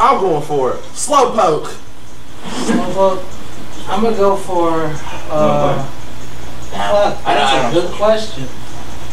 [0.00, 0.80] I'm going for it.
[0.94, 1.76] Slowpoke.
[2.96, 3.22] Well,
[3.88, 4.84] I'm gonna go for.
[5.30, 5.84] Uh,
[6.70, 8.48] fuck, I that's a good question.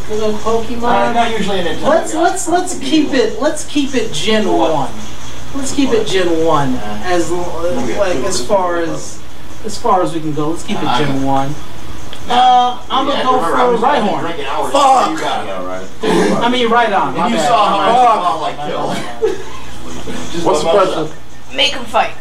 [0.07, 1.13] Good old I'm Pokemon.
[1.15, 4.91] not usually an Nintendo Let's let's let's keep it let's keep it Gen one.
[5.55, 7.37] Let's keep it Gen one as l-
[7.97, 9.21] like as far as
[9.65, 10.49] as far as we can go.
[10.49, 11.53] Let's keep it Gen one.
[12.27, 14.21] Uh, I'm gonna go remember, I was for only Rhyhorn.
[14.21, 15.11] drinking Fuck.
[15.11, 16.43] before You right.
[16.43, 17.13] I mean, right on.
[17.15, 17.47] my And you bad.
[17.47, 18.97] saw how My much bad.
[18.97, 21.55] spotlight What's the question?
[21.55, 22.13] Make them fight.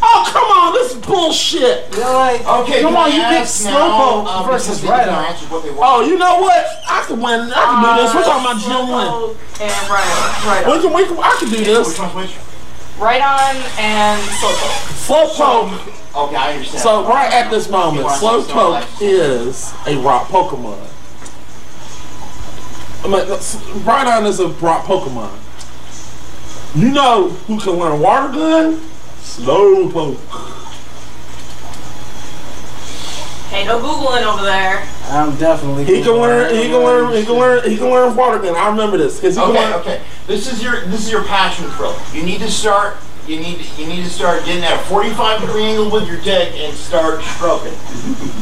[0.00, 1.88] Oh come on, this is bullshit.
[1.96, 5.14] You're like, Okay, come on, you picked ask now, Slowpoke uh, versus because they didn't
[5.14, 5.28] Rhydon.
[5.32, 6.66] answer what they Oh, you know what?
[6.86, 7.50] I can win.
[7.50, 8.14] I can do this.
[8.14, 9.34] We're talking about Gen One.
[9.58, 10.06] And right,
[10.46, 11.98] right We can, we can, I can do Which this.
[11.98, 12.36] one's which?
[12.98, 15.06] Rhydon and Slowpoke.
[15.06, 16.24] Slowpoke.
[16.26, 16.82] Okay, I understand.
[16.82, 20.78] So right at this moment, You want Slowpoke is a rock Pokemon.
[23.04, 23.24] I mean,
[23.84, 25.30] Rhydon is a rock Pokemon.
[26.74, 28.80] You know who can learn Water Gun?
[29.20, 30.18] Slowpoke.
[33.48, 34.86] Hey, no googling over there.
[35.08, 35.84] I'm definitely.
[35.84, 36.54] He can learn.
[36.54, 37.12] He can learn.
[37.14, 37.70] He can learn.
[37.70, 38.54] He can learn Water Gun.
[38.54, 39.18] I remember this.
[39.20, 40.00] 'cause he can Okay, learn- okay.
[40.26, 41.94] This is your this is your passion krill.
[42.14, 42.98] You need to start.
[43.26, 46.52] You need you need to start getting at a 45 degree angle with your dick
[46.56, 47.72] and start stroking.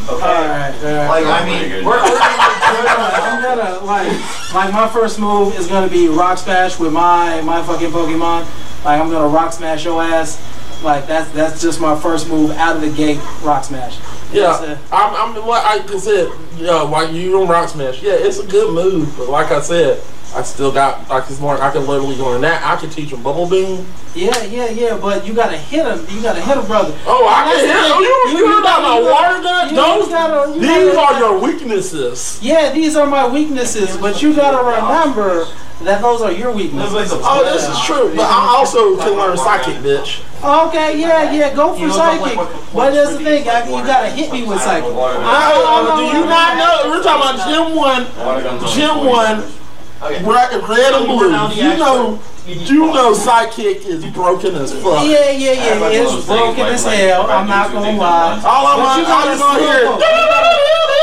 [0.08, 0.22] Okay.
[0.22, 1.08] Alright, alright.
[1.08, 1.84] Like I Pretty mean, good.
[1.84, 6.92] we're, we're I'm gonna like like my first move is gonna be rock smash with
[6.92, 8.46] my my fucking Pokemon.
[8.84, 10.38] Like I'm gonna rock smash your ass.
[10.84, 13.18] Like that's that's just my first move out of the gate.
[13.42, 13.96] Rock smash.
[14.36, 15.36] Yeah, I'm.
[15.36, 15.46] I'm.
[15.46, 18.02] Like I said, yeah, like you don't rock smash.
[18.02, 20.02] Yeah, it's a good move, but like I said,
[20.36, 21.10] I still got.
[21.10, 21.60] I can learn.
[21.62, 22.62] I can literally learn that.
[22.62, 23.86] I can teach him bubble beam.
[24.14, 24.98] yeah, yeah, yeah.
[25.00, 26.06] But you gotta hit him.
[26.14, 26.94] You gotta hit him, brother.
[27.06, 27.74] Oh, I That's can hit.
[27.74, 27.92] thing.
[27.96, 29.74] Oh, you, you, heard about my water gun?
[29.74, 30.08] Those.
[30.08, 32.38] gotta- these gotta- are your weaknesses.
[32.42, 35.46] Yeah, these are my weaknesses, but you gotta remember
[35.84, 37.12] that those are your weaknesses.
[37.12, 38.12] Oh, this is true.
[38.14, 40.20] But I also can learn psychic, bitch.
[40.68, 42.20] Okay, yeah, yeah, go for You know, psychic.
[42.20, 44.92] like what the But that's the thing, I, you gotta hit me with psychic.
[44.92, 46.90] I, uh, do you not know?
[46.90, 48.68] We're talking about Gen One.
[48.76, 49.65] Gen One.
[50.02, 50.22] Okay.
[50.24, 51.30] Red, red and blue.
[51.54, 52.20] You know.
[52.46, 55.04] You know, psychic is broken as fuck.
[55.04, 57.28] Yeah, yeah, yeah, it's broken as hell.
[57.28, 58.40] I'm not gonna lie.
[58.44, 60.46] All I'm, But you I'm gotta just gonna hear.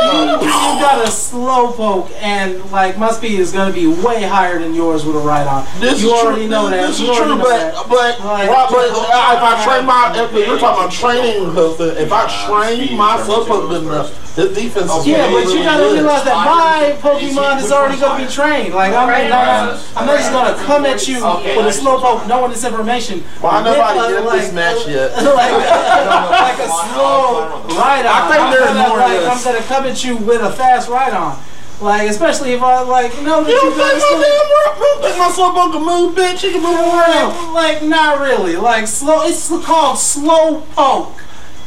[0.03, 4.73] You got a slow poke, and like my speed is gonna be way higher than
[4.73, 5.65] yours with a Rhydon.
[5.79, 6.49] This you is already true.
[6.49, 6.87] know that.
[6.87, 7.73] This is You already true, but that.
[7.89, 11.79] but Like- right, but uh, if I train my, if you're talking about training, because
[11.97, 15.83] if I train my slowpoke good enough, his defense is Yeah, really, but you gotta
[15.83, 15.93] good.
[15.93, 18.73] realize that my Pokemon is already gonna be trained.
[18.73, 19.29] Like I'm Right.
[19.29, 21.57] not, I'm not just gonna come at you Okay.
[21.57, 23.21] with a slowpoke, knowing this information.
[23.41, 25.11] Why with nobody a, get like, this match yet?
[25.17, 25.53] like,
[26.47, 28.05] like a slow Rhydon.
[28.05, 30.89] I think I'm there's gonna, more like, I'm gonna come at you with a fast
[30.89, 31.39] Rhydon.
[31.81, 34.77] Like especially if I like you know that You you don't think my damn work?
[34.77, 36.43] You don't think my slowpoke can move, bitch?
[36.43, 37.53] You can move around.
[37.53, 38.55] like, like not really.
[38.55, 39.23] Like slow.
[39.23, 41.19] It's called slow poke.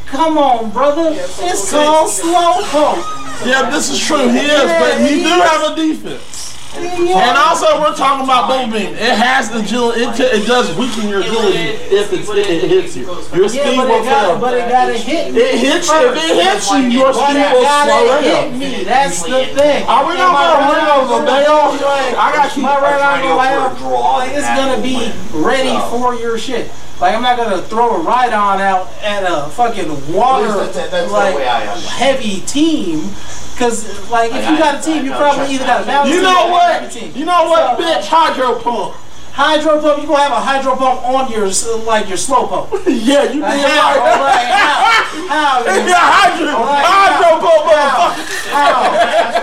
[0.07, 1.11] Come on, brother.
[1.13, 3.05] it's called slow poke.
[3.45, 4.29] Yeah, this is true.
[4.29, 6.56] He is, but he do have a defense.
[6.77, 8.93] And also, we're talking about bubble beam.
[8.93, 10.01] It has the agility.
[10.05, 11.57] It, t- it does weaken your agility
[11.89, 13.05] if it's, it, it hits you.
[13.33, 14.39] Your speed Yeah, will it got, fail.
[14.39, 15.39] but it gotta hit me.
[15.41, 15.97] It hits you.
[15.97, 18.59] If it hits you, your But speed it will gotta slow hit down.
[18.59, 18.83] me.
[18.83, 19.85] That's the thing.
[19.87, 22.17] Are we not my gonna right ring arm over the gonna bell?
[22.17, 22.61] I got you.
[22.63, 26.13] My right arm trying to gonna go for a have, it's gonna be ready for
[26.15, 26.69] your shit.
[26.99, 31.11] Like I'm not gonna throw a Rhydon out at a fucking water That's- that's- that's
[31.11, 33.13] like way heavy team.
[33.57, 36.47] Cause like if you got a team, you probably either got a balance You know
[36.49, 37.15] what?
[37.15, 38.05] You know what, bitch?
[38.07, 38.95] Hydro pump.
[39.37, 41.45] Hydro pump, you gonna have a hydro pump on your
[41.85, 42.73] like your slow pump.
[42.89, 43.93] Yeah, you did Like, how?
[44.01, 44.33] right.
[44.33, 44.81] Like, how?
[45.29, 45.61] How?
[45.85, 48.17] Yeah, hydro, Like, hydro pump, How?
[48.17, 48.49] motherfucker.
[48.49, 48.81] How?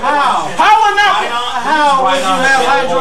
[0.03, 0.51] How?
[0.59, 1.15] How would not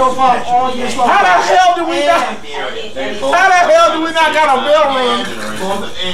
[0.04, 2.38] off all your slow How the hell do we not?
[2.44, 5.26] How the hell do we not got a bell ring?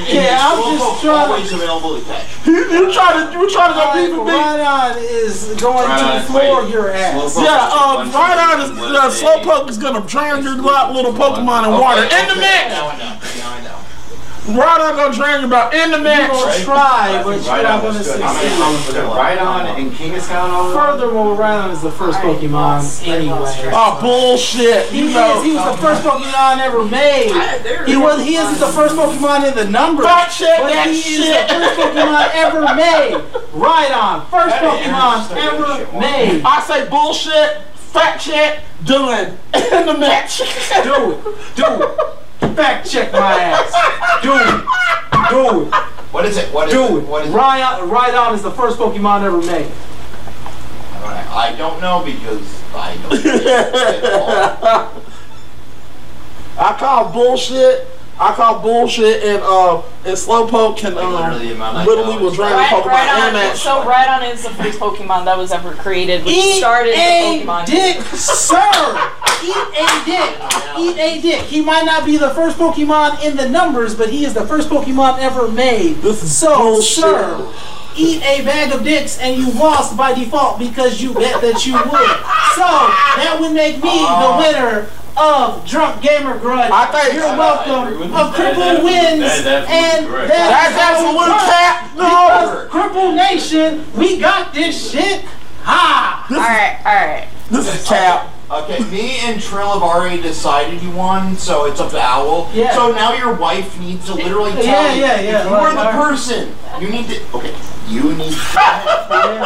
[0.07, 2.45] Yeah, I'm just trying to- always available to catch.
[2.45, 4.35] You, you trying to you trying to go Like, beef and beef?
[4.35, 7.37] Rhydon is going to the floor of your ass.
[7.37, 12.03] Yeah, um, Rhydon is uh, Slowpoke is gonna drown your lot- little Pokemon in water
[12.03, 12.69] in the mix.
[12.73, 13.05] Now I know.
[13.39, 13.75] Now I know.
[14.49, 16.27] Rhydon gonna drown you about in the You're mix.
[16.27, 18.23] gonna try, but you're not gonna succeed.
[18.23, 23.69] Rhydon and Kangaskhan all Furthermore, Rhydon is the first Pokemon anyway.
[23.71, 24.87] Oh bullshit!
[24.87, 25.13] He You is.
[25.13, 25.41] know.
[25.43, 27.31] He was the first Pokemon ever made.
[27.85, 28.23] He was.
[28.25, 30.01] He isn't the first Pokemon in the number.
[30.03, 33.13] Fact check but that he is the first Pokemon ever made.
[33.53, 36.41] Rhydon, first Pokemon ever made.
[36.43, 37.57] I say bullshit.
[37.91, 38.63] Fact check.
[38.85, 39.37] Done.
[39.53, 40.37] In the match.
[40.83, 41.23] Do it.
[41.55, 42.55] Do it.
[42.55, 43.71] Fact check my ass.
[44.23, 45.29] Do it.
[45.29, 45.73] Do it.
[46.13, 46.53] What is it?
[46.53, 47.03] What is Do it?
[47.03, 47.07] it.
[47.07, 47.37] What is it?
[47.37, 49.71] Rhydon, Rhydon is the first Pokemon ever made.
[51.31, 53.23] I don't know because I don't.
[54.63, 55.03] Know.
[56.59, 57.87] I call bullshit.
[58.21, 62.21] I call bullshit, and uh, and Slowpoke can Literally the um, amount I literally know
[62.21, 63.33] will is- drown the Right, Pokemon right in on.
[63.33, 63.55] that.
[63.57, 67.45] So Rhydon is the first Pokemon that was ever created, which Eat started the a
[67.45, 67.65] Pokemon.
[67.65, 68.59] dick, sir.
[69.41, 70.77] Eat a dick.
[70.77, 71.41] Eat a dick.
[71.43, 74.67] He might not be the first Pokemon in the numbers, but he is the first
[74.69, 75.95] Pokemon ever made.
[76.01, 77.03] This is so, bullshit.
[77.05, 77.53] sir.
[77.95, 81.73] Eat a bag of dicks and you lost by default because you bet that you
[81.73, 82.17] would.
[82.55, 82.63] So
[83.19, 86.71] that would make me the winner of Drunk Gamer Grudge.
[86.71, 87.99] I think- you're I welcome.
[87.99, 90.27] with A cripple wins, That is and correct.
[90.29, 91.95] that's That's absolute cap.
[91.95, 92.67] No.
[92.71, 95.25] Cripple Nation, we got this shit.
[95.63, 96.25] Ha!
[96.29, 97.27] All right, all right.
[97.51, 98.29] This is cap.
[98.51, 102.49] Okay, me and Trill have already decided you won, so it's up to Owl.
[102.51, 102.73] Yeah.
[102.73, 105.71] So now your wife needs to literally tell Yeah, you yeah, yeah, if you are
[105.75, 106.55] the person.
[106.79, 107.21] You need to.
[107.35, 107.55] Okay,
[107.87, 109.45] you need to tell him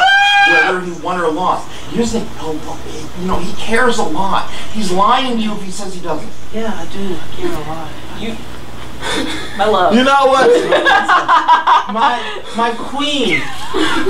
[0.53, 1.69] whether he won or lost.
[1.91, 4.49] Here's the thing, you know, he cares a lot.
[4.71, 6.31] He's lying to you if he says he doesn't.
[6.53, 7.15] Yeah, I do.
[7.15, 7.91] I care a lot.
[8.19, 8.35] You,
[9.57, 9.93] my love.
[9.95, 10.49] You know what?
[11.93, 12.17] My
[12.55, 13.39] my queen.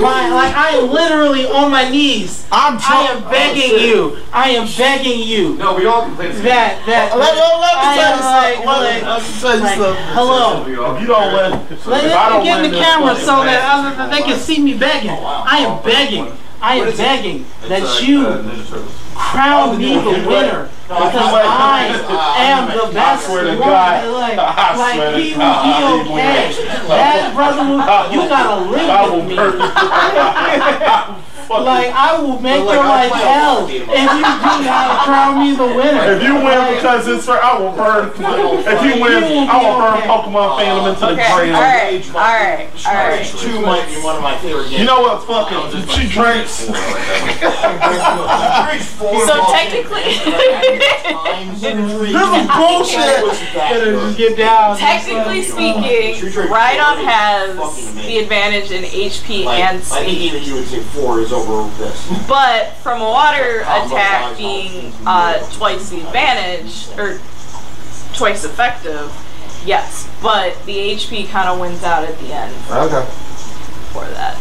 [0.00, 2.46] My like I am literally on my knees.
[2.52, 4.16] I'm I am begging you.
[4.32, 5.56] I am begging you.
[5.56, 6.40] No, we all can play this.
[6.42, 8.66] That that Let, let, let me I tell am you like, something.
[8.66, 10.04] Let me- like, let me tell you something.
[10.14, 10.94] hello.
[10.94, 11.50] If you don't win,
[11.84, 14.78] Let, let me get in the camera so match- that other, they can see me
[14.78, 15.10] begging.
[15.10, 16.32] I am begging.
[16.62, 18.24] I am begging that uh, you
[19.14, 21.88] crown me the winner because I
[22.36, 23.58] am the best one.
[23.58, 24.36] Like,
[24.76, 25.72] like he will be
[26.12, 26.52] okay.
[26.88, 27.64] That brother,
[28.12, 31.24] you gotta live with me.
[31.48, 31.64] murder you.
[31.64, 35.32] Like I will make But, like, your I'll life hell if you do not crown
[35.40, 36.04] me the winner.
[36.14, 38.10] If you win because it's for, I will burn.
[38.14, 41.52] If you win, I will burn Pokemon uh, fandom into the Okay, all ground.
[41.52, 43.24] right, all right, all right.
[43.26, 44.78] Stage two might be one of my favorite games.
[44.80, 45.24] You know what?
[45.26, 45.88] Fuck it.
[45.94, 46.66] She drinks.
[48.98, 51.60] Four So technically, times.
[51.60, 53.22] This is bullshit.
[53.24, 54.76] was that Better just get down.
[54.78, 56.14] technically speaking,
[56.48, 61.20] Rhydon has the advantage in HP Like, and I think even you would say four
[61.20, 61.33] is over this.
[62.28, 67.18] But from a water attack being uh, twice the advantage, or
[68.14, 69.10] twice effective,
[69.66, 70.08] yes.
[70.22, 73.04] But the HP kind of wins out at the end Okay.
[73.92, 74.36] for that.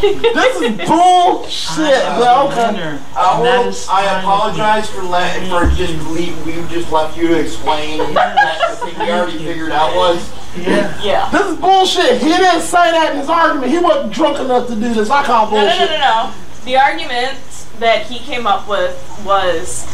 [0.00, 2.48] This is bullshit, bro.
[2.48, 3.00] Winner.
[3.14, 5.76] I, And that will, I apologize for letting for mm.
[5.76, 6.46] just leave.
[6.46, 10.30] We just left you to explain that the thing we already figured out was.
[10.56, 11.00] Yeah.
[11.02, 11.30] Yeah.
[11.30, 12.20] This is bullshit.
[12.20, 13.70] He didn't say that in his argument.
[13.70, 15.10] He wasn't drunk enough to do this.
[15.10, 16.34] I call No, no, no, no, no.
[16.64, 17.38] The argument
[17.78, 19.84] that he came up with was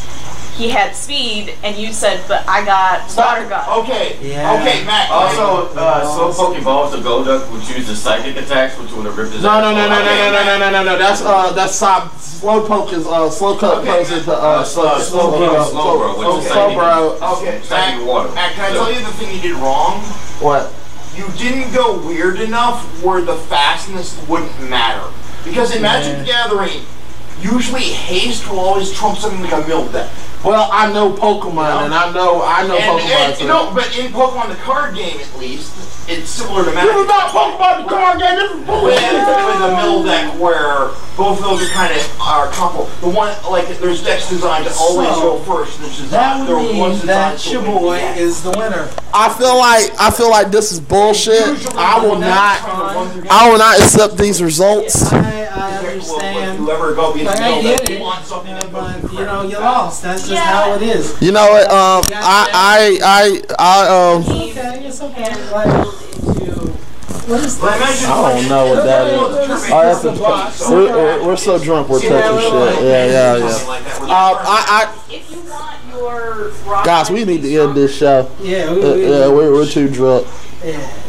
[0.57, 3.69] he had speed, and you said, but I got water gun.
[3.85, 4.16] Okay.
[4.23, 4.55] Yeah.
[4.55, 5.11] Okay, Matt.
[5.11, 9.43] Also, uh, Slowpoke evolves the Golduck, which uses psychic attacks, which would have ripped his
[9.43, 10.99] No, ass no, no, no, no, no, no, no, no, no, no.
[10.99, 13.87] That's uh, that's Sob- Slowpoke is uh, Slowpoke Okay.
[13.87, 16.78] goes into uh, Uh, slow, slow, slow, slow, slow, slow, bro, which is slow, psychic.
[16.78, 17.28] bro.
[17.37, 18.33] Okay, Psychic Matt, water.
[18.35, 20.01] Matt, can I So- tell you the thing you did wrong?
[20.41, 20.73] What?
[21.15, 25.05] You didn't go weird enough where the fastness wouldn't matter.
[25.45, 26.83] Because in Magic the Gathering,
[27.41, 30.11] usually haste will always trump something like a mill deck.
[30.45, 33.11] Well, I know Pokemon, and I know I know And, Pokemon.
[33.31, 33.47] and too.
[33.49, 35.75] no, but in Pokemon the card game at least,
[36.09, 36.95] it's similar to This Magic.
[36.95, 38.37] is not Pokemon the card game.
[38.37, 39.13] This is with, bullshit.
[39.13, 42.85] with a mill deck where both of those are kind of are couple.
[43.01, 45.81] The one like there's decks designed to always So, go first.
[45.81, 48.51] There's design, That there would was mean designed that to your boy the is the
[48.51, 48.89] winner.
[49.13, 51.43] I feel like I feel like this is bullshit.
[51.75, 52.21] I will not.
[52.21, 55.11] that's trying to run through I will not accept these results.
[55.13, 56.59] I, I understand.
[56.59, 58.01] Whoever go be the Like, I mill deck, it.
[58.01, 58.53] want something
[59.16, 59.51] that goes But through you know, credit.
[59.52, 60.02] you lost.
[60.02, 60.40] That's just Yeah.
[60.40, 61.22] how it is.
[61.22, 61.62] You know what?
[61.70, 64.22] Um, I I I I um.
[64.22, 65.51] Okay, it's okay.
[65.52, 66.72] Like, into
[67.26, 69.70] What is I don't know what that is.
[69.72, 72.82] I have to, we're, we're, we're so drunk we're touching shit.
[72.84, 73.44] Yeah, yeah, yeah.
[74.02, 78.30] Uh, I, If you want your I, guys, we need to end this show.
[78.40, 80.26] Yeah, we, Uh, we, yeah, we're, we're too drunk.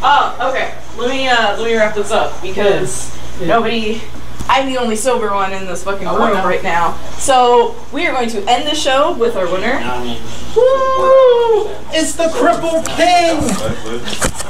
[0.01, 0.73] Oh, okay.
[0.97, 3.11] Let me uh let me wrap this up because
[3.41, 4.01] nobody
[4.49, 6.95] I'm the only sober one in this fucking room right now.
[7.18, 9.77] So we are going to end the show with our winner.
[10.55, 11.69] Woo!
[11.91, 13.41] It's the cripple king,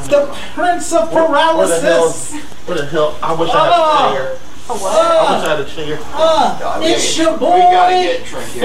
[0.10, 2.34] the prince of paralysis.
[2.66, 3.18] What the hell?
[3.22, 4.38] I wish I had a chair.
[4.70, 6.00] Oh, I wish I had a chair.
[6.14, 7.56] uh, it's your boy.
[7.56, 8.64] We gotta get Trinket.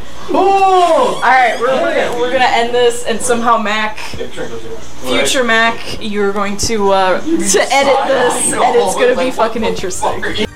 [0.30, 0.34] Ooh.
[0.34, 3.98] Alright, we're, we're, gonna, we're gonna end this and somehow Mac
[5.06, 10.46] future Mac, you're going to uh to edit this and it's gonna be fucking interesting.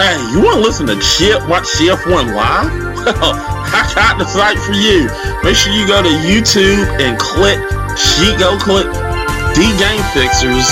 [0.00, 2.72] Hey, you want to listen to Chip watch GF1 live?
[3.04, 3.36] Well,
[3.76, 5.12] I got the site for you.
[5.44, 7.60] Make sure you go to YouTube and click,
[8.00, 8.88] she go click
[9.52, 10.64] D Game Fixers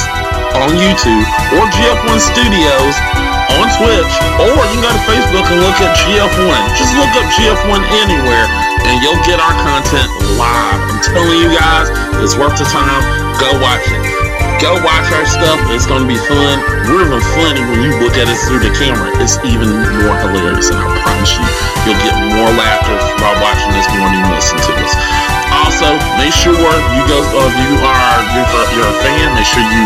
[0.56, 2.94] on YouTube or GF1 Studios
[3.52, 6.60] on Twitch, or you can go to Facebook and look at GF1.
[6.80, 8.48] Just look up GF1 anywhere
[8.88, 10.08] and you'll get our content
[10.40, 10.80] live.
[10.88, 11.92] I'm telling you guys,
[12.24, 13.04] it's worth the time.
[13.36, 14.07] Go watch it.
[14.58, 15.62] Go watch our stuff.
[15.70, 16.58] It's going to be fun.
[16.90, 19.06] We're even funny when you look at us through the camera.
[19.22, 21.46] It's even more hilarious, and I promise you,
[21.86, 24.92] you'll get more laughter while watching this more than you listen to us.
[25.62, 27.22] Also, make sure you go.
[27.22, 28.18] Uh, you are
[28.74, 29.30] you're, a fan.
[29.38, 29.84] Make sure you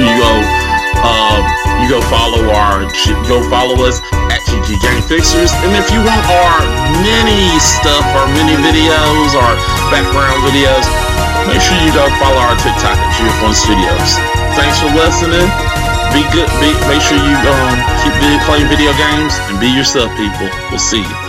[0.00, 0.63] you go.
[1.04, 1.44] Uh,
[1.84, 2.88] you go follow our
[3.28, 4.00] go follow us
[4.32, 6.58] at GG Game Fixers, and if you want our
[7.04, 9.54] mini stuff, our mini videos, our
[9.92, 10.88] background videos,
[11.44, 14.10] make sure you go follow our TikTok at GF1 Studios.
[14.56, 15.44] Thanks for listening.
[16.16, 16.48] Be good.
[16.62, 18.14] Be, make sure you um, keep
[18.48, 20.48] playing video games and be yourself, people.
[20.70, 21.23] We'll see you.